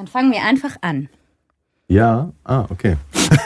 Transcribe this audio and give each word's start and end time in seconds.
Dann 0.00 0.06
fangen 0.06 0.32
wir 0.32 0.42
einfach 0.42 0.76
an. 0.80 1.10
Ja, 1.86 2.32
ah, 2.44 2.64
okay. 2.70 2.96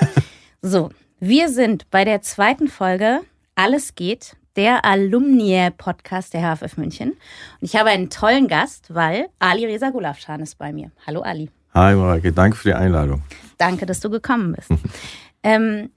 So, 0.63 0.91
wir 1.19 1.49
sind 1.49 1.91
bei 1.91 2.05
der 2.05 2.23
zweiten 2.23 2.69
Folge 2.69 3.23
Alles 3.57 3.97
geht, 3.97 4.37
der 4.55 4.85
Alumni-Podcast 4.85 6.33
der 6.33 6.55
HFF 6.55 6.77
München. 6.77 7.11
Und 7.11 7.63
ich 7.63 7.75
habe 7.75 7.89
einen 7.89 8.09
tollen 8.09 8.47
Gast, 8.47 8.95
weil 8.95 9.27
Ali 9.41 9.67
Reza 9.67 9.91
Gulafschan 9.91 10.43
ist 10.43 10.57
bei 10.57 10.73
mir. 10.73 10.93
Hallo 11.05 11.23
Ali. 11.23 11.51
Hi 11.75 11.97
Mareike, 11.97 12.33
danke 12.33 12.57
für 12.57 12.69
die 12.69 12.75
Einladung. 12.75 13.25
Danke, 13.59 13.85
dass 13.85 13.99
du 13.99 14.09
gekommen 14.09 14.55
bist. 14.55 14.71
ähm, 15.43 15.91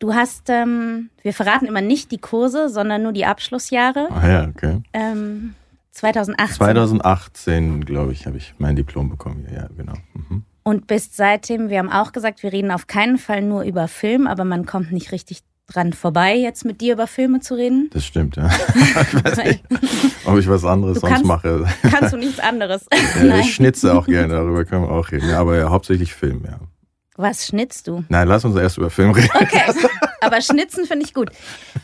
du 0.00 0.12
hast, 0.12 0.50
ähm, 0.50 1.08
wir 1.22 1.32
verraten 1.32 1.64
immer 1.64 1.80
nicht 1.80 2.12
die 2.12 2.20
Kurse, 2.20 2.68
sondern 2.68 3.04
nur 3.04 3.12
die 3.12 3.24
Abschlussjahre. 3.24 4.08
Ah 4.10 4.28
ja, 4.28 4.48
okay. 4.54 4.82
Ähm, 4.92 5.54
2018. 5.94 6.56
2018, 6.56 7.84
glaube 7.84 8.12
ich, 8.12 8.26
habe 8.26 8.36
ich 8.36 8.54
mein 8.58 8.76
Diplom 8.76 9.08
bekommen. 9.08 9.46
Ja, 9.54 9.68
genau. 9.76 9.94
Mhm. 10.14 10.44
Und 10.62 10.86
bist 10.86 11.16
seitdem, 11.16 11.68
wir 11.68 11.78
haben 11.78 11.90
auch 11.90 12.12
gesagt, 12.12 12.42
wir 12.42 12.52
reden 12.52 12.70
auf 12.70 12.86
keinen 12.86 13.18
Fall 13.18 13.42
nur 13.42 13.62
über 13.62 13.86
Film, 13.86 14.26
aber 14.26 14.44
man 14.44 14.66
kommt 14.66 14.92
nicht 14.92 15.12
richtig 15.12 15.40
dran 15.66 15.92
vorbei, 15.92 16.34
jetzt 16.36 16.64
mit 16.64 16.80
dir 16.80 16.94
über 16.94 17.06
Filme 17.06 17.40
zu 17.40 17.54
reden. 17.54 17.88
Das 17.92 18.04
stimmt, 18.04 18.36
ja. 18.36 18.48
ich 18.74 19.24
weiß 19.24 19.36
nicht, 19.44 19.62
ob 20.26 20.38
ich 20.38 20.48
was 20.48 20.64
anderes 20.64 20.94
Du 20.94 21.00
sonst 21.00 21.12
kannst- 21.12 21.26
mache. 21.26 21.66
Kannst 21.90 22.12
du 22.12 22.16
nichts 22.18 22.38
anderes? 22.38 22.86
Ja, 23.22 23.38
ich 23.38 23.54
schnitze 23.54 23.94
auch 23.94 24.06
gerne, 24.06 24.34
darüber 24.34 24.64
können 24.64 24.82
wir 24.82 24.90
auch 24.90 25.10
reden. 25.10 25.30
Aber 25.32 25.56
ja, 25.56 25.70
hauptsächlich 25.70 26.12
Film, 26.14 26.42
ja. 26.44 26.58
Was 27.16 27.46
schnitzt 27.46 27.86
du? 27.86 28.04
Nein, 28.08 28.26
lass 28.28 28.44
uns 28.44 28.56
erst 28.56 28.76
über 28.76 28.90
Film 28.90 29.12
reden. 29.12 29.30
Okay, 29.34 29.62
aber 30.24 30.40
Schnitzen 30.40 30.86
finde 30.86 31.04
ich 31.04 31.14
gut. 31.14 31.30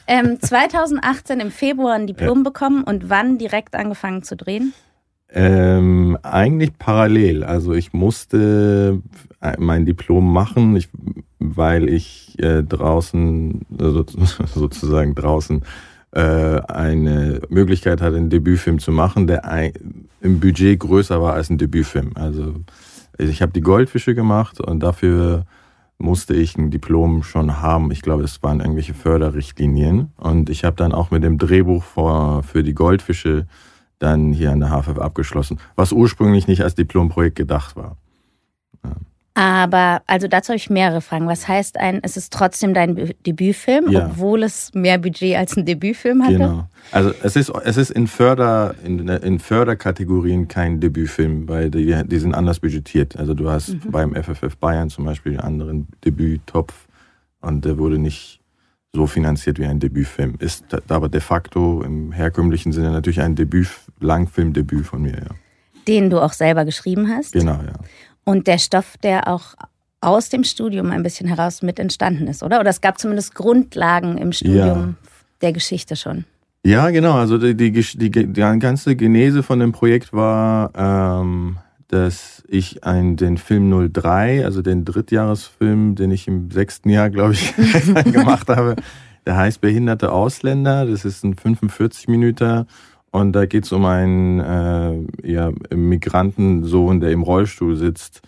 Ähm, 0.06 0.40
2018 0.40 1.40
im 1.40 1.50
Februar 1.50 1.94
ein 1.94 2.06
Diplom 2.06 2.42
bekommen 2.42 2.84
und 2.84 3.10
wann 3.10 3.38
direkt 3.38 3.74
angefangen 3.74 4.22
zu 4.22 4.36
drehen? 4.36 4.72
Ähm, 5.32 6.18
eigentlich 6.22 6.76
parallel. 6.78 7.44
Also 7.44 7.72
ich 7.72 7.92
musste 7.92 9.00
äh, 9.40 9.54
mein 9.58 9.86
Diplom 9.86 10.32
machen, 10.32 10.74
ich, 10.74 10.88
weil 11.38 11.88
ich 11.88 12.36
äh, 12.38 12.62
draußen, 12.62 13.64
also 13.78 14.04
sozusagen 14.54 15.14
draußen, 15.14 15.62
äh, 16.12 16.20
eine 16.20 17.40
Möglichkeit 17.48 18.00
hatte, 18.00 18.16
einen 18.16 18.30
Debütfilm 18.30 18.80
zu 18.80 18.90
machen, 18.90 19.28
der 19.28 19.44
ein, 19.44 20.08
im 20.20 20.40
Budget 20.40 20.80
größer 20.80 21.22
war 21.22 21.34
als 21.34 21.50
ein 21.50 21.58
Debütfilm. 21.58 22.12
Also 22.14 22.54
ich 23.16 23.42
habe 23.42 23.52
die 23.52 23.60
Goldfische 23.60 24.16
gemacht 24.16 24.60
und 24.60 24.80
dafür 24.80 25.44
musste 26.00 26.34
ich 26.34 26.56
ein 26.56 26.70
Diplom 26.70 27.22
schon 27.22 27.60
haben. 27.60 27.90
Ich 27.90 28.02
glaube, 28.02 28.24
es 28.24 28.42
waren 28.42 28.60
irgendwelche 28.60 28.94
Förderrichtlinien. 28.94 30.12
Und 30.16 30.50
ich 30.50 30.64
habe 30.64 30.76
dann 30.76 30.92
auch 30.92 31.10
mit 31.10 31.22
dem 31.22 31.38
Drehbuch 31.38 31.82
vor, 31.82 32.42
für 32.42 32.62
die 32.62 32.74
Goldfische 32.74 33.46
dann 33.98 34.32
hier 34.32 34.50
an 34.50 34.60
der 34.60 34.70
HFF 34.70 34.98
abgeschlossen, 34.98 35.58
was 35.76 35.92
ursprünglich 35.92 36.48
nicht 36.48 36.62
als 36.62 36.74
Diplomprojekt 36.74 37.36
gedacht 37.36 37.76
war. 37.76 37.96
Aber, 39.34 40.02
also 40.06 40.26
dazu 40.26 40.48
habe 40.48 40.56
ich 40.56 40.70
mehrere 40.70 41.00
Fragen. 41.00 41.26
Was 41.28 41.46
heißt 41.46 41.78
ein, 41.78 42.00
es 42.02 42.16
ist 42.16 42.32
trotzdem 42.32 42.74
dein 42.74 42.96
Be- 42.96 43.14
Debütfilm, 43.26 43.88
Ja. 43.90 44.06
obwohl 44.06 44.42
es 44.42 44.72
mehr 44.74 44.98
Budget 44.98 45.36
als 45.36 45.56
ein 45.56 45.64
Debütfilm 45.64 46.22
hatte? 46.24 46.32
Genau. 46.34 46.66
Also 46.90 47.12
es 47.22 47.36
ist, 47.36 47.50
es 47.64 47.76
ist 47.76 47.90
in, 47.90 48.06
Förder, 48.08 48.74
in, 48.84 49.06
in 49.08 49.38
Förderkategorien 49.38 50.48
kein 50.48 50.80
Debütfilm, 50.80 51.48
weil 51.48 51.70
die, 51.70 51.94
die 52.06 52.18
sind 52.18 52.34
anders 52.34 52.58
budgetiert. 52.60 53.16
Also 53.16 53.34
du 53.34 53.48
hast 53.48 53.68
Mhm. 53.70 53.90
beim 53.90 54.14
FFF 54.14 54.56
Bayern 54.56 54.90
zum 54.90 55.04
Beispiel 55.04 55.32
einen 55.32 55.40
anderen 55.40 55.88
Debüttopf 56.04 56.88
und 57.40 57.64
der 57.64 57.78
wurde 57.78 57.98
nicht 57.98 58.40
so 58.92 59.06
finanziert 59.06 59.60
wie 59.60 59.66
ein 59.66 59.78
Debütfilm. 59.78 60.34
Ist 60.40 60.64
aber 60.90 61.08
de 61.08 61.20
facto 61.20 61.82
im 61.84 62.10
herkömmlichen 62.10 62.72
Sinne 62.72 62.90
natürlich 62.90 63.20
ein 63.20 63.36
Debüt, 63.36 63.68
Langfilmdebüt 64.00 64.84
von 64.84 65.02
mir, 65.02 65.12
ja. 65.12 65.34
Den 65.86 66.10
du 66.10 66.20
auch 66.20 66.32
selber 66.32 66.64
geschrieben 66.64 67.08
hast. 67.08 67.32
Genau, 67.32 67.52
ja. 67.52 67.72
Und 68.24 68.46
der 68.46 68.58
Stoff, 68.58 68.96
der 68.98 69.28
auch 69.28 69.54
aus 70.00 70.28
dem 70.28 70.44
Studium 70.44 70.90
ein 70.90 71.02
bisschen 71.02 71.28
heraus 71.28 71.62
mit 71.62 71.78
entstanden 71.78 72.26
ist, 72.26 72.42
oder? 72.42 72.60
Oder 72.60 72.70
es 72.70 72.80
gab 72.80 72.98
zumindest 72.98 73.34
Grundlagen 73.34 74.18
im 74.18 74.32
Studium 74.32 74.96
der 75.40 75.52
Geschichte 75.52 75.96
schon. 75.96 76.24
Ja, 76.64 76.90
genau. 76.90 77.14
Also 77.14 77.38
die, 77.38 77.54
die, 77.54 77.72
die, 77.72 78.10
die 78.10 78.58
ganze 78.58 78.96
Genese 78.96 79.42
von 79.42 79.60
dem 79.60 79.72
Projekt 79.72 80.12
war, 80.12 80.70
ähm, 80.74 81.58
dass 81.88 82.44
ich 82.48 82.84
ein, 82.84 83.16
den 83.16 83.38
Film 83.38 83.92
03, 83.92 84.44
also 84.44 84.62
den 84.62 84.84
Drittjahresfilm, 84.84 85.94
den 85.94 86.10
ich 86.10 86.28
im 86.28 86.50
sechsten 86.50 86.90
Jahr, 86.90 87.10
glaube 87.10 87.32
ich, 87.32 87.54
gemacht 88.12 88.48
habe, 88.48 88.76
der 89.26 89.36
heißt 89.36 89.60
Behinderte 89.60 90.12
Ausländer. 90.12 90.86
Das 90.86 91.04
ist 91.04 91.24
ein 91.24 91.34
45 91.34 92.08
Minuten 92.08 92.66
und 93.12 93.32
da 93.32 93.46
geht 93.46 93.64
es 93.64 93.72
um 93.72 93.84
einen 93.84 94.40
äh, 94.40 95.30
ja, 95.32 95.52
Migrantensohn, 95.74 97.00
der 97.00 97.10
im 97.10 97.22
Rollstuhl 97.22 97.76
sitzt 97.76 98.22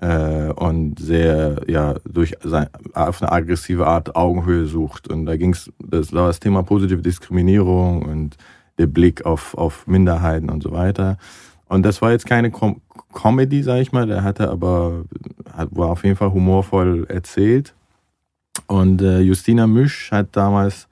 äh, 0.00 0.52
und 0.52 0.98
sehr 0.98 1.62
ja 1.66 1.96
durch 2.04 2.36
sein, 2.42 2.68
auf 2.94 3.20
eine 3.20 3.32
aggressive 3.32 3.86
Art 3.86 4.14
Augenhöhe 4.14 4.66
sucht. 4.66 5.08
Und 5.08 5.26
da 5.26 5.36
ging's, 5.36 5.70
das 5.78 6.12
war 6.12 6.28
das 6.28 6.40
Thema 6.40 6.62
positive 6.62 7.02
Diskriminierung 7.02 8.02
und 8.02 8.36
der 8.78 8.86
Blick 8.86 9.26
auf, 9.26 9.54
auf 9.58 9.86
Minderheiten 9.86 10.50
und 10.50 10.62
so 10.62 10.70
weiter. 10.70 11.18
Und 11.68 11.82
das 11.82 12.00
war 12.00 12.12
jetzt 12.12 12.26
keine 12.26 12.50
Com 12.50 12.80
Comedy, 13.12 13.62
sag 13.62 13.80
ich 13.80 13.90
mal, 13.90 14.06
der 14.06 14.22
hatte 14.22 14.50
aber, 14.50 15.04
hat, 15.56 15.70
war 15.72 15.88
auf 15.88 16.04
jeden 16.04 16.16
Fall 16.16 16.32
humorvoll 16.32 17.06
erzählt. 17.08 17.74
Und 18.66 19.00
äh, 19.00 19.20
Justina 19.20 19.66
Misch 19.66 20.12
hat 20.12 20.28
damals 20.36 20.88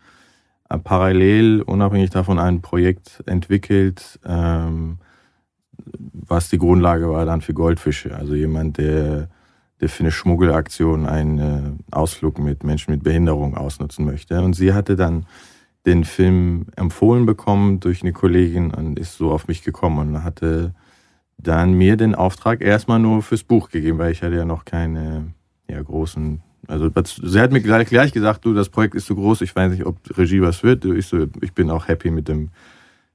parallel, 0.68 1.62
unabhängig 1.62 2.10
davon, 2.10 2.38
ein 2.38 2.60
Projekt 2.62 3.22
entwickelt, 3.26 4.18
ähm, 4.24 4.98
was 6.12 6.48
die 6.48 6.58
Grundlage 6.58 7.08
war 7.08 7.24
dann 7.24 7.40
für 7.40 7.54
Goldfische. 7.54 8.16
Also 8.16 8.34
jemand, 8.34 8.78
der, 8.78 9.28
der 9.80 9.88
für 9.88 10.02
eine 10.02 10.10
Schmuggelaktion 10.10 11.06
einen 11.06 11.38
äh, 11.38 11.94
Ausflug 11.94 12.38
mit 12.38 12.64
Menschen 12.64 12.92
mit 12.92 13.04
Behinderung 13.04 13.56
ausnutzen 13.56 14.04
möchte. 14.04 14.40
Und 14.42 14.54
sie 14.54 14.72
hatte 14.72 14.96
dann 14.96 15.26
den 15.86 16.04
Film 16.04 16.66
empfohlen 16.74 17.26
bekommen 17.26 17.78
durch 17.78 18.02
eine 18.02 18.12
Kollegin 18.12 18.72
und 18.72 18.98
ist 18.98 19.16
so 19.16 19.30
auf 19.30 19.46
mich 19.46 19.62
gekommen 19.62 20.16
und 20.16 20.24
hatte 20.24 20.74
dann 21.38 21.74
mir 21.74 21.96
den 21.96 22.14
Auftrag 22.14 22.60
erstmal 22.60 22.98
nur 22.98 23.22
fürs 23.22 23.44
Buch 23.44 23.68
gegeben, 23.68 23.98
weil 23.98 24.10
ich 24.10 24.22
hatte 24.22 24.34
ja 24.34 24.44
noch 24.44 24.64
keine 24.64 25.32
ja, 25.70 25.80
großen. 25.80 26.42
Also 26.68 26.90
sie 27.22 27.40
hat 27.40 27.52
mir 27.52 27.60
gleich, 27.60 27.88
gleich 27.88 28.12
gesagt, 28.12 28.44
du, 28.44 28.54
das 28.54 28.68
Projekt 28.68 28.94
ist 28.94 29.06
so 29.06 29.14
groß, 29.14 29.40
ich 29.42 29.54
weiß 29.54 29.72
nicht, 29.72 29.86
ob 29.86 29.98
Regie 30.16 30.40
was 30.40 30.62
wird. 30.62 30.84
Ich, 30.84 31.06
so, 31.06 31.26
ich 31.40 31.52
bin 31.52 31.70
auch 31.70 31.88
happy 31.88 32.10
mit 32.10 32.28
dem 32.28 32.50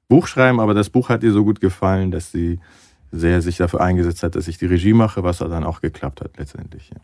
Buchschreiben, 0.07 0.59
aber 0.59 0.74
das 0.74 0.90
Buch 0.90 1.09
hat 1.09 1.24
ihr 1.24 1.31
so 1.31 1.44
gut 1.44 1.59
gefallen, 1.59 2.12
dass 2.12 2.31
sie 2.31 2.59
sehr 3.12 3.41
sich 3.41 3.57
dafür 3.57 3.81
eingesetzt 3.81 4.24
hat, 4.24 4.35
dass 4.35 4.47
ich 4.47 4.57
die 4.57 4.66
Regie 4.66 4.94
mache, 4.94 5.24
was 5.24 5.40
dann 5.40 5.63
auch 5.63 5.81
geklappt 5.81 6.22
hat 6.22 6.38
letztendlich. 6.38 6.90
Ja. 6.90 7.02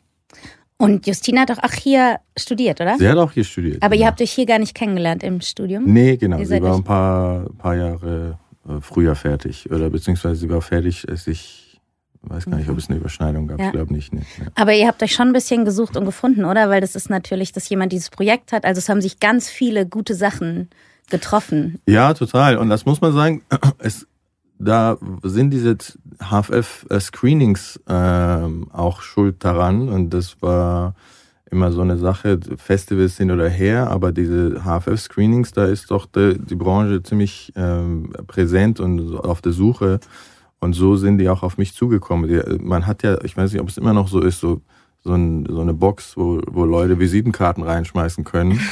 Und 0.78 1.08
Justina 1.08 1.42
hat 1.42 1.50
doch 1.50 1.64
auch 1.64 1.74
hier 1.74 2.20
studiert, 2.38 2.80
oder? 2.80 2.98
Sie 2.98 3.10
hat 3.10 3.18
auch 3.18 3.32
hier 3.32 3.44
studiert. 3.44 3.82
Aber 3.82 3.96
ihr 3.96 4.02
ja. 4.02 4.08
habt 4.08 4.22
euch 4.22 4.32
hier 4.32 4.46
gar 4.46 4.60
nicht 4.60 4.76
kennengelernt 4.76 5.24
im 5.24 5.42
Studium? 5.42 5.86
Nee, 5.86 6.18
genau. 6.18 6.42
Sie 6.44 6.62
war 6.62 6.76
ein 6.76 6.84
paar, 6.84 7.50
paar 7.58 7.76
Jahre 7.76 8.38
äh, 8.68 8.80
früher 8.80 9.16
fertig. 9.16 9.70
Oder 9.72 9.90
beziehungsweise 9.90 10.36
sie 10.36 10.50
war 10.50 10.62
fertig, 10.62 11.10
als 11.10 11.26
ich 11.28 11.67
weiß 12.22 12.46
gar 12.46 12.58
nicht, 12.58 12.70
ob 12.70 12.78
es 12.78 12.90
eine 12.90 12.98
Überschneidung 12.98 13.48
gab. 13.48 13.60
Ja. 13.60 13.68
Ich 13.68 13.72
glaube 13.72 13.94
nicht. 13.94 14.14
Nee. 14.14 14.22
Ja. 14.40 14.46
Aber 14.56 14.74
ihr 14.74 14.88
habt 14.88 15.02
euch 15.04 15.14
schon 15.14 15.28
ein 15.28 15.34
bisschen 15.34 15.66
gesucht 15.66 15.98
und 15.98 16.06
gefunden, 16.06 16.46
oder? 16.46 16.70
Weil 16.70 16.82
das 16.82 16.96
ist 16.96 17.10
natürlich, 17.10 17.52
dass 17.52 17.70
jemand 17.70 17.92
dieses 17.92 18.10
Projekt 18.10 18.52
hat. 18.52 18.66
Also 18.66 18.80
es 18.80 18.90
haben 18.90 19.02
sich 19.02 19.20
ganz 19.20 19.50
viele 19.50 19.86
gute 19.86 20.16
Sachen 20.16 20.70
getroffen. 21.10 21.80
ja, 21.88 22.14
total. 22.14 22.58
Und 22.58 22.70
das 22.70 22.86
muss 22.86 23.02
man 23.02 23.14
sagen, 23.14 23.42
es, 23.80 24.08
da 24.60 24.98
sind 25.24 25.52
diese 25.52 25.78
HFF-Screenings 26.20 27.80
ähm, 27.88 28.68
auch 28.72 29.02
schuld 29.02 29.44
daran. 29.44 29.90
Und 29.90 30.10
das 30.10 30.42
war 30.42 30.96
immer 31.50 31.72
so 31.72 31.82
eine 31.82 31.98
Sache, 31.98 32.40
Festivals 32.58 33.18
hin 33.18 33.32
oder 33.32 33.50
her, 33.50 33.90
aber 33.90 34.12
diese 34.12 34.64
HFF-Screenings, 34.64 35.52
da 35.54 35.66
ist 35.66 35.92
doch 35.92 36.06
die, 36.06 36.38
die 36.38 36.56
Branche 36.56 37.02
ziemlich 37.04 37.54
ähm, 37.56 38.12
präsent 38.28 38.80
und 38.80 39.16
auf 39.16 39.42
der 39.42 39.54
Suche. 39.54 40.00
Und 40.60 40.74
so 40.74 40.96
sind 40.96 41.20
die 41.20 41.30
auch 41.30 41.44
auf 41.44 41.58
mich 41.58 41.74
zugekommen. 41.74 42.28
Die, 42.28 42.42
man 42.60 42.88
hat 42.88 43.04
ja, 43.04 43.24
ich 43.24 43.38
weiß 43.38 43.52
nicht, 43.52 43.62
ob 43.62 43.70
es 43.70 43.78
immer 43.78 43.94
noch 43.94 44.08
so 44.08 44.22
ist, 44.22 44.40
so, 44.40 44.62
so, 45.04 45.14
ein, 45.14 45.46
so 45.48 45.62
eine 45.62 45.74
Box, 45.74 46.18
wo, 46.18 46.42
wo 46.48 46.66
Leute 46.66 47.00
Visitenkarten 47.00 47.64
reinschmeißen 47.64 48.24
können. 48.24 48.60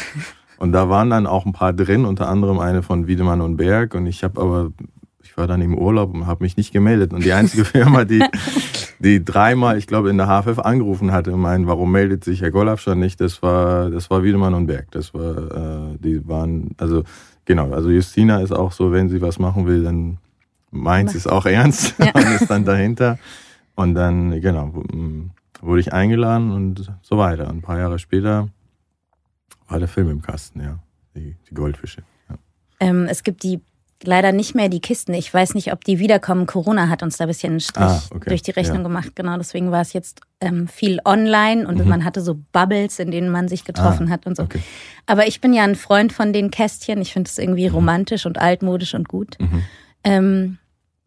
Und 0.58 0.72
da 0.72 0.90
waren 0.90 1.10
dann 1.10 1.28
auch 1.28 1.46
ein 1.46 1.54
paar 1.54 1.74
drin, 1.74 2.06
unter 2.06 2.30
anderem 2.30 2.60
eine 2.60 2.82
von 2.82 3.08
Wiedemann 3.08 3.42
und 3.42 3.58
Berg. 3.58 3.94
Und 3.94 4.06
ich 4.08 4.24
habe 4.24 4.42
aber, 4.42 4.72
ich 5.22 5.36
war 5.36 5.48
dann 5.48 5.62
im 5.62 5.78
Urlaub 5.78 6.14
und 6.14 6.28
habe 6.28 6.46
mich 6.46 6.56
nicht 6.56 6.72
gemeldet. 6.72 7.14
Und 7.14 7.26
die 7.26 7.34
einzige 7.34 7.66
Firma, 7.66 8.06
die, 8.06 8.24
die 9.00 9.24
dreimal, 9.24 9.78
ich 9.78 9.86
glaube, 9.86 10.10
in 10.10 10.18
der 10.18 10.28
HFF 10.28 10.60
angerufen 10.60 11.12
hatte 11.12 11.34
und 11.34 11.42
meinen, 11.42 11.68
warum 11.68 11.92
meldet 11.92 12.24
sich 12.24 12.42
Herr 12.42 12.52
Gollafschan 12.52 13.00
nicht? 13.00 13.20
Das 13.20 13.44
war, 13.44 13.90
das 13.90 14.10
war 14.10 14.24
Wiedemann 14.24 14.54
und 14.54 14.68
Berg. 14.68 14.92
Das 14.92 15.14
war, 15.14 15.92
äh, 15.92 15.98
die 16.00 16.26
waren, 16.26 16.70
also 16.78 17.04
genau, 17.44 17.74
also 17.74 17.90
Justina 17.90 18.40
ist 18.40 18.54
auch 18.54 18.72
so, 18.72 18.94
wenn 18.94 19.10
sie 19.10 19.22
was 19.22 19.40
machen 19.40 19.68
will, 19.68 19.84
dann 19.84 20.20
meint 20.76 21.12
sie 21.12 21.18
es 21.18 21.28
auch 21.28 21.46
ernst 21.46 21.96
ja. 21.98 22.12
und 22.14 22.28
ist 22.28 22.50
dann 22.50 22.66
dahinter. 22.66 23.18
Und 23.76 23.96
dann, 23.96 24.40
genau, 24.42 24.84
wurde 25.62 25.80
ich 25.80 25.94
eingeladen 25.94 26.52
und 26.52 26.92
so 27.02 27.18
weiter. 27.18 27.48
Und 27.50 27.58
ein 27.58 27.62
paar 27.62 27.80
Jahre 27.80 28.00
später 28.00 28.50
war 29.68 29.80
der 29.80 29.88
Film 29.88 30.10
im 30.10 30.22
Kasten, 30.22 30.62
ja. 30.62 30.80
Die, 31.16 31.36
die 31.50 31.54
Goldfische. 31.54 32.04
Ja. 32.30 32.36
Ähm, 32.82 33.08
es 33.10 33.24
gibt 33.24 33.44
die 33.44 33.62
leider 34.04 34.32
nicht 34.32 34.56
mehr 34.56 34.70
die 34.70 34.80
Kisten. 34.82 35.14
Ich 35.14 35.34
weiß 35.34 35.56
nicht, 35.56 35.72
ob 35.72 35.84
die 35.84 36.00
wiederkommen. 36.00 36.46
Corona 36.46 36.90
hat 36.90 37.04
uns 37.04 37.18
da 37.18 37.26
ein 37.26 37.28
bisschen 37.28 37.54
einen 37.54 37.60
Strich 37.60 37.86
ah, 37.86 38.02
okay. 38.12 38.30
durch 38.30 38.42
die 38.42 38.52
Rechnung 38.52 38.78
ja. 38.78 38.84
gemacht. 38.84 39.16
Genau, 39.16 39.38
deswegen 39.38 39.72
war 39.72 39.82
es 39.82 39.94
jetzt 39.94 40.22
ähm, 40.42 40.68
viel 40.68 41.00
online 41.06 41.68
und 41.68 41.80
mhm. 41.80 41.88
man 41.88 42.06
hatte 42.06 42.22
so 42.22 42.40
Bubbles, 42.52 43.00
in 43.00 43.12
denen 43.12 43.30
man 43.30 43.48
sich 43.48 43.64
getroffen 43.64 44.08
ah, 44.08 44.12
hat 44.12 44.28
und 44.28 44.38
so. 44.38 44.44
Okay. 44.44 44.62
Aber 45.06 45.28
ich 45.28 45.42
bin 45.42 45.54
ja 45.54 45.64
ein 45.64 45.76
Freund 45.76 46.14
von 46.14 46.34
den 46.34 46.52
Kästchen. 46.52 47.02
Ich 47.02 47.14
finde 47.14 47.30
es 47.30 47.38
irgendwie 47.38 47.70
mhm. 47.70 47.76
romantisch 47.76 48.26
und 48.26 48.38
altmodisch 48.40 48.94
und 48.94 49.08
gut. 49.08 49.38
Mhm. 49.40 49.64
Ähm, 50.04 50.58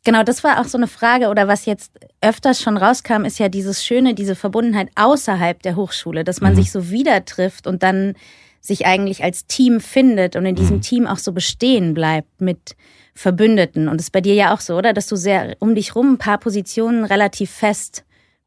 Genau, 0.09 0.23
das 0.23 0.43
war 0.43 0.59
auch 0.59 0.65
so 0.65 0.79
eine 0.79 0.87
Frage 0.87 1.29
oder 1.29 1.49
was 1.49 1.67
jetzt 1.67 1.93
öfters 2.23 2.63
schon 2.63 2.79
rauskam, 2.79 3.27
ist 3.27 3.39
ja 3.39 3.51
dieses 3.51 3.85
Schöne, 3.85 4.15
diese 4.15 4.35
Verbundenheit 4.35 4.89
außerhalb 4.95 5.61
der 5.61 5.77
Hochschule, 5.77 6.25
dass 6.25 6.41
man 6.41 6.53
mhm. 6.53 6.57
sich 6.57 6.73
so 6.73 6.89
wieder 6.89 7.27
trifft 7.27 7.67
und 7.67 7.83
dann 7.83 8.15
sich 8.63 8.87
eigentlich 8.87 9.23
als 9.23 9.47
Team 9.47 9.83
findet 9.83 10.35
und 10.35 10.47
in 10.47 10.55
diesem 10.55 10.77
mhm. 10.77 10.81
Team 10.81 11.07
auch 11.07 11.19
so 11.19 11.33
bestehen 11.33 11.93
bleibt 11.93 12.41
mit 12.41 12.75
Verbündeten. 13.15 13.87
Und 13.87 13.99
das 13.99 14.07
ist 14.07 14.13
bei 14.13 14.23
dir 14.23 14.33
ja 14.33 14.55
auch 14.55 14.61
so, 14.61 14.79
oder? 14.79 14.95
Dass 14.95 15.09
du 15.09 15.17
sehr 15.17 15.57
um 15.59 15.75
dich 15.75 15.95
rum 15.95 16.15
ein 16.15 16.19
paar 16.19 16.39
Positionen 16.39 17.05
relativ 17.05 17.51
fest 17.51 18.07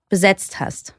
besetzt 0.09 0.59
hast. 0.59 0.95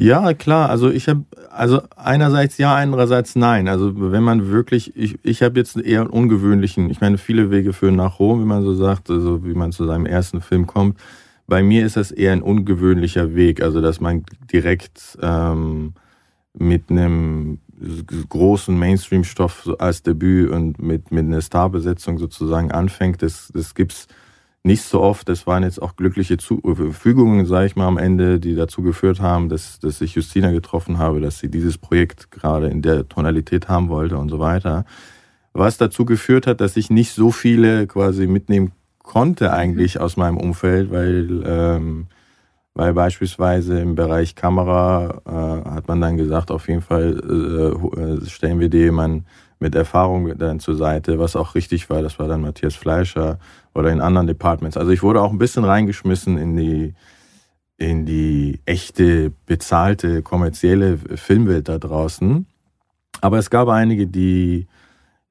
Ja, 0.00 0.32
klar. 0.32 0.70
Also 0.70 0.90
ich 0.90 1.08
habe, 1.08 1.24
also 1.50 1.82
einerseits 1.96 2.56
ja, 2.56 2.76
andererseits 2.76 3.34
nein. 3.34 3.66
Also 3.66 3.92
wenn 4.12 4.22
man 4.22 4.48
wirklich, 4.48 4.96
ich, 4.96 5.18
ich 5.24 5.42
habe 5.42 5.58
jetzt 5.58 5.76
eher 5.76 6.02
einen 6.02 6.10
ungewöhnlichen, 6.10 6.88
ich 6.88 7.00
meine, 7.00 7.18
viele 7.18 7.50
Wege 7.50 7.72
führen 7.72 7.96
nach 7.96 8.20
Rom, 8.20 8.40
wie 8.40 8.46
man 8.46 8.62
so 8.62 8.74
sagt, 8.74 9.10
also 9.10 9.44
wie 9.44 9.54
man 9.54 9.72
zu 9.72 9.86
seinem 9.86 10.06
ersten 10.06 10.40
Film 10.40 10.68
kommt. 10.68 11.00
Bei 11.48 11.64
mir 11.64 11.84
ist 11.84 11.96
das 11.96 12.12
eher 12.12 12.32
ein 12.32 12.42
ungewöhnlicher 12.42 13.34
Weg, 13.34 13.60
also 13.60 13.80
dass 13.80 14.00
man 14.00 14.24
direkt 14.52 15.18
ähm, 15.20 15.94
mit 16.56 16.90
einem 16.90 17.58
großen 18.28 18.78
Mainstream-Stoff 18.78 19.68
als 19.80 20.02
Debüt 20.04 20.50
und 20.50 20.80
mit, 20.80 21.10
mit 21.10 21.26
einer 21.26 21.40
Starbesetzung 21.40 22.18
sozusagen 22.18 22.70
anfängt. 22.70 23.22
Das, 23.22 23.50
das 23.52 23.74
gibt's 23.74 24.06
nicht 24.68 24.82
so 24.82 25.00
oft. 25.00 25.28
Das 25.28 25.48
waren 25.48 25.64
jetzt 25.64 25.82
auch 25.82 25.96
glückliche 25.96 26.36
Fügungen, 26.38 27.46
sage 27.46 27.66
ich 27.66 27.74
mal, 27.74 27.88
am 27.88 27.98
Ende, 27.98 28.38
die 28.38 28.54
dazu 28.54 28.82
geführt 28.82 29.20
haben, 29.20 29.48
dass, 29.48 29.80
dass 29.80 30.00
ich 30.00 30.14
Justina 30.14 30.52
getroffen 30.52 30.98
habe, 30.98 31.20
dass 31.20 31.40
sie 31.40 31.50
dieses 31.50 31.76
Projekt 31.78 32.30
gerade 32.30 32.68
in 32.68 32.82
der 32.82 33.08
Tonalität 33.08 33.68
haben 33.68 33.88
wollte 33.88 34.16
und 34.16 34.28
so 34.28 34.38
weiter. 34.38 34.84
Was 35.52 35.78
dazu 35.78 36.04
geführt 36.04 36.46
hat, 36.46 36.60
dass 36.60 36.76
ich 36.76 36.90
nicht 36.90 37.12
so 37.12 37.32
viele 37.32 37.88
quasi 37.88 38.28
mitnehmen 38.28 38.70
konnte 39.02 39.52
eigentlich 39.52 39.98
aus 39.98 40.16
meinem 40.16 40.36
Umfeld, 40.36 40.92
weil, 40.92 41.42
ähm, 41.46 42.06
weil 42.74 42.92
beispielsweise 42.92 43.80
im 43.80 43.94
Bereich 43.94 44.34
Kamera 44.34 45.22
äh, 45.26 45.70
hat 45.70 45.88
man 45.88 46.00
dann 46.00 46.18
gesagt, 46.18 46.50
auf 46.50 46.68
jeden 46.68 46.82
Fall 46.82 47.18
äh, 47.24 48.00
äh 48.00 48.26
stellen 48.26 48.60
wir 48.60 48.68
dir 48.68 48.82
jemanden 48.82 49.24
mit 49.60 49.74
Erfahrung 49.74 50.36
dann 50.38 50.60
zur 50.60 50.76
Seite, 50.76 51.18
was 51.18 51.36
auch 51.36 51.54
richtig 51.54 51.90
war. 51.90 52.02
Das 52.02 52.18
war 52.18 52.28
dann 52.28 52.42
Matthias 52.42 52.76
Fleischer 52.76 53.38
oder 53.74 53.90
in 53.90 54.00
anderen 54.00 54.26
Departments. 54.26 54.76
Also 54.76 54.92
ich 54.92 55.02
wurde 55.02 55.20
auch 55.20 55.32
ein 55.32 55.38
bisschen 55.38 55.64
reingeschmissen 55.64 56.38
in 56.38 56.56
die 56.56 56.94
in 57.76 58.06
die 58.06 58.60
echte 58.64 59.32
bezahlte 59.46 60.22
kommerzielle 60.22 60.98
Filmwelt 60.98 61.68
da 61.68 61.78
draußen. 61.78 62.46
Aber 63.20 63.38
es 63.38 63.50
gab 63.50 63.68
einige, 63.68 64.06
die 64.06 64.66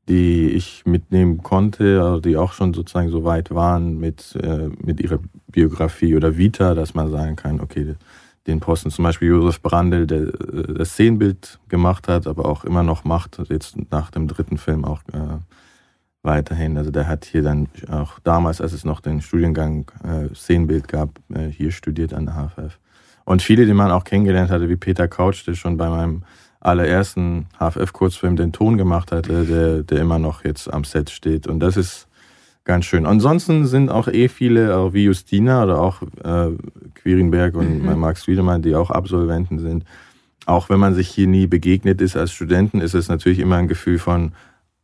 die 0.07 0.51
ich 0.51 0.85
mitnehmen 0.85 1.44
konnte, 1.44 2.01
also 2.01 2.21
die 2.21 2.38
auch 2.38 2.53
schon 2.53 2.74
sozusagen 2.74 3.09
so 3.09 3.25
weit 3.25 3.51
waren 3.51 4.00
mit 4.00 4.38
äh, 4.41 4.69
mit 4.81 5.01
ihrer 5.01 5.19
Biografie 5.47 6.15
oder 6.15 6.38
Vita, 6.38 6.74
dass 6.74 6.94
man 6.94 7.12
sagen 7.12 7.35
kann, 7.35 7.59
okay, 7.59 7.95
den 8.48 8.60
Posten. 8.60 8.90
Zum 8.90 9.04
Beispiel 9.04 9.30
Josef 9.30 9.62
Brandl, 9.62 10.08
der 10.08 10.22
äh, 10.22 10.74
das 10.74 10.92
Szenenbild 10.92 11.60
gemacht 11.70 12.08
hat, 12.08 12.28
aber 12.28 12.46
auch 12.46 12.64
immer 12.64 12.84
noch 12.84 13.04
macht, 13.04 13.40
jetzt 13.50 13.76
nach 13.92 14.10
dem 14.10 14.28
dritten 14.28 14.58
Film 14.58 14.86
auch 14.86 15.02
äh, 15.14 15.38
weiterhin. 16.24 16.78
Also 16.78 16.92
der 16.92 17.08
hat 17.08 17.26
hier 17.26 17.44
dann 17.44 17.68
auch 17.90 18.20
damals, 18.20 18.62
als 18.62 18.74
es 18.74 18.86
noch 18.86 19.02
den 19.02 19.22
Studiengang 19.22 19.92
äh, 20.04 20.34
Szenenbild 20.34 20.88
gab, 20.88 21.10
äh, 21.34 21.48
hier 21.48 21.72
studiert 21.72 22.14
an 22.14 22.26
der 22.26 22.36
HFF. 22.36 22.80
Und 23.26 23.42
viele, 23.42 23.66
die 23.66 23.74
man 23.74 23.92
auch 23.92 24.04
kennengelernt 24.04 24.50
hatte, 24.50 24.70
wie 24.70 24.78
Peter 24.78 25.08
Couch, 25.08 25.46
der 25.46 25.54
schon 25.54 25.78
bei 25.78 25.90
meinem 25.90 26.24
allerersten 26.60 27.48
HFF-Kurzfilm 27.60 28.36
den 28.36 28.52
Ton 28.52 28.78
gemacht 28.78 29.12
hatte, 29.12 29.46
der, 29.46 29.84
der 29.84 30.00
immer 30.00 30.20
noch 30.20 30.44
jetzt 30.44 30.72
am 30.72 30.84
Set 30.84 31.10
steht. 31.10 31.48
Und 31.48 31.60
das 31.60 31.78
ist 31.78 32.08
ganz 32.68 32.86
schön. 32.86 33.08
Ansonsten 33.08 33.66
sind 33.66 33.90
auch 33.90 34.08
eh 34.08 34.28
viele, 34.28 34.78
auch 34.78 34.94
wie 34.94 35.06
Justina 35.06 35.64
oder 35.64 35.81
auch 35.81 36.04
äh, 36.24 36.50
Quirinberg 36.94 37.56
und 37.56 37.84
mhm. 37.84 38.00
Max 38.00 38.28
Wiedemann, 38.28 38.62
die 38.62 38.75
auch 38.75 38.92
Absolventen 38.92 39.58
sind. 39.58 39.86
Auch 40.46 40.69
wenn 40.69 40.80
man 40.80 40.94
sich 40.94 41.08
hier 41.10 41.28
nie 41.28 41.48
begegnet 41.48 42.02
ist 42.02 42.16
als 42.16 42.31
Studenten, 42.31 42.80
ist 42.80 42.94
es 42.94 43.10
natürlich 43.10 43.40
immer 43.40 43.56
ein 43.56 43.68
Gefühl 43.68 43.98
von, 43.98 44.34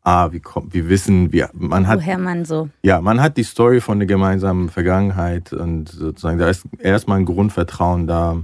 ah, 0.01 0.31
wie 0.31 0.39
kommt, 0.39 0.73
wir 0.73 0.89
wissen, 0.89 1.31
wie, 1.31 1.43
man 1.53 1.87
hat. 1.87 1.99
Woher 1.99 2.17
man 2.17 2.45
so. 2.45 2.69
Ja, 2.81 3.01
man 3.01 3.21
hat 3.21 3.37
die 3.37 3.43
Story 3.43 3.79
von 3.79 3.99
der 3.99 4.07
gemeinsamen 4.07 4.69
Vergangenheit 4.69 5.53
und 5.53 5.89
sozusagen, 5.89 6.39
da 6.39 6.49
ist 6.49 6.65
erstmal 6.79 7.19
ein 7.19 7.25
Grundvertrauen 7.25 8.07
da 8.07 8.43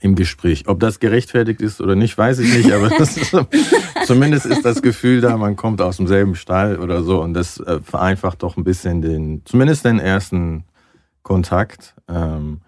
im 0.00 0.14
Gespräch. 0.14 0.66
Ob 0.66 0.80
das 0.80 0.98
gerechtfertigt 0.98 1.60
ist 1.60 1.80
oder 1.80 1.94
nicht, 1.94 2.16
weiß 2.16 2.38
ich 2.40 2.56
nicht, 2.56 2.72
aber 2.72 2.90
ist, 3.00 3.36
zumindest 4.06 4.46
ist 4.46 4.64
das 4.64 4.82
Gefühl 4.82 5.20
da, 5.20 5.36
man 5.36 5.56
kommt 5.56 5.80
aus 5.82 5.98
demselben 5.98 6.34
Stall 6.34 6.78
oder 6.78 7.02
so 7.02 7.22
und 7.22 7.34
das 7.34 7.60
äh, 7.60 7.80
vereinfacht 7.80 8.42
doch 8.42 8.56
ein 8.56 8.64
bisschen 8.64 9.02
den, 9.02 9.42
zumindest 9.44 9.84
den 9.84 9.98
ersten 9.98 10.64
Kontakt. 11.22 11.94
Ähm, 12.08 12.62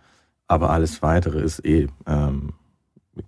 aber 0.46 0.70
alles 0.70 1.00
weitere 1.00 1.40
ist 1.40 1.64
eh, 1.64 1.88
ähm, 2.06 2.52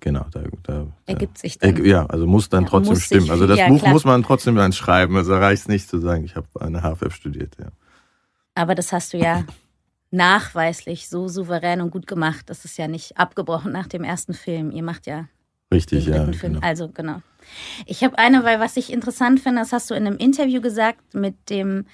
genau, 0.01 0.27
da, 0.31 0.43
da 0.63 0.87
ergibt 1.07 1.39
sich 1.39 1.59
dann. 1.59 1.83
ja, 1.85 2.05
also 2.07 2.27
muss 2.27 2.51
dann 2.51 2.65
ja, 2.65 2.71
trotzdem 2.71 2.97
stimmen. 2.97 3.23
Sich, 3.23 3.31
also 3.31 3.47
das 3.47 3.59
ja, 3.59 3.69
Buch 3.69 3.81
klar. 3.81 3.93
muss 3.93 4.05
man 4.05 4.23
trotzdem 4.23 4.57
dann 4.57 4.73
schreiben. 4.73 5.17
Also 5.17 5.35
reicht 5.35 5.69
nicht 5.69 5.89
zu 5.89 5.99
sagen, 5.99 6.25
ich 6.25 6.37
habe 6.37 6.47
eine 6.61 6.83
HFF 6.83 7.15
studiert, 7.15 7.57
ja. 7.59 7.69
Aber 8.55 8.75
das 8.75 8.93
hast 8.93 9.15
du 9.15 9.17
ja 9.17 9.45
nachweislich 10.15 11.09
so 11.09 11.29
souverän 11.29 11.81
und 11.81 11.91
gut 11.91 12.07
gemacht. 12.07 12.49
Das 12.49 12.65
ist 12.65 12.79
ja 12.79 12.89
nicht 12.89 13.19
abgebrochen 13.19 13.73
nach 13.73 13.87
dem 13.87 14.05
ersten 14.05 14.33
Film. 14.33 14.71
Ihr 14.71 14.83
macht 14.83 15.07
ja 15.07 15.29
Richtig, 15.73 16.07
ja. 16.07 16.25
Film. 16.25 16.55
Genau. 16.55 16.67
Also 16.67 16.89
genau. 16.89 17.21
Ich 17.85 18.05
habe 18.05 18.19
eine, 18.19 18.45
weil 18.45 18.61
was 18.61 18.77
ich 18.77 18.93
interessant 18.93 19.41
finde, 19.41 19.61
das 19.61 19.73
hast 19.73 19.91
du 19.91 19.95
in 19.95 20.07
einem 20.07 20.17
Interview 20.17 20.61
gesagt 20.61 21.15
mit 21.15 21.51
dem 21.51 21.87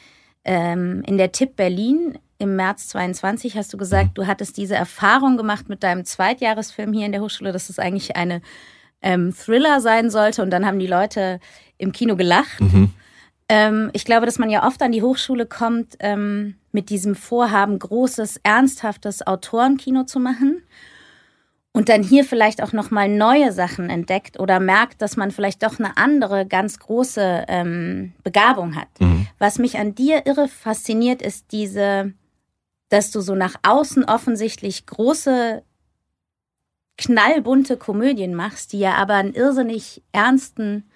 ähm, 0.45 1.03
in 1.07 1.19
der 1.19 1.33
Tipp 1.33 1.57
Berlin 1.57 2.19
im 2.39 2.57
März 2.57 2.89
22 2.89 3.57
hast 3.57 3.73
du 3.73 3.77
gesagt, 3.77 4.11
mhm. 4.11 4.15
du 4.15 4.27
hattest 4.27 4.57
diese 4.57 4.75
Erfahrung 4.75 5.37
gemacht 5.37 5.69
mit 5.69 5.83
deinem 5.83 6.05
Zweitjahresfilm 6.05 6.93
hier 6.93 7.07
in 7.07 7.13
der 7.13 7.21
Hochschule, 7.21 7.53
dass 7.53 7.69
es 7.69 7.79
eigentlich 7.79 8.17
eine 8.17 8.41
ähm, 9.03 9.35
Thriller 9.35 9.81
sein 9.81 10.11
sollte 10.11 10.43
und 10.43 10.51
dann 10.51 10.65
haben 10.65 10.79
die 10.79 10.87
Leute 10.87 11.41
im 11.77 11.93
Kino 11.93 12.17
gelacht. 12.17 12.61
Mhm. 12.61 12.93
Ähm, 13.49 13.91
ich 13.93 14.05
glaube, 14.05 14.27
dass 14.27 14.39
man 14.39 14.49
ja 14.49 14.67
oft 14.67 14.81
an 14.83 14.93
die 14.93 15.03
Hochschule 15.03 15.45
kommt 15.45 15.97
ähm, 16.01 16.55
mit 16.73 16.91
diesem 16.91 17.15
Vorhaben, 17.15 17.79
großes, 17.79 18.41
ernsthaftes 18.43 19.27
Autorenkino 19.27 20.05
zu 20.05 20.21
machen 20.21 20.63
und 21.73 21.89
dann 21.89 22.03
hier 22.03 22.25
vielleicht 22.25 22.63
auch 22.63 22.73
noch 22.73 22.91
mal 22.91 23.09
neue 23.09 23.53
Sachen 23.53 23.91
entdeckt 23.91 24.41
oder 24.41 24.59
merkt, 24.59 25.03
dass 25.03 25.17
man 25.17 25.31
vielleicht 25.31 25.63
doch 25.63 25.79
eine 25.79 25.97
andere, 25.97 26.47
ganz 26.47 26.79
große 26.79 27.45
ähm, 27.49 28.13
Begabung 28.25 28.75
hat. 28.75 28.89
Mhm. 28.99 29.29
Was 29.39 29.59
mich 29.59 29.79
an 29.79 29.95
dir 29.95 30.27
irre 30.27 30.49
fasziniert, 30.49 31.23
ist 31.23 31.53
diese, 31.53 32.13
dass 32.89 33.13
du 33.13 33.21
so 33.21 33.35
nach 33.35 33.55
außen 33.63 34.05
offensichtlich 34.05 34.87
große, 34.87 35.63
knallbunte 36.99 37.77
Komödien 37.77 38.35
machst, 38.35 38.73
die 38.73 38.81
ja 38.81 38.95
aber 38.95 39.15
einen 39.15 39.33
irrsinnig 39.35 40.03
ernsten 40.13 40.90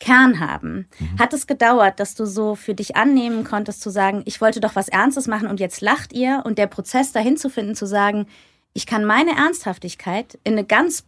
Kern 0.00 0.40
haben. 0.40 0.86
Mhm. 0.98 1.18
Hat 1.18 1.32
es 1.32 1.46
gedauert, 1.46 1.98
dass 1.98 2.14
du 2.14 2.24
so 2.24 2.54
für 2.54 2.74
dich 2.74 2.96
annehmen 2.96 3.44
konntest, 3.44 3.80
zu 3.80 3.90
sagen, 3.90 4.22
ich 4.26 4.40
wollte 4.40 4.60
doch 4.60 4.76
was 4.76 4.88
Ernstes 4.88 5.26
machen 5.26 5.48
und 5.48 5.60
jetzt 5.60 5.80
lacht 5.80 6.12
ihr 6.12 6.42
und 6.44 6.58
der 6.58 6.68
Prozess 6.68 7.12
dahin 7.12 7.36
zu 7.36 7.50
finden, 7.50 7.74
zu 7.74 7.86
sagen, 7.86 8.26
ich 8.74 8.86
kann 8.86 9.04
meine 9.04 9.36
Ernsthaftigkeit 9.36 10.38
in 10.44 10.52
eine 10.52 10.64
ganz 10.64 11.04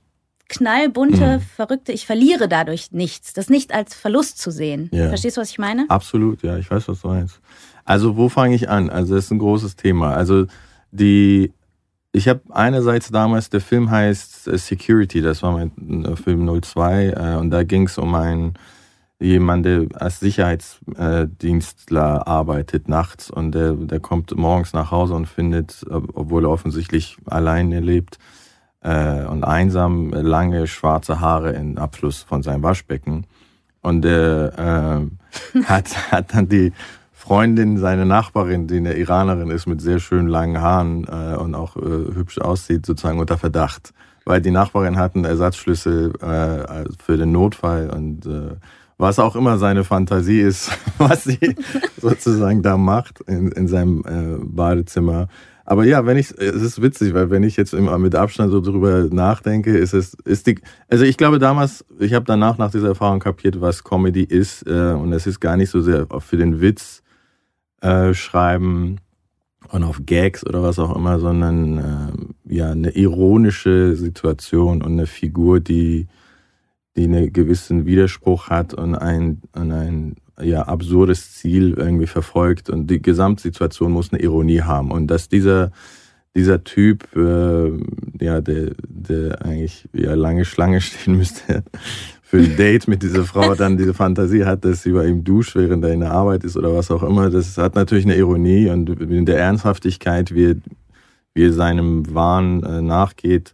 knallbunte, 0.48 1.38
mhm. 1.38 1.40
verrückte, 1.40 1.92
ich 1.92 2.04
verliere 2.04 2.48
dadurch 2.48 2.90
nichts, 2.90 3.32
das 3.32 3.48
nicht 3.48 3.72
als 3.72 3.94
Verlust 3.94 4.38
zu 4.38 4.50
sehen. 4.50 4.90
Ja. 4.92 5.08
Verstehst 5.08 5.36
du, 5.36 5.40
was 5.40 5.50
ich 5.50 5.58
meine? 5.58 5.86
Absolut, 5.88 6.42
ja, 6.42 6.58
ich 6.58 6.68
weiß, 6.68 6.88
was 6.88 7.00
du 7.02 7.08
meinst. 7.08 7.40
Also, 7.84 8.16
wo 8.16 8.28
fange 8.28 8.56
ich 8.56 8.68
an? 8.68 8.90
Also, 8.90 9.14
das 9.14 9.26
ist 9.26 9.30
ein 9.30 9.38
großes 9.38 9.76
Thema. 9.76 10.14
Also, 10.14 10.46
die, 10.90 11.52
ich 12.12 12.28
habe 12.28 12.40
einerseits 12.50 13.10
damals, 13.10 13.50
der 13.50 13.60
Film 13.60 13.90
heißt 13.90 14.44
Security, 14.44 15.22
das 15.22 15.42
war 15.44 15.52
mein 15.52 16.16
Film 16.16 16.60
02, 16.60 17.10
äh, 17.10 17.36
und 17.36 17.50
da 17.50 17.62
ging 17.62 17.86
es 17.86 17.96
um 17.96 18.14
einen 18.16 18.54
jemand, 19.20 19.66
der 19.66 19.86
als 19.94 20.20
Sicherheitsdienstler 20.20 22.26
arbeitet 22.26 22.88
nachts 22.88 23.30
und 23.30 23.52
der, 23.52 23.74
der 23.74 24.00
kommt 24.00 24.36
morgens 24.36 24.72
nach 24.72 24.90
Hause 24.90 25.14
und 25.14 25.26
findet, 25.26 25.84
obwohl 25.88 26.46
er 26.46 26.50
offensichtlich 26.50 27.18
alleine 27.26 27.80
lebt 27.80 28.18
äh, 28.82 29.24
und 29.26 29.44
einsam, 29.44 30.10
lange 30.10 30.66
schwarze 30.66 31.20
Haare 31.20 31.52
im 31.52 31.78
Abfluss 31.78 32.22
von 32.22 32.42
seinem 32.42 32.62
Waschbecken. 32.62 33.26
Und 33.82 34.04
er 34.04 35.08
äh, 35.54 35.62
hat, 35.64 36.12
hat 36.12 36.34
dann 36.34 36.48
die 36.48 36.72
Freundin, 37.12 37.76
seine 37.76 38.06
Nachbarin, 38.06 38.66
die 38.66 38.78
eine 38.78 38.94
Iranerin 38.94 39.50
ist 39.50 39.66
mit 39.66 39.82
sehr 39.82 40.00
schönen 40.00 40.28
langen 40.28 40.60
Haaren 40.60 41.04
äh, 41.04 41.36
und 41.36 41.54
auch 41.54 41.76
äh, 41.76 41.80
hübsch 41.80 42.38
aussieht, 42.38 42.86
sozusagen 42.86 43.20
unter 43.20 43.36
Verdacht. 43.36 43.92
Weil 44.24 44.40
die 44.40 44.50
Nachbarin 44.50 44.96
hat 44.96 45.14
einen 45.14 45.26
Ersatzschlüssel 45.26 46.14
äh, 46.20 46.84
für 47.02 47.18
den 47.18 47.32
Notfall 47.32 47.90
und 47.90 48.26
äh, 48.26 48.56
was 49.00 49.18
auch 49.18 49.34
immer 49.34 49.58
seine 49.58 49.82
Fantasie 49.82 50.40
ist, 50.40 50.70
was 50.98 51.24
sie 51.24 51.56
sozusagen 52.00 52.62
da 52.62 52.76
macht 52.76 53.20
in, 53.22 53.50
in 53.52 53.66
seinem 53.66 54.04
äh, 54.06 54.44
Badezimmer. 54.44 55.28
Aber 55.64 55.84
ja, 55.84 56.04
wenn 56.04 56.16
ich, 56.16 56.32
es 56.32 56.62
ist 56.62 56.82
witzig, 56.82 57.14
weil 57.14 57.30
wenn 57.30 57.42
ich 57.42 57.56
jetzt 57.56 57.72
immer 57.72 57.96
mit 57.98 58.14
Abstand 58.14 58.50
so 58.50 58.60
drüber 58.60 59.06
nachdenke, 59.10 59.76
ist 59.76 59.94
es, 59.94 60.14
ist 60.24 60.46
die, 60.46 60.58
also 60.88 61.04
ich 61.04 61.16
glaube 61.16 61.38
damals, 61.38 61.84
ich 61.98 62.12
habe 62.12 62.24
danach 62.24 62.58
nach 62.58 62.72
dieser 62.72 62.88
Erfahrung 62.88 63.20
kapiert, 63.20 63.60
was 63.60 63.84
Comedy 63.84 64.24
ist, 64.24 64.66
äh, 64.66 64.92
und 64.92 65.12
es 65.12 65.26
ist 65.26 65.40
gar 65.40 65.56
nicht 65.56 65.70
so 65.70 65.80
sehr 65.80 66.06
für 66.18 66.36
den 66.36 66.60
Witz 66.60 67.02
äh, 67.80 68.12
schreiben 68.12 68.96
und 69.68 69.84
auf 69.84 70.00
Gags 70.04 70.44
oder 70.44 70.62
was 70.62 70.78
auch 70.78 70.94
immer, 70.94 71.18
sondern 71.20 71.78
äh, 72.48 72.54
ja 72.54 72.72
eine 72.72 72.90
ironische 72.90 73.94
Situation 73.96 74.82
und 74.82 74.92
eine 74.92 75.06
Figur, 75.06 75.60
die 75.60 76.08
die 77.00 77.06
einen 77.06 77.32
gewissen 77.32 77.86
Widerspruch 77.86 78.48
hat 78.48 78.74
und 78.74 78.94
ein, 78.94 79.42
und 79.54 79.72
ein 79.72 80.16
ja, 80.40 80.62
absurdes 80.62 81.32
Ziel 81.34 81.74
irgendwie 81.76 82.06
verfolgt 82.06 82.70
und 82.70 82.88
die 82.88 83.02
Gesamtsituation 83.02 83.92
muss 83.92 84.12
eine 84.12 84.22
Ironie 84.22 84.62
haben 84.62 84.90
und 84.90 85.08
dass 85.08 85.28
dieser 85.28 85.72
dieser 86.36 86.62
Typ, 86.62 87.08
äh, 87.16 87.72
ja, 88.20 88.40
der, 88.40 88.72
der 88.88 89.44
eigentlich 89.44 89.88
ja 89.92 90.14
lange 90.14 90.44
Schlange 90.44 90.80
stehen 90.80 91.16
müsste 91.16 91.64
für 92.22 92.38
ein 92.38 92.56
Date 92.56 92.86
mit 92.86 93.02
dieser 93.02 93.24
Frau, 93.24 93.54
dann 93.56 93.76
diese 93.76 93.94
Fantasie 93.94 94.44
hat, 94.44 94.64
dass 94.64 94.82
sie 94.82 94.92
bei 94.92 95.06
ihm 95.06 95.24
duscht, 95.24 95.56
während 95.56 95.84
er 95.84 95.92
in 95.92 96.00
der 96.00 96.12
Arbeit 96.12 96.44
ist 96.44 96.56
oder 96.56 96.74
was 96.74 96.90
auch 96.90 97.02
immer. 97.02 97.30
Das 97.30 97.58
hat 97.58 97.74
natürlich 97.74 98.04
eine 98.04 98.16
Ironie 98.16 98.68
und 98.70 98.88
in 98.88 99.26
der 99.26 99.38
Ernsthaftigkeit, 99.38 100.32
wie, 100.34 100.56
wie 101.34 101.46
er 101.46 101.52
seinem 101.52 102.14
Wahn 102.14 102.62
äh, 102.62 102.80
nachgeht, 102.80 103.52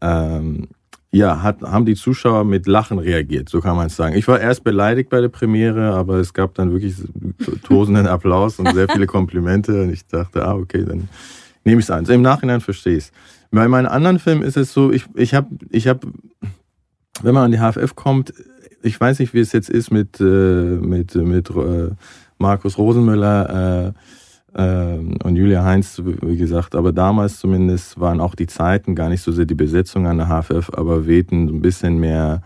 ähm, 0.00 0.68
ja, 1.16 1.42
hat, 1.42 1.62
haben 1.62 1.86
die 1.86 1.94
Zuschauer 1.94 2.44
mit 2.44 2.66
Lachen 2.66 2.98
reagiert, 2.98 3.48
so 3.48 3.60
kann 3.60 3.76
man 3.76 3.86
es 3.86 3.96
sagen. 3.96 4.16
Ich 4.16 4.28
war 4.28 4.38
erst 4.38 4.64
beleidigt 4.64 5.08
bei 5.08 5.20
der 5.20 5.28
Premiere, 5.28 5.94
aber 5.94 6.16
es 6.16 6.34
gab 6.34 6.54
dann 6.54 6.72
wirklich 6.72 6.94
tosenden 7.64 8.06
Applaus 8.06 8.58
und 8.58 8.72
sehr 8.74 8.88
viele 8.88 9.06
Komplimente 9.06 9.82
und 9.82 9.92
ich 9.92 10.06
dachte, 10.06 10.44
ah, 10.44 10.54
okay, 10.54 10.84
dann 10.84 11.08
nehme 11.64 11.80
ich 11.80 11.86
es 11.86 11.90
an. 11.90 12.04
Im 12.04 12.22
Nachhinein 12.22 12.60
verstehe 12.60 12.98
ich 12.98 13.04
es. 13.04 13.12
Bei 13.50 13.66
meinen 13.66 13.86
anderen 13.86 14.18
Filmen 14.18 14.42
ist 14.42 14.58
es 14.58 14.74
so, 14.74 14.92
ich, 14.92 15.06
ich 15.14 15.32
habe, 15.32 15.48
ich 15.70 15.88
hab, 15.88 16.04
wenn 17.22 17.34
man 17.34 17.44
an 17.44 17.52
die 17.52 17.58
HFF 17.58 17.94
kommt, 17.94 18.34
ich 18.82 19.00
weiß 19.00 19.18
nicht, 19.18 19.32
wie 19.32 19.40
es 19.40 19.52
jetzt 19.52 19.70
ist 19.70 19.90
mit, 19.90 20.20
äh, 20.20 20.24
mit, 20.24 21.14
mit 21.14 21.48
äh, 21.48 21.90
Markus 22.36 22.76
Rosenmüller, 22.76 23.88
äh, 23.88 23.92
und 24.58 25.36
Julia 25.36 25.64
Heinz, 25.64 26.00
wie 26.02 26.36
gesagt, 26.36 26.74
aber 26.74 26.92
damals 26.92 27.40
zumindest 27.40 28.00
waren 28.00 28.20
auch 28.20 28.34
die 28.34 28.46
Zeiten 28.46 28.94
gar 28.94 29.10
nicht 29.10 29.20
so 29.20 29.30
sehr 29.30 29.44
die 29.44 29.54
Besetzung 29.54 30.06
an 30.06 30.16
der 30.16 30.28
HFF, 30.28 30.70
aber 30.72 31.06
wehten 31.06 31.48
ein 31.48 31.60
bisschen 31.60 31.98
mehr 31.98 32.40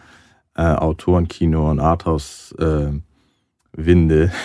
äh, 0.57 0.63
Autorenkino 0.63 1.71
und 1.71 1.79
Arthouse-Winde. 1.79 3.03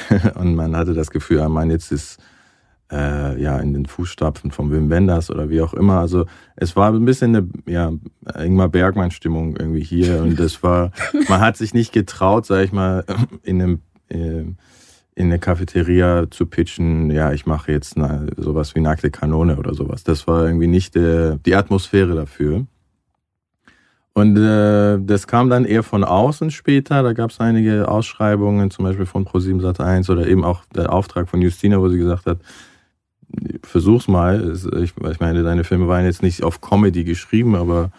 Äh, 0.10 0.32
und 0.40 0.56
man 0.56 0.76
hatte 0.78 0.94
das 0.94 1.10
Gefühl, 1.10 1.40
ich 1.40 1.48
meine, 1.48 1.74
jetzt 1.74 1.92
ist 1.92 2.20
äh, 2.92 3.42
ja 3.42 3.58
in 3.58 3.74
den 3.74 3.88
Fußstapfen 3.88 4.52
von 4.52 4.72
Wim 4.72 4.90
Wenders 4.92 5.32
oder 5.32 5.50
wie 5.50 5.62
auch 5.62 5.74
immer. 5.74 6.00
Also 6.00 6.26
es 6.56 6.76
war 6.76 6.94
ein 6.94 7.06
bisschen 7.06 7.36
eine 7.36 7.50
ja, 7.66 7.92
Ingmar 8.38 8.70
Bergmann-Stimmung 8.70 9.58
irgendwie 9.58 9.84
hier. 9.84 10.22
Und 10.22 10.40
das 10.40 10.62
war, 10.62 10.92
man 11.28 11.42
hat 11.42 11.58
sich 11.58 11.74
nicht 11.74 11.92
getraut, 11.92 12.46
sag 12.46 12.64
ich 12.64 12.72
mal, 12.72 13.04
in 13.42 13.62
einem 13.62 13.82
äh, 14.10 14.44
in 15.16 15.28
eine 15.28 15.40
Cafeteria 15.40 16.30
zu 16.30 16.46
pitchen, 16.46 17.10
ja, 17.10 17.32
ich 17.32 17.46
mache 17.46 17.72
jetzt 17.72 17.98
eine, 17.98 18.28
sowas 18.36 18.76
wie 18.76 18.82
nackte 18.82 19.10
Kanone 19.10 19.58
oder 19.58 19.74
sowas. 19.74 20.04
Das 20.04 20.28
war 20.28 20.46
irgendwie 20.46 20.68
nicht 20.68 20.96
äh, 20.98 21.38
die 21.46 21.56
Atmosphäre 21.56 22.16
dafür. 22.16 22.68
Und 24.14 24.38
äh, 24.38 24.98
das 25.02 25.28
kam 25.28 25.50
dann 25.50 25.66
eher 25.66 25.84
von 25.84 26.04
außen 26.04 26.52
später. 26.52 27.02
Da 27.02 27.14
gab 27.14 27.32
es 27.32 27.40
einige 27.40 27.88
Ausschreibungen, 27.88 28.72
zum 28.72 28.86
Beispiel 28.86 29.06
von 29.06 29.26
Pro7 29.26 29.62
Sat1 29.62 30.12
oder 30.12 30.28
eben 30.28 30.44
auch 30.44 30.64
der 30.74 30.92
Auftrag 30.92 31.30
von 31.30 31.42
Justina, 31.42 31.80
wo 31.80 31.90
sie 31.90 31.98
gesagt 31.98 32.26
hat, 32.26 32.40
versuch's 33.64 34.08
mal. 34.08 34.54
Ich, 34.82 34.94
ich 34.98 35.20
meine, 35.20 35.44
deine 35.44 35.64
Filme 35.64 35.88
waren 35.88 36.06
jetzt 36.06 36.24
nicht 36.24 36.44
auf 36.44 36.62
Comedy 36.62 37.04
geschrieben, 37.04 37.56
aber 37.56 37.92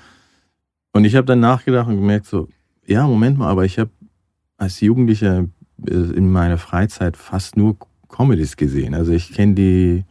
und 0.92 1.04
ich 1.04 1.14
habe 1.14 1.26
dann 1.26 1.40
nachgedacht 1.40 1.88
und 1.88 1.96
gemerkt 1.96 2.24
so, 2.24 2.48
ja, 2.86 3.06
Moment 3.06 3.36
mal, 3.36 3.50
aber 3.50 3.66
ich 3.66 3.78
habe 3.78 3.90
als 4.56 4.80
Jugendlicher 4.80 5.44
in 5.84 6.30
meiner 6.32 6.58
Freizeit 6.58 7.16
fast 7.16 7.56
nur 7.56 7.76
Comedies 8.08 8.56
gesehen. 8.56 8.94
Also 8.94 9.12
ich 9.12 9.32
kenne 9.32 9.54
die, 9.54 10.04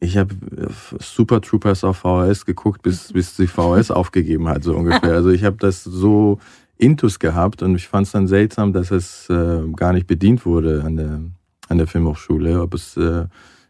ich 0.00 0.16
habe 0.16 0.34
äh, 0.56 0.68
Super 1.00 1.40
Troopers 1.40 1.84
auf 1.84 1.98
VHS 1.98 2.46
geguckt, 2.46 2.82
bis, 2.82 3.12
bis 3.12 3.36
die 3.36 3.46
VHS 3.46 3.90
aufgegeben 3.90 4.48
hat, 4.48 4.62
so 4.62 4.74
ungefähr. 4.74 5.14
Also 5.14 5.30
ich 5.30 5.44
habe 5.44 5.56
das 5.58 5.84
so 5.84 6.38
intus 6.78 7.18
gehabt 7.18 7.62
und 7.62 7.76
ich 7.76 7.88
fand 7.88 8.06
es 8.06 8.12
dann 8.12 8.26
seltsam, 8.26 8.72
dass 8.72 8.90
es 8.90 9.28
äh, 9.30 9.62
gar 9.76 9.92
nicht 9.92 10.06
bedient 10.06 10.44
wurde 10.44 10.82
an 10.84 10.96
der, 10.96 11.20
an 11.68 11.78
der 11.78 11.86
Filmhochschule. 11.86 12.60
Ob 12.60 12.74
es 12.74 12.96
äh, 12.96 13.26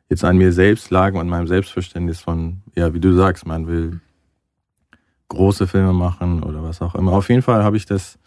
jetzt 0.09 0.25
an 0.25 0.39
mir 0.39 0.53
selbst 0.53 0.91
lag 0.91 1.15
und 1.15 1.29
meinem 1.29 1.47
Selbstverständnis 1.47 2.21
von, 2.21 2.63
ja, 2.75 2.95
wie 2.95 3.01
du 3.01 3.15
sagst, 3.15 3.47
man 3.47 3.67
will 3.67 4.01
große 5.29 5.67
Filme 5.67 5.93
machen 5.93 6.43
oder 6.43 6.63
was 6.63 6.83
auch 6.83 6.95
immer. 6.95 7.13
Auf 7.13 7.29
jeden 7.29 7.43
Fall 7.43 7.65
habe 7.65 7.77
ich 7.77 7.87
das 7.87 8.19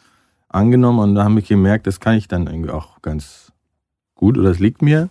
angenommen 0.56 1.00
und 1.00 1.16
da 1.16 1.24
haben 1.24 1.36
wir 1.36 1.44
gemerkt, 1.44 1.88
das 1.88 2.00
kann 2.00 2.16
ich 2.16 2.28
dann 2.28 2.48
irgendwie 2.48 2.72
auch 2.72 3.02
ganz 3.02 3.52
gut 4.16 4.38
oder 4.38 4.50
es 4.50 4.60
liegt 4.60 4.82
mir. 4.82 5.10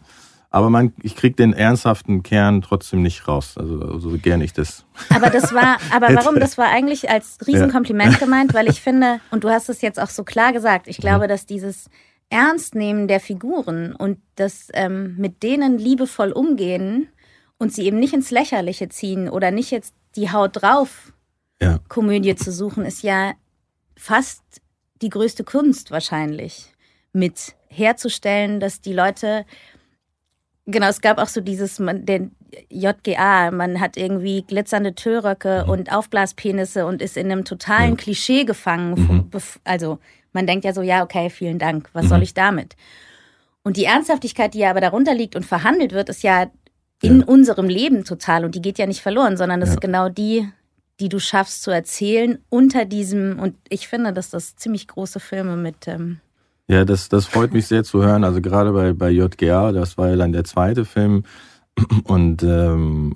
Aber 0.50 0.70
man, 0.70 0.92
ich 1.02 1.16
kriege 1.16 1.34
den 1.34 1.52
ernsthaften 1.52 2.22
Kern 2.22 2.62
trotzdem 2.62 3.02
nicht 3.02 3.26
raus, 3.26 3.58
also 3.58 3.98
so 3.98 4.16
gern 4.18 4.40
ich 4.40 4.52
das. 4.52 4.84
Aber 5.10 5.28
das 5.28 5.52
war, 5.52 5.78
aber 5.92 6.08
warum? 6.14 6.38
Das 6.38 6.56
war 6.56 6.68
eigentlich 6.68 7.10
als 7.10 7.38
Riesenkompliment 7.44 8.20
gemeint, 8.20 8.54
weil 8.54 8.68
ich 8.68 8.80
finde, 8.82 9.18
und 9.32 9.42
du 9.42 9.50
hast 9.50 9.68
es 9.68 9.82
jetzt 9.82 9.98
auch 9.98 10.10
so 10.10 10.22
klar 10.22 10.52
gesagt, 10.52 10.86
ich 10.86 10.98
glaube, 10.98 11.26
dass 11.26 11.46
dieses 11.46 11.90
Ernstnehmen 12.30 13.08
der 13.08 13.18
Figuren 13.18 13.94
und 13.94 14.18
das 14.36 14.68
ähm, 14.74 15.16
mit 15.16 15.42
denen 15.42 15.76
liebevoll 15.76 16.30
umgehen 16.30 17.08
und 17.58 17.72
sie 17.72 17.82
eben 17.82 17.98
nicht 17.98 18.14
ins 18.14 18.30
Lächerliche 18.30 18.88
ziehen 18.88 19.28
oder 19.28 19.50
nicht 19.50 19.72
jetzt 19.72 19.94
die 20.14 20.30
Haut 20.30 20.62
drauf. 20.62 21.12
Komödie 21.88 22.36
zu 22.36 22.52
suchen, 22.52 22.84
ist 22.84 23.02
ja 23.02 23.32
fast 23.96 24.42
die 25.04 25.10
größte 25.10 25.44
Kunst 25.44 25.90
wahrscheinlich, 25.90 26.72
mit 27.12 27.54
herzustellen, 27.68 28.58
dass 28.58 28.80
die 28.80 28.92
Leute, 28.92 29.44
genau, 30.66 30.88
es 30.88 31.00
gab 31.00 31.18
auch 31.18 31.28
so 31.28 31.40
dieses, 31.40 31.78
man, 31.78 32.06
den 32.06 32.34
JGA, 32.70 33.50
man 33.50 33.80
hat 33.80 33.96
irgendwie 33.96 34.42
glitzernde 34.42 34.94
Tölröcke 34.94 35.64
mhm. 35.64 35.70
und 35.70 35.92
Aufblaspenisse 35.92 36.86
und 36.86 37.02
ist 37.02 37.16
in 37.16 37.30
einem 37.30 37.44
totalen 37.44 37.90
ja. 37.90 37.96
Klischee 37.96 38.44
gefangen. 38.44 38.94
Mhm. 38.94 39.30
Also 39.64 39.98
man 40.32 40.46
denkt 40.46 40.64
ja 40.64 40.72
so, 40.72 40.82
ja, 40.82 41.02
okay, 41.02 41.30
vielen 41.30 41.58
Dank, 41.58 41.90
was 41.92 42.04
mhm. 42.04 42.08
soll 42.08 42.22
ich 42.22 42.34
damit? 42.34 42.74
Und 43.62 43.76
die 43.76 43.84
Ernsthaftigkeit, 43.84 44.54
die 44.54 44.60
ja 44.60 44.70
aber 44.70 44.80
darunter 44.80 45.14
liegt 45.14 45.36
und 45.36 45.44
verhandelt 45.44 45.92
wird, 45.92 46.08
ist 46.08 46.22
ja 46.22 46.50
in 47.02 47.20
ja. 47.20 47.26
unserem 47.26 47.68
Leben 47.68 48.04
total 48.04 48.44
und 48.44 48.54
die 48.54 48.62
geht 48.62 48.78
ja 48.78 48.86
nicht 48.86 49.00
verloren, 49.02 49.36
sondern 49.36 49.60
das 49.60 49.70
ja. 49.70 49.74
ist 49.74 49.80
genau 49.80 50.08
die 50.08 50.48
die 51.00 51.08
du 51.08 51.18
schaffst 51.18 51.62
zu 51.62 51.70
erzählen 51.70 52.38
unter 52.48 52.84
diesem, 52.84 53.38
und 53.38 53.56
ich 53.68 53.88
finde, 53.88 54.12
dass 54.12 54.30
das 54.30 54.56
ziemlich 54.56 54.86
große 54.88 55.20
Filme 55.20 55.56
mit. 55.56 55.88
Ähm 55.88 56.20
ja, 56.68 56.84
das, 56.84 57.08
das 57.08 57.26
freut 57.26 57.52
mich 57.52 57.66
sehr 57.66 57.84
zu 57.84 58.02
hören. 58.02 58.24
Also 58.24 58.40
gerade 58.40 58.72
bei, 58.72 58.92
bei 58.92 59.10
JGA, 59.10 59.72
das 59.72 59.98
war 59.98 60.08
ja 60.08 60.16
dann 60.16 60.32
der 60.32 60.44
zweite 60.44 60.84
Film. 60.84 61.24
Und 62.04 62.42
ähm, 62.42 63.14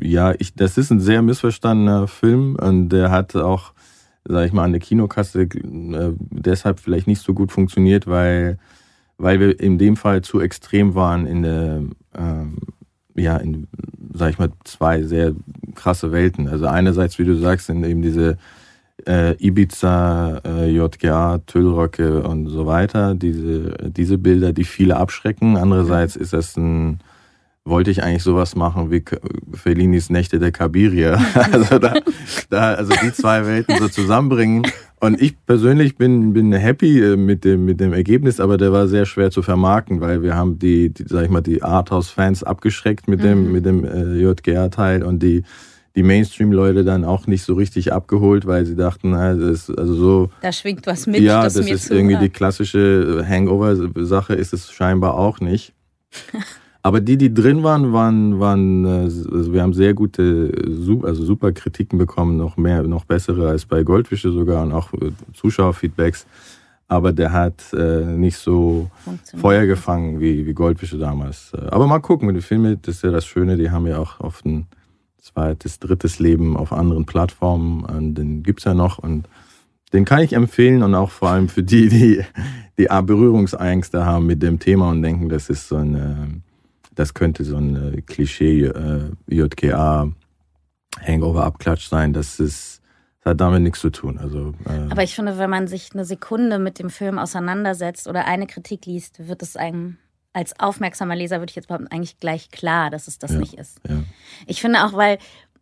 ja, 0.00 0.34
ich, 0.38 0.54
das 0.54 0.78
ist 0.78 0.90
ein 0.90 1.00
sehr 1.00 1.22
missverstandener 1.22 2.06
Film 2.06 2.56
und 2.56 2.90
der 2.90 3.10
hat 3.10 3.34
auch, 3.34 3.72
sag 4.24 4.46
ich 4.46 4.52
mal, 4.52 4.64
an 4.64 4.72
der 4.72 4.80
Kinokasse 4.80 5.42
äh, 5.42 6.12
deshalb 6.18 6.80
vielleicht 6.80 7.06
nicht 7.06 7.20
so 7.20 7.34
gut 7.34 7.50
funktioniert, 7.50 8.06
weil, 8.06 8.58
weil 9.16 9.40
wir 9.40 9.58
in 9.58 9.78
dem 9.78 9.96
Fall 9.96 10.22
zu 10.22 10.40
extrem 10.40 10.94
waren 10.94 11.26
in 11.26 11.42
der, 11.42 11.82
ähm, 12.16 12.58
ja, 13.18 13.36
in, 13.36 13.66
sag 14.14 14.30
ich 14.30 14.38
mal, 14.38 14.50
zwei 14.64 15.02
sehr 15.02 15.32
krasse 15.74 16.12
Welten. 16.12 16.48
Also 16.48 16.66
einerseits, 16.66 17.18
wie 17.18 17.24
du 17.24 17.36
sagst, 17.36 17.66
sind 17.66 17.84
eben 17.84 18.02
diese 18.02 18.38
äh, 19.06 19.34
Ibiza, 19.38 20.40
äh, 20.44 20.70
JGA, 20.70 21.38
Tüllröcke 21.46 22.22
und 22.22 22.48
so 22.48 22.66
weiter, 22.66 23.14
diese, 23.14 23.76
diese 23.90 24.18
Bilder, 24.18 24.52
die 24.52 24.64
viele 24.64 24.96
abschrecken. 24.96 25.56
Andererseits 25.56 26.16
ist 26.16 26.32
das 26.32 26.56
ein, 26.56 27.00
wollte 27.64 27.90
ich 27.90 28.02
eigentlich 28.02 28.22
sowas 28.22 28.56
machen 28.56 28.90
wie 28.90 29.04
Fellinis 29.52 30.10
Nächte 30.10 30.38
der 30.38 30.52
Kabiria. 30.52 31.20
Also, 31.52 31.78
da, 31.78 31.94
da, 32.50 32.74
also 32.74 32.92
die 33.02 33.12
zwei 33.12 33.46
Welten 33.46 33.78
so 33.78 33.88
zusammenbringen 33.88 34.64
Und 35.00 35.20
ich 35.20 35.36
persönlich 35.46 35.96
bin, 35.96 36.32
bin 36.32 36.52
happy 36.52 37.00
äh, 37.00 37.16
mit 37.16 37.44
dem, 37.44 37.64
mit 37.64 37.80
dem 37.80 37.92
Ergebnis, 37.92 38.40
aber 38.40 38.56
der 38.58 38.72
war 38.72 38.88
sehr 38.88 39.06
schwer 39.06 39.30
zu 39.30 39.42
vermarkten, 39.42 40.00
weil 40.00 40.22
wir 40.22 40.34
haben 40.34 40.58
die, 40.58 40.90
die 40.90 41.04
sag 41.06 41.24
ich 41.24 41.30
mal, 41.30 41.40
die 41.40 41.62
Arthouse-Fans 41.62 42.42
abgeschreckt 42.42 43.06
mit 43.06 43.22
dem, 43.22 43.46
mhm. 43.46 43.52
mit 43.52 43.66
dem 43.66 43.84
äh, 43.84 44.16
JGA-Teil 44.16 45.04
und 45.04 45.22
die, 45.22 45.44
die 45.94 46.02
Mainstream-Leute 46.02 46.84
dann 46.84 47.04
auch 47.04 47.26
nicht 47.26 47.42
so 47.42 47.54
richtig 47.54 47.92
abgeholt, 47.92 48.46
weil 48.46 48.66
sie 48.66 48.76
dachten, 48.76 49.12
das 49.12 49.38
ist 49.38 49.70
also 49.70 49.94
so. 49.94 50.30
Da 50.42 50.52
schwingt 50.52 50.86
was 50.86 51.06
mit. 51.06 51.20
Ja, 51.20 51.44
das, 51.44 51.54
das 51.54 51.70
ist 51.70 51.90
irgendwie 51.90 52.16
die 52.16 52.28
klassische 52.28 53.24
Hangover-Sache, 53.28 54.34
ist 54.34 54.52
es 54.52 54.70
scheinbar 54.72 55.14
auch 55.14 55.40
nicht. 55.40 55.74
Aber 56.82 57.00
die, 57.00 57.18
die 57.18 57.34
drin 57.34 57.62
waren, 57.62 57.92
waren, 57.92 58.38
waren 58.40 58.84
äh, 58.84 58.88
also 58.88 59.52
wir 59.52 59.62
haben 59.62 59.74
sehr 59.74 59.94
gute, 59.94 60.52
also 61.02 61.24
super 61.24 61.52
Kritiken 61.52 61.98
bekommen, 61.98 62.36
noch 62.36 62.56
mehr, 62.56 62.82
noch 62.84 63.04
bessere 63.04 63.48
als 63.48 63.66
bei 63.66 63.82
Goldfische 63.82 64.32
sogar 64.32 64.62
und 64.62 64.72
auch 64.72 64.92
äh, 64.94 65.10
Zuschauerfeedbacks. 65.34 66.26
Aber 66.90 67.12
der 67.12 67.32
hat 67.32 67.72
äh, 67.74 68.04
nicht 68.04 68.38
so 68.38 68.90
Feuer 69.36 69.66
gefangen 69.66 70.20
wie, 70.20 70.46
wie 70.46 70.54
Goldfische 70.54 70.96
damals. 70.96 71.52
Aber 71.54 71.86
mal 71.86 71.98
gucken, 71.98 72.32
die 72.32 72.40
Filme, 72.40 72.78
das 72.78 72.96
ist 72.96 73.04
ja 73.04 73.10
das 73.10 73.26
Schöne, 73.26 73.58
die 73.58 73.70
haben 73.70 73.86
ja 73.86 73.98
auch 73.98 74.20
oft 74.20 74.46
ein 74.46 74.66
zweites, 75.20 75.80
drittes 75.80 76.18
Leben 76.18 76.56
auf 76.56 76.72
anderen 76.72 77.04
Plattformen. 77.04 77.84
Und 77.84 78.14
den 78.14 78.42
gibt's 78.42 78.64
ja 78.64 78.72
noch 78.72 78.98
und 78.98 79.28
den 79.92 80.04
kann 80.04 80.20
ich 80.20 80.32
empfehlen 80.32 80.82
und 80.82 80.94
auch 80.94 81.10
vor 81.10 81.30
allem 81.30 81.48
für 81.48 81.62
die, 81.62 81.88
die, 81.88 82.24
die 82.78 82.86
Berührungsängste 82.86 84.04
haben 84.04 84.26
mit 84.26 84.42
dem 84.42 84.58
Thema 84.58 84.90
und 84.90 85.02
denken, 85.02 85.28
das 85.28 85.50
ist 85.50 85.68
so 85.68 85.76
eine 85.76 86.40
das 86.98 87.14
könnte 87.14 87.44
so 87.44 87.56
ein 87.56 87.94
äh, 87.94 88.02
Klischee 88.02 88.64
äh, 88.64 89.10
JKA 89.28 90.10
Hangover-Abklatsch 91.06 91.88
sein. 91.88 92.12
Das 92.12 92.40
ist 92.40 92.82
das 93.22 93.32
hat 93.32 93.40
damit 93.40 93.62
nichts 93.62 93.80
zu 93.80 93.90
tun. 93.90 94.18
Also, 94.18 94.54
äh 94.64 94.90
Aber 94.90 95.02
ich 95.02 95.14
finde, 95.14 95.38
wenn 95.38 95.50
man 95.50 95.68
sich 95.68 95.90
eine 95.92 96.04
Sekunde 96.04 96.58
mit 96.58 96.78
dem 96.78 96.90
Film 96.90 97.18
auseinandersetzt 97.18 98.08
oder 98.08 98.26
eine 98.26 98.46
Kritik 98.46 98.86
liest, 98.86 99.28
wird 99.28 99.42
es 99.42 99.56
einem 99.56 99.98
als 100.32 100.58
aufmerksamer 100.58 101.14
Leser, 101.14 101.40
würde 101.40 101.50
ich 101.50 101.56
jetzt 101.56 101.68
behaupten, 101.68 101.88
eigentlich 101.88 102.18
gleich 102.18 102.50
klar, 102.50 102.90
dass 102.90 103.08
es 103.08 103.18
das 103.18 103.32
ja, 103.32 103.38
nicht 103.38 103.54
ist. 103.54 103.80
Ja. 103.88 104.02
Ich 104.46 104.60
finde 104.60 104.84
auch, 104.84 104.92
weil 104.92 105.18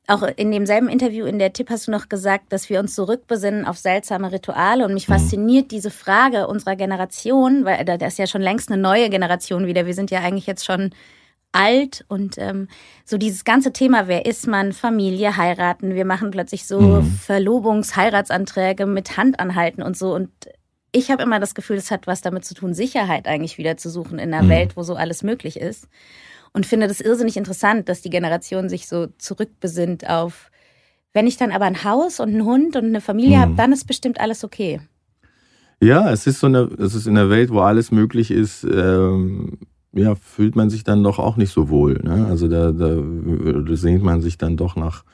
auch 0.07 0.23
in 0.23 0.53
demselben 0.53 0.89
Interview 0.89 1.27
in 1.27 1.39
der 1.39 1.53
Tipp 1.53 1.69
hast 1.71 1.89
du 1.89 1.91
noch 1.91 2.09
gesagt, 2.09 2.53
dass 2.53 2.71
wir 2.71 2.79
uns 2.79 2.95
zurückbesinnen 2.95 3.65
auf 3.67 3.79
seltsame 3.79 4.33
Rituale. 4.33 4.85
Und 4.85 4.95
mich 4.95 5.09
mhm. 5.09 5.15
fasziniert 5.15 5.71
diese 5.71 5.91
Frage 5.91 6.47
unserer 6.47 6.77
Generation, 6.77 7.65
weil 7.65 7.85
da 7.85 7.95
ist 7.95 8.19
ja 8.19 8.27
schon 8.27 8.43
längst 8.43 8.71
eine 8.71 8.81
neue 8.81 9.11
Generation 9.11 9.67
wieder. 9.67 9.87
Wir 9.87 9.95
sind 9.95 10.11
ja 10.11 10.21
eigentlich 10.21 10.47
jetzt 10.47 10.65
schon 10.65 10.91
alt 11.57 12.05
und 12.09 12.37
ähm, 12.39 12.69
so 13.05 13.19
dieses 13.19 13.45
ganze 13.45 13.73
Thema, 13.73 14.07
wer 14.09 14.27
ist 14.27 14.47
man, 14.47 14.73
Familie, 14.73 15.37
heiraten, 15.37 15.95
wir 15.95 16.05
machen 16.05 16.31
plötzlich 16.31 16.67
so 16.67 16.81
mhm. 16.81 17.19
Verlobungs-, 17.27 17.97
Heiratsanträge 17.97 18.87
mit 18.87 19.17
Handanhalten 19.17 19.83
und 19.83 19.97
so 19.97 20.15
und 20.15 20.31
ich 20.93 21.11
habe 21.11 21.23
immer 21.23 21.41
das 21.41 21.55
Gefühl, 21.55 21.77
es 21.77 21.91
hat 21.91 22.07
was 22.07 22.23
damit 22.23 22.45
zu 22.45 22.55
tun, 22.55 22.73
Sicherheit 22.73 23.27
eigentlich 23.27 23.59
wieder 23.59 23.77
zu 23.77 23.91
suchen 23.91 24.19
in 24.19 24.33
einer 24.33 24.45
mhm. 24.45 24.49
Welt, 24.51 24.77
wo 24.77 24.83
so 24.83 24.95
alles 24.95 25.23
möglich 25.23 25.59
ist 25.59 25.89
und 26.53 26.67
finde 26.67 26.89
das 26.89 27.01
irrsinnig 27.01 27.37
interessant, 27.37 27.89
dass 27.89 28.03
die 28.03 28.11
Generation 28.11 28.69
sich 28.69 28.89
so 28.89 29.09
zurückbesinnt 29.19 30.09
auf, 30.09 30.51
wenn 31.13 31.27
ich 31.27 31.37
dann 31.37 31.53
aber 31.53 31.65
ein 31.65 31.85
Haus 31.85 32.21
und 32.21 32.31
einen 32.31 32.45
Hund 32.45 32.77
und 32.77 32.85
eine 32.85 33.01
Familie 33.01 33.39
mhm. 33.39 33.41
habe, 33.43 33.55
dann 33.57 33.73
ist 33.73 33.87
bestimmt 33.87 34.21
alles 34.21 34.45
okay. 34.45 34.81
Ja, 35.81 36.11
es 36.11 36.27
ist 36.27 36.41
so 36.41 36.47
eine, 36.47 36.61
es 36.79 36.95
ist 36.95 37.07
in 37.07 37.17
einer 37.17 37.29
Welt, 37.29 37.51
wo 37.51 37.61
alles 37.61 37.91
möglich 37.91 38.31
ist, 38.31 38.65
ähm, 38.65 39.59
ja, 39.93 40.15
fühlt 40.15 40.57
man 40.57 40.71
sich 40.71 40.85
dann 40.85 41.03
doch 41.03 41.19
auch 41.19 41.37
nicht 41.37 41.53
so 41.53 41.69
wohl. 41.69 42.01
Ne? 42.03 42.27
Also 42.27 42.49
da, 42.49 42.73
da, 42.73 42.97
sehnt 43.77 44.03
man 44.03 44.21
sich 44.21 44.39
dann 44.39 44.57
doch 44.57 44.77
nach, 44.77 45.05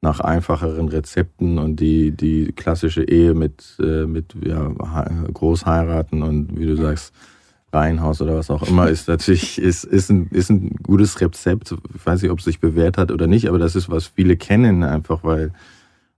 nach 0.00 0.20
einfacheren 0.20 0.88
Rezepten 0.88 1.58
und 1.58 1.76
die, 1.76 2.12
die 2.12 2.52
klassische 2.52 3.04
Ehe 3.04 3.34
mit, 3.34 3.76
äh, 3.80 4.06
mit 4.06 4.34
ja, 4.44 4.68
Großheiraten 5.32 6.22
und 6.22 6.58
wie 6.58 6.66
du 6.66 6.76
sagst, 6.76 7.14
Reihenhaus 7.72 8.22
oder 8.22 8.36
was 8.36 8.50
auch 8.50 8.62
immer 8.62 8.88
ist 8.88 9.08
natürlich 9.08 9.58
ist, 9.62 9.84
ist, 9.84 10.10
ein, 10.10 10.28
ist 10.28 10.50
ein 10.50 10.76
gutes 10.82 11.20
Rezept. 11.20 11.74
Ich 11.94 12.06
weiß 12.06 12.22
nicht, 12.22 12.30
ob 12.30 12.38
es 12.38 12.44
sich 12.44 12.60
bewährt 12.60 12.98
hat 12.98 13.10
oder 13.10 13.26
nicht, 13.26 13.48
aber 13.48 13.58
das 13.58 13.76
ist, 13.76 13.90
was 13.90 14.06
viele 14.06 14.36
kennen, 14.36 14.82
einfach 14.82 15.24
weil, 15.24 15.52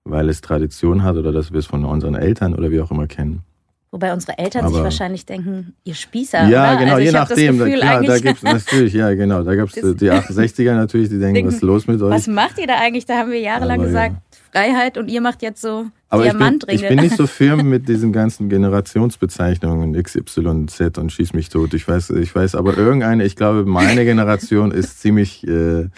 weil 0.05 0.28
es 0.28 0.40
Tradition 0.40 1.02
hat 1.02 1.17
oder 1.17 1.32
dass 1.32 1.52
wir 1.52 1.58
es 1.58 1.67
von 1.67 1.84
unseren 1.84 2.15
Eltern 2.15 2.54
oder 2.54 2.71
wie 2.71 2.80
auch 2.80 2.91
immer 2.91 3.06
kennen. 3.06 3.43
Wobei 3.90 4.12
unsere 4.12 4.36
Eltern 4.36 4.66
Aber 4.66 4.74
sich 4.74 4.82
wahrscheinlich 4.82 5.24
denken, 5.24 5.72
ihr 5.84 5.94
Spießer. 5.94 6.46
Ja, 6.48 6.72
oder? 6.72 6.78
genau, 6.78 6.94
also 6.94 7.04
je 7.04 7.12
nachdem. 7.12 7.58
Gefühl, 7.58 7.78
klar, 7.78 8.02
da 8.02 8.18
gibt 8.18 8.42
natürlich, 8.42 8.92
ja, 8.92 9.14
genau. 9.14 9.42
Da 9.42 9.54
gab 9.54 9.68
es 9.68 9.74
die 9.96 10.10
68er 10.12 10.74
natürlich, 10.74 11.08
die 11.08 11.18
denken, 11.18 11.46
was 11.46 11.54
ist 11.54 11.62
los 11.62 11.86
mit 11.86 12.02
euch? 12.02 12.10
Was 12.10 12.26
macht 12.26 12.58
ihr 12.58 12.66
da 12.66 12.74
eigentlich? 12.78 13.06
Da 13.06 13.16
haben 13.16 13.30
wir 13.30 13.40
jahrelang 13.40 13.78
Aber, 13.78 13.86
gesagt, 13.86 14.14
ja. 14.14 14.38
Freiheit 14.52 14.98
und 14.98 15.08
ihr 15.08 15.22
macht 15.22 15.40
jetzt 15.40 15.62
so 15.62 15.86
Aber 16.10 16.24
Diamantringe. 16.24 16.74
Ich 16.74 16.82
bin, 16.82 16.90
ich 16.90 16.96
bin 16.96 17.04
nicht 17.04 17.16
so 17.16 17.26
firm 17.26 17.66
mit 17.70 17.88
diesen 17.88 18.12
ganzen 18.12 18.50
Generationsbezeichnungen 18.50 19.94
XY, 20.02 20.66
Z 20.66 20.98
und 20.98 21.10
schieß 21.10 21.32
mich 21.32 21.48
tot. 21.48 21.72
Ich 21.72 21.88
weiß, 21.88 22.10
ich 22.10 22.34
weiß, 22.34 22.56
aber 22.56 22.76
irgendeine, 22.76 23.24
ich 23.24 23.36
glaube, 23.36 23.64
meine 23.64 24.04
Generation 24.04 24.70
ist 24.70 25.00
ziemlich 25.00 25.46
äh, 25.46 25.88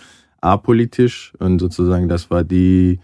apolitisch 0.41 1.33
und 1.41 1.59
sozusagen 1.59 2.09
das 2.09 2.31
war 2.31 2.45
die 2.45 3.01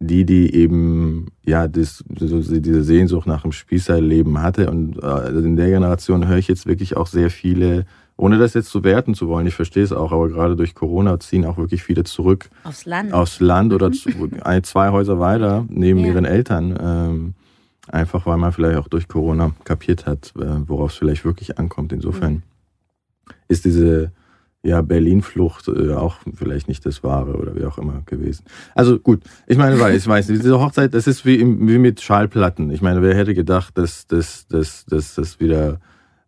die, 0.00 0.24
die 0.24 0.54
eben 0.54 1.28
ja 1.44 1.68
das, 1.68 2.04
diese 2.08 2.82
Sehnsucht 2.82 3.26
nach 3.26 3.42
dem 3.42 3.52
Spießerleben 3.52 4.42
hatte. 4.42 4.70
Und 4.70 5.02
äh, 5.02 5.28
in 5.28 5.56
der 5.56 5.68
Generation 5.68 6.26
höre 6.26 6.38
ich 6.38 6.48
jetzt 6.48 6.66
wirklich 6.66 6.96
auch 6.96 7.06
sehr 7.06 7.30
viele, 7.30 7.86
ohne 8.16 8.38
das 8.38 8.54
jetzt 8.54 8.70
zu 8.70 8.84
werten 8.84 9.14
zu 9.14 9.28
wollen, 9.28 9.46
ich 9.46 9.54
verstehe 9.54 9.82
es 9.82 9.92
auch, 9.92 10.12
aber 10.12 10.28
gerade 10.28 10.56
durch 10.56 10.74
Corona 10.74 11.18
ziehen 11.20 11.44
auch 11.44 11.56
wirklich 11.56 11.82
viele 11.82 12.04
zurück. 12.04 12.48
Aufs 12.64 12.84
Land. 12.84 13.12
Aufs 13.12 13.40
Land 13.40 13.72
oder 13.72 13.92
zu, 13.92 14.10
ein, 14.42 14.62
zwei 14.64 14.90
Häuser 14.90 15.18
weiter 15.18 15.64
neben 15.68 16.00
ja. 16.00 16.06
ihren 16.06 16.24
Eltern. 16.24 16.78
Ähm, 16.80 17.34
einfach 17.88 18.26
weil 18.26 18.36
man 18.36 18.52
vielleicht 18.52 18.78
auch 18.78 18.88
durch 18.88 19.08
Corona 19.08 19.52
kapiert 19.64 20.06
hat, 20.06 20.32
äh, 20.38 20.68
worauf 20.68 20.92
es 20.92 20.98
vielleicht 20.98 21.24
wirklich 21.24 21.58
ankommt. 21.58 21.92
Insofern 21.92 22.34
mhm. 22.34 22.42
ist 23.48 23.64
diese 23.64 24.12
ja, 24.64 24.80
Berlin-Flucht 24.80 25.68
äh, 25.68 25.92
auch 25.92 26.16
vielleicht 26.34 26.68
nicht 26.68 26.84
das 26.86 27.04
Wahre 27.04 27.34
oder 27.34 27.54
wie 27.54 27.64
auch 27.64 27.78
immer 27.78 28.02
gewesen. 28.06 28.44
Also 28.74 28.98
gut, 28.98 29.20
ich 29.46 29.58
meine, 29.58 29.78
weil 29.78 29.94
ich 29.94 30.06
weiß, 30.06 30.26
diese 30.28 30.58
Hochzeit, 30.58 30.94
das 30.94 31.06
ist 31.06 31.26
wie, 31.26 31.36
im, 31.36 31.68
wie 31.68 31.78
mit 31.78 32.00
Schallplatten. 32.00 32.70
Ich 32.70 32.80
meine, 32.80 33.02
wer 33.02 33.14
hätte 33.14 33.34
gedacht, 33.34 33.76
dass 33.76 34.06
das 34.06 34.48
dass, 34.48 34.86
dass, 34.86 35.14
dass 35.14 35.38
wieder 35.38 35.80